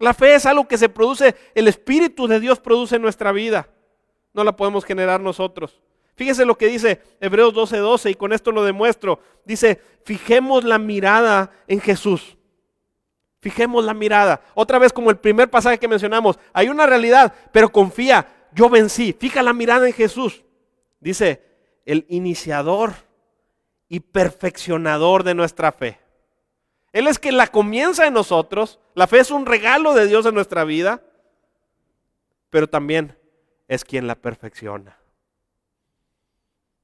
La 0.00 0.12
fe 0.12 0.34
es 0.34 0.44
algo 0.44 0.66
que 0.66 0.78
se 0.78 0.88
produce, 0.88 1.36
el 1.54 1.68
Espíritu 1.68 2.26
de 2.26 2.40
Dios 2.40 2.58
produce 2.58 2.96
en 2.96 3.02
nuestra 3.02 3.30
vida. 3.30 3.68
No 4.32 4.42
la 4.42 4.56
podemos 4.56 4.84
generar 4.84 5.20
nosotros. 5.20 5.80
Fíjese 6.14 6.44
lo 6.44 6.56
que 6.56 6.66
dice 6.66 7.00
Hebreos 7.20 7.54
12:12 7.54 7.78
12, 7.78 8.10
y 8.10 8.14
con 8.14 8.32
esto 8.32 8.52
lo 8.52 8.64
demuestro. 8.64 9.20
Dice, 9.44 9.80
fijemos 10.04 10.64
la 10.64 10.78
mirada 10.78 11.50
en 11.66 11.80
Jesús. 11.80 12.36
Fijemos 13.40 13.84
la 13.84 13.94
mirada. 13.94 14.40
Otra 14.54 14.78
vez 14.78 14.92
como 14.92 15.10
el 15.10 15.16
primer 15.16 15.50
pasaje 15.50 15.78
que 15.78 15.88
mencionamos. 15.88 16.38
Hay 16.52 16.68
una 16.68 16.86
realidad, 16.86 17.34
pero 17.50 17.72
confía, 17.72 18.26
yo 18.54 18.68
vencí. 18.68 19.12
Fija 19.12 19.42
la 19.42 19.52
mirada 19.52 19.86
en 19.86 19.92
Jesús. 19.92 20.44
Dice, 21.00 21.42
el 21.84 22.06
iniciador 22.08 22.92
y 23.88 24.00
perfeccionador 24.00 25.24
de 25.24 25.34
nuestra 25.34 25.72
fe. 25.72 25.98
Él 26.92 27.08
es 27.08 27.18
quien 27.18 27.36
la 27.36 27.48
comienza 27.48 28.06
en 28.06 28.14
nosotros. 28.14 28.78
La 28.94 29.06
fe 29.06 29.18
es 29.18 29.30
un 29.30 29.44
regalo 29.44 29.94
de 29.94 30.06
Dios 30.06 30.24
en 30.26 30.34
nuestra 30.34 30.64
vida, 30.64 31.02
pero 32.48 32.68
también 32.68 33.18
es 33.66 33.84
quien 33.84 34.06
la 34.06 34.14
perfecciona. 34.14 35.01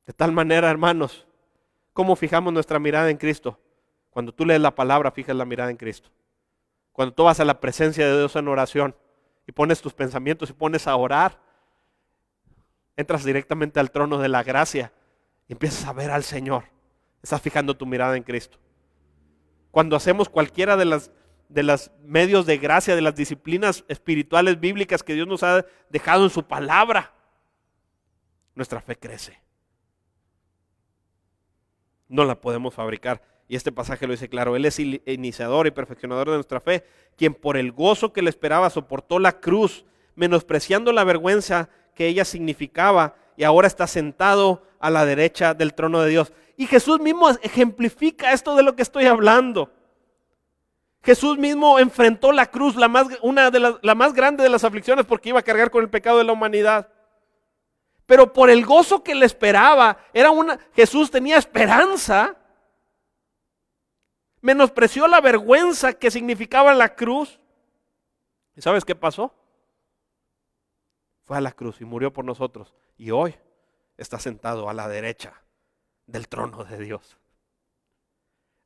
De 0.09 0.15
tal 0.15 0.33
manera, 0.33 0.71
hermanos, 0.71 1.27
¿cómo 1.93 2.17
fijamos 2.17 2.51
nuestra 2.51 2.79
mirada 2.79 3.11
en 3.11 3.19
Cristo? 3.19 3.61
Cuando 4.09 4.33
tú 4.33 4.47
lees 4.47 4.59
la 4.59 4.75
palabra, 4.75 5.11
fijas 5.11 5.37
la 5.37 5.45
mirada 5.45 5.71
en 5.71 5.77
Cristo. 5.77 6.09
Cuando 6.93 7.15
tú 7.15 7.25
vas 7.25 7.41
a 7.41 7.45
la 7.45 7.61
presencia 7.61 8.07
de 8.07 8.17
Dios 8.17 8.35
en 8.35 8.49
oración 8.49 8.97
y 9.47 9.53
pones 9.53 9.83
tus 9.83 9.93
pensamientos 9.93 10.49
y 10.49 10.55
pones 10.55 10.87
a 10.87 10.97
orar, 10.97 11.39
entras 12.97 13.23
directamente 13.23 13.81
al 13.81 13.91
trono 13.91 14.17
de 14.17 14.31
la 14.31 14.43
gracia 14.43 14.95
y 15.47 15.53
empiezas 15.53 15.85
a 15.85 15.93
ver 15.93 16.11
al 16.11 16.25
Señor. 16.25 16.65
Estás 17.23 17.43
fijando 17.43 17.77
tu 17.77 17.85
mirada 17.85 18.17
en 18.17 18.23
Cristo. 18.23 18.57
Cuando 19.71 19.95
hacemos 19.95 20.31
cualquiera 20.31 20.79
de 20.79 20.87
las 20.87 21.11
de 21.51 21.65
los 21.65 21.91
medios 22.03 22.47
de 22.47 22.57
gracia, 22.57 22.97
de 22.97 23.03
las 23.03 23.15
disciplinas 23.15 23.85
espirituales 23.89 24.59
bíblicas 24.59 25.03
que 25.03 25.13
Dios 25.13 25.29
nos 25.29 25.43
ha 25.43 25.67
dejado 25.91 26.25
en 26.25 26.31
su 26.31 26.45
palabra, 26.45 27.13
nuestra 28.55 28.81
fe 28.81 28.97
crece 28.97 29.48
no 32.09 32.25
la 32.25 32.41
podemos 32.41 32.75
fabricar. 32.75 33.23
Y 33.49 33.57
este 33.57 33.73
pasaje 33.73 34.07
lo 34.07 34.13
dice 34.13 34.29
claro, 34.29 34.57
Él 34.57 34.67
es 34.67 34.79
iniciador 34.79 35.67
y 35.67 35.71
perfeccionador 35.71 36.29
de 36.29 36.35
nuestra 36.35 36.61
fe, 36.61 36.85
quien 37.17 37.35
por 37.35 37.57
el 37.57 37.73
gozo 37.73 38.13
que 38.13 38.23
le 38.23 38.31
esperaba 38.31 38.69
soportó 38.69 39.19
la 39.19 39.41
cruz, 39.41 39.87
menospreciando 40.15 40.93
la 40.93 41.05
vergüenza 41.05 41.71
que 41.95 42.07
ella 42.07 42.25
significaba, 42.25 43.17
y 43.37 43.45
ahora 43.45 43.67
está 43.67 43.87
sentado 43.87 44.63
a 44.81 44.91
la 44.91 45.05
derecha 45.07 45.55
del 45.55 45.75
trono 45.75 46.01
de 46.01 46.11
Dios. 46.11 46.33
Y 46.57 46.67
Jesús 46.67 47.01
mismo 47.01 47.31
ejemplifica 47.43 48.33
esto 48.33 48.55
de 48.57 48.63
lo 48.63 48.77
que 48.77 48.83
estoy 48.83 49.07
hablando. 49.07 49.73
Jesús 51.03 51.39
mismo 51.39 51.79
enfrentó 51.79 52.33
la 52.33 52.47
cruz, 52.47 52.77
la 52.77 52.89
más, 52.89 53.07
una 53.23 53.51
de 53.51 53.61
las, 53.61 53.75
la 53.83 53.95
más 53.95 54.13
grande 54.13 54.43
de 54.43 54.51
las 54.51 54.65
aflicciones, 54.65 55.07
porque 55.07 55.31
iba 55.31 55.39
a 55.39 55.45
cargar 55.45 55.71
con 55.71 55.83
el 55.83 55.89
pecado 55.89 56.19
de 56.19 56.25
la 56.25 56.33
humanidad. 56.33 56.89
Pero 58.09 58.33
por 58.33 58.49
el 58.49 58.65
gozo 58.65 59.05
que 59.05 59.15
le 59.15 59.27
esperaba, 59.27 59.99
era 60.15 60.31
una 60.31 60.59
Jesús 60.73 61.11
tenía 61.11 61.37
esperanza. 61.37 62.39
Menospreció 64.41 65.07
la 65.07 65.21
vergüenza 65.21 65.93
que 65.93 66.11
significaba 66.11 66.73
la 66.73 66.95
cruz. 66.95 67.39
¿Y 68.57 68.63
sabes 68.63 68.87
qué 68.87 68.95
pasó? 68.95 69.35
Fue 71.27 71.37
a 71.37 71.43
la 71.43 71.53
cruz 71.53 71.83
y 71.83 71.85
murió 71.85 72.11
por 72.11 72.25
nosotros. 72.25 72.75
Y 72.97 73.11
hoy 73.11 73.37
está 73.99 74.19
sentado 74.19 74.71
a 74.71 74.73
la 74.73 74.89
derecha 74.89 75.43
del 76.07 76.29
trono 76.29 76.65
de 76.65 76.79
Dios. 76.79 77.19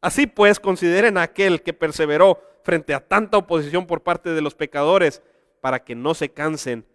Así 0.01 0.29
pues, 0.29 0.61
consideren 0.61 1.19
a 1.19 1.23
aquel 1.23 1.65
que 1.65 1.73
perseveró 1.73 2.41
frente 2.63 2.95
a 2.95 3.09
tanta 3.09 3.39
oposición 3.39 3.89
por 3.89 4.05
parte 4.05 4.31
de 4.31 4.41
los 4.41 4.55
pecadores 4.55 5.21
para 5.61 5.83
que 5.83 5.97
no 5.97 6.15
se 6.15 6.31
cansen 6.31 6.87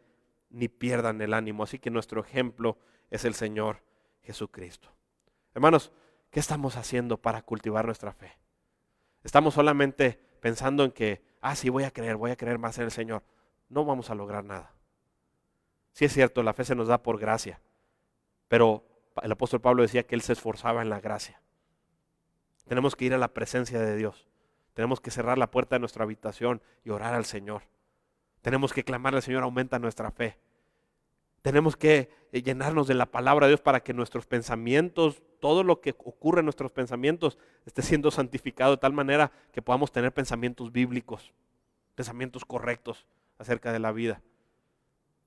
ni 0.50 0.68
pierdan 0.68 1.22
el 1.22 1.34
ánimo. 1.34 1.64
Así 1.64 1.80
que 1.80 1.90
nuestro 1.90 2.22
ejemplo 2.22 2.78
es 3.10 3.26
el 3.26 3.34
Señor 3.34 3.82
Jesucristo. 4.24 4.90
Hermanos, 5.54 5.92
¿qué 6.30 6.40
estamos 6.40 6.76
haciendo 6.76 7.18
para 7.18 7.42
cultivar 7.42 7.86
nuestra 7.86 8.14
fe? 8.14 8.38
Estamos 9.24 9.54
solamente 9.54 10.20
pensando 10.40 10.84
en 10.84 10.92
que, 10.92 11.22
ah, 11.42 11.56
sí, 11.56 11.70
voy 11.70 11.84
a 11.84 11.92
creer, 11.92 12.16
voy 12.16 12.32
a 12.32 12.36
creer 12.36 12.60
más 12.60 12.78
en 12.78 12.86
el 12.86 12.92
Señor. 12.92 13.24
No 13.70 13.86
vamos 13.86 14.10
a 14.10 14.16
lograr 14.16 14.44
nada. 14.44 14.74
Sí 15.94 16.06
es 16.06 16.14
cierto, 16.14 16.44
la 16.44 16.54
fe 16.54 16.64
se 16.64 16.76
nos 16.76 16.88
da 16.88 17.02
por 17.02 17.20
gracia, 17.20 17.60
pero 18.48 18.86
el 19.24 19.32
apóstol 19.32 19.62
Pablo 19.62 19.82
decía 19.82 20.06
que 20.06 20.14
él 20.14 20.22
se 20.22 20.34
esforzaba 20.34 20.82
en 20.82 20.90
la 20.90 21.00
gracia. 21.00 21.42
Tenemos 22.68 22.96
que 22.96 23.06
ir 23.06 23.14
a 23.14 23.18
la 23.18 23.34
presencia 23.34 23.80
de 23.80 23.96
Dios. 23.96 24.28
Tenemos 24.74 25.02
que 25.02 25.10
cerrar 25.10 25.38
la 25.38 25.50
puerta 25.50 25.76
de 25.76 25.80
nuestra 25.80 26.04
habitación 26.04 26.62
y 26.84 26.92
orar 26.92 27.16
al 27.16 27.26
Señor. 27.26 27.64
Tenemos 28.48 28.72
que 28.72 28.86
clamarle 28.86 29.18
al 29.18 29.24
Señor, 29.24 29.44
aumenta 29.44 29.78
nuestra 29.78 30.10
fe. 30.10 30.38
Tenemos 31.42 31.76
que 31.76 32.10
eh, 32.32 32.42
llenarnos 32.42 32.88
de 32.88 32.94
la 32.94 33.08
palabra 33.08 33.46
de 33.46 33.50
Dios 33.50 33.60
para 33.60 33.82
que 33.82 33.94
nuestros 33.94 34.26
pensamientos, 34.26 35.22
todo 35.42 35.66
lo 35.66 35.82
que 35.82 35.90
ocurre 35.98 36.40
en 36.40 36.46
nuestros 36.46 36.72
pensamientos, 36.72 37.38
esté 37.66 37.82
siendo 37.82 38.10
santificado 38.10 38.72
de 38.72 38.78
tal 38.78 38.94
manera 38.94 39.34
que 39.52 39.62
podamos 39.62 39.92
tener 39.92 40.14
pensamientos 40.14 40.72
bíblicos, 40.72 41.34
pensamientos 41.94 42.46
correctos 42.46 43.06
acerca 43.38 43.74
de 43.74 43.80
la 43.80 43.92
vida. 43.92 44.22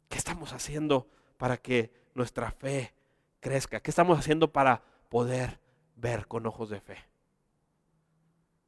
¿Qué 0.08 0.16
estamos 0.16 0.54
haciendo 0.54 1.06
para 1.36 1.58
que 1.58 1.92
nuestra 2.14 2.50
fe 2.52 2.94
crezca? 3.40 3.80
¿Qué 3.80 3.90
estamos 3.90 4.18
haciendo 4.18 4.50
para 4.50 4.82
poder 5.10 5.60
ver 5.94 6.26
con 6.26 6.46
ojos 6.46 6.70
de 6.70 6.80
fe? 6.80 6.96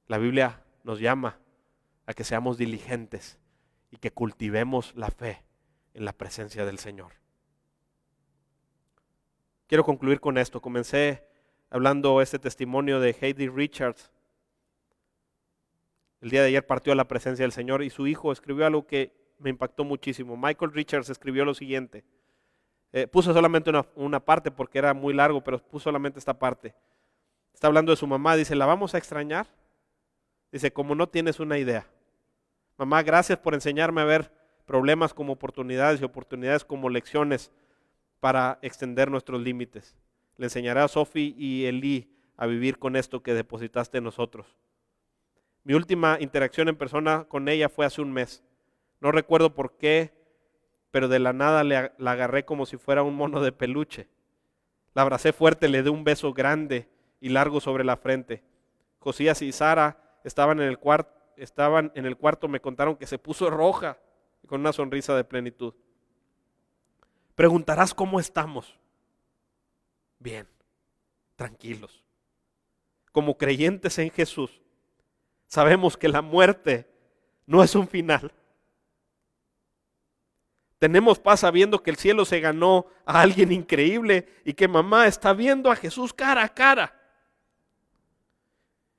La 0.08 0.18
Biblia 0.18 0.62
nos 0.84 1.00
llama 1.00 1.38
a 2.04 2.12
que 2.12 2.24
seamos 2.24 2.58
diligentes 2.58 3.38
y 3.92 3.98
que 3.98 4.10
cultivemos 4.10 4.96
la 4.96 5.10
fe 5.10 5.44
en 5.94 6.04
la 6.04 6.12
presencia 6.12 6.64
del 6.64 6.78
Señor. 6.78 7.12
Quiero 9.68 9.84
concluir 9.84 10.18
con 10.18 10.38
esto. 10.38 10.60
Comencé 10.60 11.28
hablando 11.70 12.20
este 12.20 12.38
testimonio 12.38 12.98
de 13.00 13.14
Heidi 13.20 13.48
Richards. 13.48 14.10
El 16.20 16.30
día 16.30 16.40
de 16.40 16.48
ayer 16.48 16.66
partió 16.66 16.92
a 16.92 16.96
la 16.96 17.06
presencia 17.06 17.44
del 17.44 17.52
Señor 17.52 17.82
y 17.82 17.90
su 17.90 18.06
hijo 18.06 18.32
escribió 18.32 18.66
algo 18.66 18.86
que 18.86 19.14
me 19.38 19.50
impactó 19.50 19.84
muchísimo. 19.84 20.36
Michael 20.36 20.72
Richards 20.72 21.10
escribió 21.10 21.44
lo 21.44 21.54
siguiente. 21.54 22.04
Eh, 22.92 23.06
puso 23.06 23.32
solamente 23.32 23.70
una, 23.70 23.86
una 23.94 24.20
parte 24.20 24.50
porque 24.50 24.78
era 24.78 24.94
muy 24.94 25.12
largo, 25.14 25.42
pero 25.42 25.58
puso 25.58 25.84
solamente 25.84 26.18
esta 26.18 26.38
parte. 26.38 26.74
Está 27.52 27.66
hablando 27.66 27.92
de 27.92 27.96
su 27.96 28.06
mamá, 28.06 28.36
dice, 28.36 28.54
¿la 28.54 28.66
vamos 28.66 28.94
a 28.94 28.98
extrañar? 28.98 29.46
Dice, 30.50 30.72
como 30.72 30.94
no 30.94 31.08
tienes 31.08 31.40
una 31.40 31.58
idea. 31.58 31.86
Mamá, 32.82 33.04
gracias 33.04 33.38
por 33.38 33.54
enseñarme 33.54 34.00
a 34.00 34.04
ver 34.04 34.32
problemas 34.66 35.14
como 35.14 35.34
oportunidades 35.34 36.00
y 36.00 36.04
oportunidades 36.04 36.64
como 36.64 36.90
lecciones 36.90 37.52
para 38.18 38.58
extender 38.60 39.08
nuestros 39.08 39.40
límites. 39.40 39.96
Le 40.36 40.46
enseñaré 40.46 40.80
a 40.80 40.88
Sophie 40.88 41.32
y 41.38 41.66
Eli 41.66 42.12
a 42.36 42.46
vivir 42.46 42.80
con 42.80 42.96
esto 42.96 43.22
que 43.22 43.34
depositaste 43.34 43.98
en 43.98 44.04
nosotros. 44.04 44.56
Mi 45.62 45.74
última 45.74 46.16
interacción 46.18 46.68
en 46.68 46.74
persona 46.74 47.24
con 47.28 47.48
ella 47.48 47.68
fue 47.68 47.86
hace 47.86 48.02
un 48.02 48.12
mes. 48.12 48.42
No 49.00 49.12
recuerdo 49.12 49.54
por 49.54 49.76
qué, 49.76 50.12
pero 50.90 51.06
de 51.06 51.20
la 51.20 51.32
nada 51.32 51.62
la 51.62 52.10
agarré 52.10 52.44
como 52.44 52.66
si 52.66 52.78
fuera 52.78 53.04
un 53.04 53.14
mono 53.14 53.40
de 53.42 53.52
peluche. 53.52 54.08
La 54.92 55.02
abracé 55.02 55.32
fuerte, 55.32 55.68
le 55.68 55.84
di 55.84 55.88
un 55.88 56.02
beso 56.02 56.32
grande 56.32 56.88
y 57.20 57.28
largo 57.28 57.60
sobre 57.60 57.84
la 57.84 57.96
frente. 57.96 58.42
Josías 58.98 59.40
y 59.40 59.52
Sara 59.52 60.18
estaban 60.24 60.60
en 60.60 60.66
el 60.66 60.80
cuarto, 60.80 61.21
estaban 61.36 61.92
en 61.94 62.06
el 62.06 62.16
cuarto, 62.16 62.48
me 62.48 62.60
contaron 62.60 62.96
que 62.96 63.06
se 63.06 63.18
puso 63.18 63.50
roja 63.50 63.98
con 64.46 64.60
una 64.60 64.72
sonrisa 64.72 65.16
de 65.16 65.24
plenitud. 65.24 65.74
Preguntarás 67.34 67.94
cómo 67.94 68.20
estamos. 68.20 68.78
Bien, 70.18 70.46
tranquilos. 71.36 72.02
Como 73.10 73.36
creyentes 73.36 73.98
en 73.98 74.10
Jesús, 74.10 74.62
sabemos 75.46 75.96
que 75.96 76.08
la 76.08 76.22
muerte 76.22 76.88
no 77.46 77.62
es 77.62 77.74
un 77.74 77.88
final. 77.88 78.32
Tenemos 80.78 81.20
paz 81.20 81.40
sabiendo 81.40 81.82
que 81.82 81.90
el 81.90 81.96
cielo 81.96 82.24
se 82.24 82.40
ganó 82.40 82.86
a 83.06 83.20
alguien 83.20 83.52
increíble 83.52 84.26
y 84.44 84.54
que 84.54 84.66
mamá 84.66 85.06
está 85.06 85.32
viendo 85.32 85.70
a 85.70 85.76
Jesús 85.76 86.12
cara 86.12 86.42
a 86.42 86.48
cara. 86.48 86.98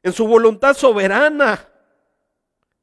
En 0.01 0.13
su 0.13 0.27
voluntad 0.27 0.75
soberana, 0.75 1.69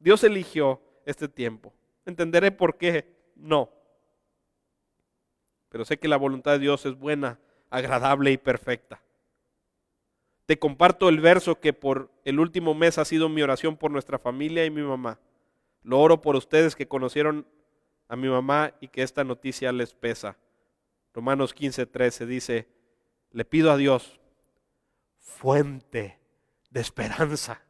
Dios 0.01 0.24
eligió 0.24 0.82
este 1.07 1.28
tiempo. 1.28 1.72
¿Entenderé 2.05 2.51
por 2.51 2.76
qué? 2.76 3.14
No. 3.36 3.70
Pero 5.68 5.84
sé 5.84 5.98
que 5.98 6.09
la 6.09 6.16
voluntad 6.16 6.53
de 6.53 6.59
Dios 6.59 6.84
es 6.86 6.98
buena, 6.98 7.38
agradable 7.68 8.32
y 8.32 8.38
perfecta. 8.38 9.01
Te 10.46 10.59
comparto 10.59 11.09
el 11.09 11.20
verso 11.20 11.61
que 11.61 11.72
por 11.72 12.11
el 12.24 12.40
último 12.40 12.74
mes 12.74 12.98
ha 12.98 13.05
sido 13.05 13.28
mi 13.28 13.42
oración 13.42 13.76
por 13.76 13.92
nuestra 13.92 14.18
familia 14.18 14.64
y 14.64 14.70
mi 14.70 14.82
mamá. 14.82 15.20
Lo 15.82 16.01
oro 16.01 16.20
por 16.20 16.34
ustedes 16.34 16.74
que 16.74 16.88
conocieron 16.88 17.46
a 18.09 18.16
mi 18.16 18.28
mamá 18.28 18.74
y 18.80 18.88
que 18.88 19.03
esta 19.03 19.22
noticia 19.22 19.70
les 19.70 19.94
pesa. 19.94 20.36
Romanos 21.14 21.55
15, 21.55 21.86
13 21.86 22.26
dice, 22.26 22.68
le 23.30 23.44
pido 23.44 23.70
a 23.70 23.76
Dios, 23.76 24.20
fuente 25.18 26.18
de 26.70 26.80
esperanza, 26.80 27.62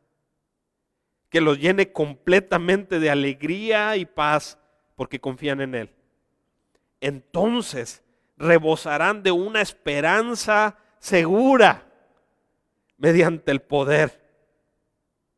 que 1.30 1.40
los 1.40 1.58
llene 1.58 1.92
completamente 1.92 2.98
de 2.98 3.08
alegría 3.08 3.96
y 3.96 4.04
paz 4.04 4.58
porque 4.96 5.20
confían 5.20 5.60
en 5.60 5.74
Él. 5.74 5.90
Entonces 7.00 8.02
rebosarán 8.36 9.22
de 9.22 9.30
una 9.30 9.60
esperanza 9.60 10.76
segura 10.98 11.86
mediante 12.98 13.52
el 13.52 13.62
poder 13.62 14.20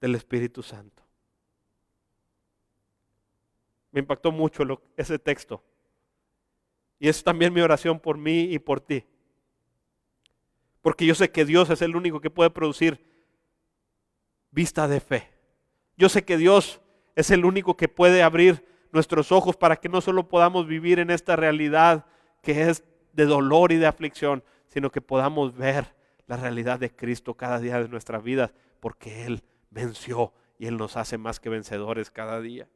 del 0.00 0.14
Espíritu 0.14 0.62
Santo. 0.62 1.02
Me 3.92 4.00
impactó 4.00 4.32
mucho 4.32 4.64
ese 4.96 5.18
texto. 5.18 5.62
Y 6.98 7.08
es 7.08 7.22
también 7.22 7.52
mi 7.52 7.60
oración 7.60 8.00
por 8.00 8.16
mí 8.16 8.44
y 8.44 8.58
por 8.58 8.80
ti. 8.80 9.04
Porque 10.80 11.04
yo 11.04 11.14
sé 11.14 11.30
que 11.30 11.44
Dios 11.44 11.68
es 11.70 11.82
el 11.82 11.94
único 11.94 12.20
que 12.20 12.30
puede 12.30 12.50
producir 12.50 13.04
vista 14.50 14.88
de 14.88 15.00
fe. 15.00 15.31
Yo 15.96 16.08
sé 16.08 16.24
que 16.24 16.36
Dios 16.36 16.80
es 17.14 17.30
el 17.30 17.44
único 17.44 17.76
que 17.76 17.88
puede 17.88 18.22
abrir 18.22 18.64
nuestros 18.92 19.32
ojos 19.32 19.56
para 19.56 19.76
que 19.76 19.88
no 19.88 20.00
solo 20.00 20.28
podamos 20.28 20.66
vivir 20.66 20.98
en 20.98 21.10
esta 21.10 21.36
realidad 21.36 22.06
que 22.42 22.68
es 22.68 22.84
de 23.12 23.26
dolor 23.26 23.72
y 23.72 23.76
de 23.76 23.86
aflicción, 23.86 24.42
sino 24.66 24.90
que 24.90 25.00
podamos 25.00 25.54
ver 25.56 25.94
la 26.26 26.36
realidad 26.36 26.78
de 26.78 26.94
Cristo 26.94 27.34
cada 27.34 27.58
día 27.58 27.80
de 27.80 27.88
nuestras 27.88 28.22
vidas, 28.22 28.54
porque 28.80 29.26
Él 29.26 29.42
venció 29.70 30.32
y 30.58 30.66
Él 30.66 30.76
nos 30.76 30.96
hace 30.96 31.18
más 31.18 31.40
que 31.40 31.48
vencedores 31.48 32.10
cada 32.10 32.40
día. 32.40 32.68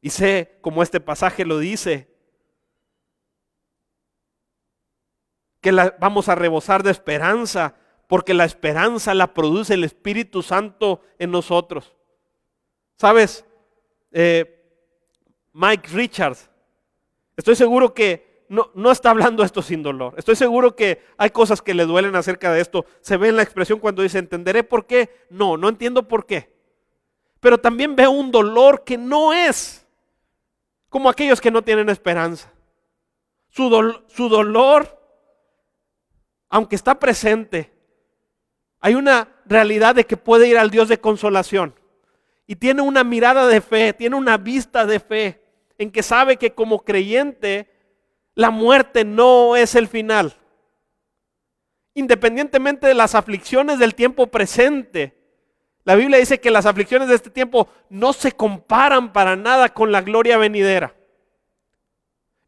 Y 0.00 0.10
sé, 0.10 0.58
como 0.60 0.82
este 0.82 1.00
pasaje 1.00 1.44
lo 1.44 1.58
dice, 1.58 2.12
que 5.60 5.72
la, 5.72 5.96
vamos 6.00 6.28
a 6.28 6.34
rebosar 6.34 6.82
de 6.82 6.90
esperanza 6.90 7.76
porque 8.12 8.34
la 8.34 8.44
esperanza 8.44 9.14
la 9.14 9.32
produce 9.32 9.72
el 9.72 9.84
Espíritu 9.84 10.42
Santo 10.42 11.00
en 11.18 11.30
nosotros. 11.30 11.94
¿Sabes? 12.98 13.46
Eh, 14.10 14.62
Mike 15.54 15.88
Richards, 15.94 16.50
estoy 17.38 17.56
seguro 17.56 17.94
que 17.94 18.44
no, 18.50 18.70
no, 18.74 18.90
está 18.90 19.08
hablando 19.08 19.42
esto 19.42 19.62
sin 19.62 19.82
dolor. 19.82 20.12
Estoy 20.18 20.36
seguro 20.36 20.76
que 20.76 21.02
hay 21.16 21.30
cosas 21.30 21.62
que 21.62 21.72
le 21.72 21.86
duelen 21.86 22.14
acerca 22.14 22.52
de 22.52 22.60
esto. 22.60 22.84
Se 23.00 23.16
ve 23.16 23.30
en 23.30 23.36
la 23.36 23.44
expresión 23.44 23.78
cuando 23.78 24.02
dice, 24.02 24.18
¿entenderé 24.18 24.62
por 24.62 24.84
qué? 24.84 25.08
No, 25.30 25.56
no 25.56 25.70
entiendo 25.70 26.06
por 26.06 26.26
qué. 26.26 26.54
Pero 27.40 27.56
también 27.56 27.96
veo 27.96 28.10
un 28.10 28.30
dolor 28.30 28.84
que 28.84 28.98
no 28.98 29.32
es 29.32 29.86
como 30.90 31.08
aquellos 31.08 31.40
que 31.40 31.50
no 31.50 31.62
tienen 31.62 31.88
esperanza. 31.88 32.52
Su, 33.48 33.70
su 34.08 34.28
dolor, 34.28 35.00
aunque 36.50 36.76
está 36.76 36.98
presente, 36.98 37.71
hay 38.82 38.96
una 38.96 39.28
realidad 39.46 39.94
de 39.94 40.04
que 40.04 40.16
puede 40.16 40.48
ir 40.48 40.58
al 40.58 40.70
Dios 40.70 40.88
de 40.88 41.00
consolación. 41.00 41.74
Y 42.48 42.56
tiene 42.56 42.82
una 42.82 43.04
mirada 43.04 43.46
de 43.46 43.60
fe, 43.60 43.92
tiene 43.92 44.16
una 44.16 44.36
vista 44.36 44.84
de 44.84 44.98
fe, 44.98 45.40
en 45.78 45.90
que 45.90 46.02
sabe 46.02 46.36
que 46.36 46.52
como 46.52 46.84
creyente 46.84 47.70
la 48.34 48.50
muerte 48.50 49.04
no 49.04 49.56
es 49.56 49.76
el 49.76 49.86
final. 49.86 50.34
Independientemente 51.94 52.88
de 52.88 52.94
las 52.94 53.14
aflicciones 53.14 53.78
del 53.78 53.94
tiempo 53.94 54.26
presente, 54.26 55.16
la 55.84 55.94
Biblia 55.94 56.18
dice 56.18 56.40
que 56.40 56.50
las 56.50 56.66
aflicciones 56.66 57.08
de 57.08 57.14
este 57.14 57.30
tiempo 57.30 57.68
no 57.88 58.12
se 58.12 58.32
comparan 58.32 59.12
para 59.12 59.36
nada 59.36 59.68
con 59.68 59.92
la 59.92 60.02
gloria 60.02 60.38
venidera. 60.38 60.94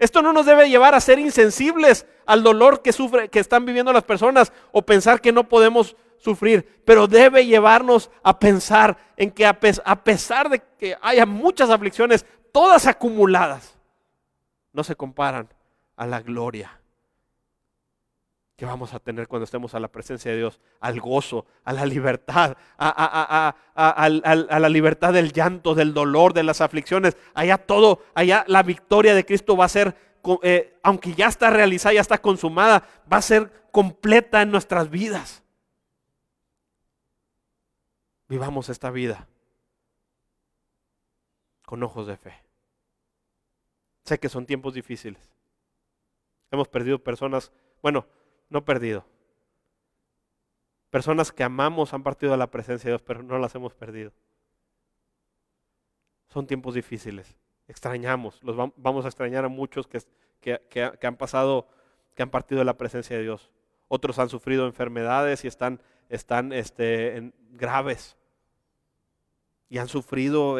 Esto 0.01 0.21
no 0.21 0.33
nos 0.33 0.47
debe 0.47 0.69
llevar 0.69 0.97
a 0.97 1.01
ser 1.01 1.21
insensibles 1.21 2.07
al 2.27 2.43
dolor 2.43 2.83
que 2.83 2.93
sufre, 2.93 3.29
que 3.29 3.39
están 3.39 3.65
viviendo 3.65 3.93
las 3.93 4.03
personas 4.03 4.53
o 4.73 4.83
pensar 4.83 5.21
que 5.21 5.31
no 5.31 5.49
podemos 5.49 5.97
sufrir, 6.25 6.83
pero 6.87 7.07
debe 7.07 7.45
llevarnos 7.45 8.11
a 8.23 8.39
pensar 8.39 8.97
en 9.17 9.31
que 9.31 9.45
a, 9.47 9.61
pesar 9.61 10.49
de 10.49 10.63
que 10.79 10.97
haya 11.03 11.27
muchas 11.27 11.69
aflicciones, 11.69 12.25
todas 12.51 12.87
acumuladas, 12.87 13.77
no 14.73 14.83
se 14.83 14.97
comparan 14.97 15.49
a 15.97 16.07
la 16.07 16.21
gloria 16.21 16.81
que 18.57 18.65
vamos 18.65 18.95
a 18.95 19.01
tener 19.01 19.27
cuando 19.27 19.45
estemos 19.45 19.75
a 19.75 19.81
la 19.81 19.89
presencia 19.89 20.31
de 20.31 20.39
Dios, 20.39 20.61
al 20.81 21.01
gozo, 21.01 21.45
a 21.65 21.73
la 21.73 21.85
libertad, 21.85 22.57
a, 22.79 23.55
la 23.75 24.69
libertad 24.69 25.13
del 25.13 25.33
llanto, 25.33 25.75
del 25.75 25.93
dolor, 25.93 26.33
de 26.33 26.45
las 26.45 26.61
aflicciones. 26.61 27.17
Allá 27.35 27.59
todo, 27.59 28.01
allá 28.15 28.45
la 28.47 28.63
victoria 28.63 29.15
de 29.15 29.27
Cristo 29.27 29.57
va 29.57 29.65
a 29.65 29.69
ser, 29.69 29.97
eh, 30.43 30.79
aunque 30.85 31.15
ya 31.15 31.27
está 31.27 31.51
realizada, 31.51 31.95
ya 31.95 32.01
está 32.01 32.19
consumada, 32.19 32.85
va 33.13 33.17
a 33.17 33.23
ser 33.23 33.51
completa 33.73 34.43
en 34.43 34.53
nuestras 34.53 34.89
vidas. 34.89 35.44
Vivamos 38.35 38.69
esta 38.69 38.91
vida 38.91 39.29
con 41.65 41.81
ojos 41.85 42.09
de 42.09 42.17
fe. 42.17 42.35
Sé 44.03 44.19
que 44.19 44.29
son 44.29 44.45
tiempos 44.45 44.75
difíciles. 44.75 45.31
Hemos 46.51 46.67
perdido 46.67 46.99
personas, 46.99 47.53
bueno, 47.81 48.09
no 48.51 48.65
perdido. 48.65 49.07
Personas 50.91 51.31
que 51.31 51.45
amamos 51.45 51.95
han 51.95 52.03
partido 52.03 52.33
de 52.33 52.39
la 52.39 52.51
presencia 52.51 52.89
de 52.89 52.95
Dios, 52.95 53.03
pero 53.03 53.23
no 53.23 53.39
las 53.39 53.55
hemos 53.55 53.73
perdido. 53.73 54.11
Son 56.27 56.45
tiempos 56.49 56.75
difíciles. 56.75 57.37
Extrañamos, 57.69 58.43
los 58.43 58.57
vamos 58.75 59.05
a 59.05 59.09
extrañar 59.11 59.45
a 59.45 59.49
muchos 59.49 59.87
que, 59.87 60.03
que, 60.41 61.07
han 61.07 61.17
pasado, 61.17 61.69
que 62.17 62.25
han 62.25 62.31
partido 62.31 62.59
de 62.59 62.65
la 62.65 62.77
presencia 62.77 63.17
de 63.17 63.23
Dios. 63.23 63.53
Otros 63.87 64.19
han 64.19 64.29
sufrido 64.29 64.67
enfermedades 64.67 65.45
y 65.45 65.47
están, 65.47 65.81
están 66.09 66.53
este, 66.53 67.33
graves. 67.53 68.17
Y 69.75 69.79
han 69.79 69.89
sufrido 69.89 70.59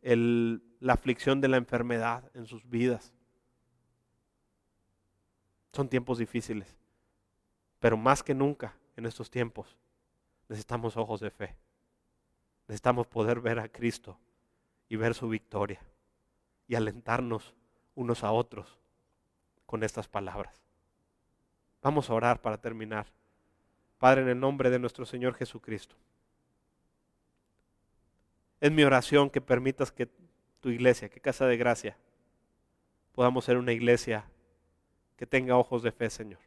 la 0.00 0.92
aflicción 0.94 1.42
de 1.42 1.48
la 1.48 1.58
enfermedad 1.58 2.30
en 2.32 2.46
sus 2.46 2.66
vidas. 2.66 3.12
Son 5.74 5.86
tiempos 5.86 6.16
difíciles. 6.16 6.74
Pero 7.78 7.98
más 7.98 8.22
que 8.22 8.32
nunca 8.32 8.74
en 8.96 9.04
estos 9.04 9.30
tiempos 9.30 9.76
necesitamos 10.48 10.96
ojos 10.96 11.20
de 11.20 11.30
fe. 11.30 11.56
Necesitamos 12.68 13.06
poder 13.06 13.42
ver 13.42 13.58
a 13.58 13.68
Cristo 13.68 14.18
y 14.88 14.96
ver 14.96 15.12
su 15.12 15.28
victoria 15.28 15.82
y 16.66 16.74
alentarnos 16.74 17.54
unos 17.96 18.24
a 18.24 18.32
otros 18.32 18.78
con 19.66 19.82
estas 19.82 20.08
palabras. 20.08 20.58
Vamos 21.82 22.08
a 22.08 22.14
orar 22.14 22.40
para 22.40 22.56
terminar. 22.56 23.12
Padre, 23.98 24.22
en 24.22 24.28
el 24.30 24.40
nombre 24.40 24.70
de 24.70 24.78
nuestro 24.78 25.04
Señor 25.04 25.34
Jesucristo. 25.34 25.96
Es 28.60 28.72
mi 28.72 28.82
oración 28.82 29.30
que 29.30 29.40
permitas 29.40 29.92
que 29.92 30.08
tu 30.60 30.70
iglesia, 30.70 31.08
que 31.08 31.20
Casa 31.20 31.46
de 31.46 31.56
Gracia, 31.56 31.96
podamos 33.12 33.44
ser 33.44 33.56
una 33.56 33.72
iglesia 33.72 34.24
que 35.16 35.26
tenga 35.26 35.56
ojos 35.56 35.82
de 35.82 35.92
fe, 35.92 36.10
Señor. 36.10 36.40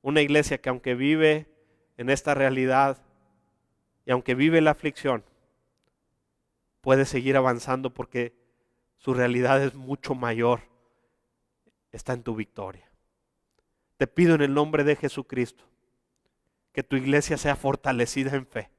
Una 0.00 0.20
iglesia 0.20 0.58
que 0.58 0.68
aunque 0.68 0.94
vive 0.94 1.48
en 1.96 2.10
esta 2.10 2.34
realidad 2.34 3.02
y 4.06 4.10
aunque 4.10 4.34
vive 4.34 4.60
la 4.60 4.72
aflicción, 4.72 5.22
puede 6.80 7.04
seguir 7.04 7.36
avanzando 7.36 7.92
porque 7.92 8.34
su 8.96 9.14
realidad 9.14 9.62
es 9.62 9.74
mucho 9.74 10.14
mayor. 10.14 10.60
Está 11.92 12.14
en 12.14 12.22
tu 12.22 12.34
victoria. 12.34 12.90
Te 13.98 14.06
pido 14.06 14.34
en 14.34 14.40
el 14.40 14.54
nombre 14.54 14.82
de 14.82 14.96
Jesucristo 14.96 15.64
que 16.72 16.82
tu 16.82 16.96
iglesia 16.96 17.36
sea 17.36 17.54
fortalecida 17.54 18.34
en 18.34 18.46
fe 18.46 18.70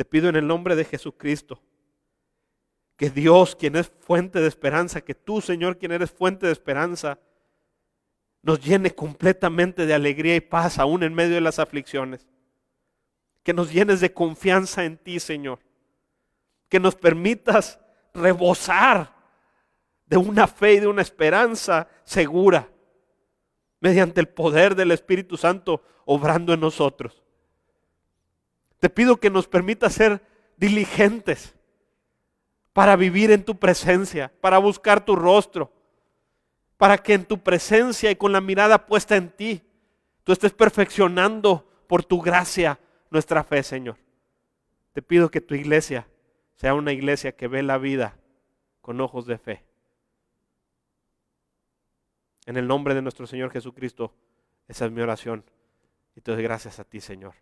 Te 0.00 0.06
pido 0.06 0.30
en 0.30 0.36
el 0.36 0.46
nombre 0.46 0.76
de 0.76 0.86
Jesucristo 0.86 1.60
que 2.96 3.10
Dios, 3.10 3.54
quien 3.54 3.76
es 3.76 3.92
fuente 4.00 4.40
de 4.40 4.48
esperanza, 4.48 5.02
que 5.02 5.14
tú, 5.14 5.42
Señor, 5.42 5.76
quien 5.76 5.92
eres 5.92 6.10
fuente 6.10 6.46
de 6.46 6.52
esperanza, 6.52 7.18
nos 8.40 8.64
llene 8.64 8.94
completamente 8.94 9.84
de 9.84 9.92
alegría 9.92 10.36
y 10.36 10.40
paz 10.40 10.78
aún 10.78 11.02
en 11.02 11.12
medio 11.12 11.34
de 11.34 11.42
las 11.42 11.58
aflicciones. 11.58 12.26
Que 13.42 13.52
nos 13.52 13.70
llenes 13.70 14.00
de 14.00 14.14
confianza 14.14 14.86
en 14.86 14.96
ti, 14.96 15.20
Señor. 15.20 15.58
Que 16.70 16.80
nos 16.80 16.94
permitas 16.94 17.78
rebosar 18.14 19.14
de 20.06 20.16
una 20.16 20.46
fe 20.46 20.76
y 20.76 20.80
de 20.80 20.86
una 20.86 21.02
esperanza 21.02 21.88
segura 22.04 22.70
mediante 23.80 24.22
el 24.22 24.28
poder 24.28 24.74
del 24.76 24.92
Espíritu 24.92 25.36
Santo 25.36 25.84
obrando 26.06 26.54
en 26.54 26.60
nosotros. 26.60 27.22
Te 28.80 28.90
pido 28.90 29.18
que 29.18 29.30
nos 29.30 29.46
permita 29.46 29.88
ser 29.90 30.22
diligentes 30.56 31.54
para 32.72 32.96
vivir 32.96 33.30
en 33.30 33.44
tu 33.44 33.58
presencia, 33.58 34.32
para 34.40 34.58
buscar 34.58 35.04
tu 35.04 35.14
rostro, 35.14 35.72
para 36.76 36.98
que 36.98 37.14
en 37.14 37.26
tu 37.26 37.38
presencia 37.38 38.10
y 38.10 38.16
con 38.16 38.32
la 38.32 38.40
mirada 38.40 38.86
puesta 38.86 39.16
en 39.16 39.30
ti, 39.30 39.62
tú 40.24 40.32
estés 40.32 40.52
perfeccionando 40.52 41.68
por 41.86 42.04
tu 42.04 42.20
gracia 42.20 42.80
nuestra 43.10 43.44
fe, 43.44 43.62
Señor. 43.62 43.96
Te 44.92 45.02
pido 45.02 45.30
que 45.30 45.40
tu 45.40 45.54
iglesia 45.54 46.08
sea 46.54 46.74
una 46.74 46.92
iglesia 46.92 47.32
que 47.32 47.48
ve 47.48 47.62
la 47.62 47.78
vida 47.78 48.16
con 48.80 49.00
ojos 49.00 49.26
de 49.26 49.38
fe. 49.38 49.64
En 52.46 52.56
el 52.56 52.66
nombre 52.66 52.94
de 52.94 53.02
nuestro 53.02 53.26
Señor 53.26 53.50
Jesucristo, 53.50 54.14
esa 54.68 54.86
es 54.86 54.92
mi 54.92 55.02
oración. 55.02 55.44
Y 56.16 56.22
te 56.22 56.32
doy 56.32 56.42
gracias 56.42 56.80
a 56.80 56.84
ti, 56.84 57.00
Señor. 57.00 57.34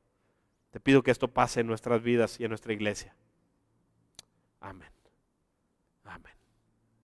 Te 0.71 0.81
pido 0.81 1.03
que 1.03 1.11
esto 1.11 1.29
pase 1.29 1.61
en 1.61 1.67
nuestras 1.67 2.03
vidas 2.03 2.39
y 2.41 2.45
en 2.45 2.51
nuestra 2.51 2.73
iglesia. 2.73 3.15
Amén. 4.61 4.98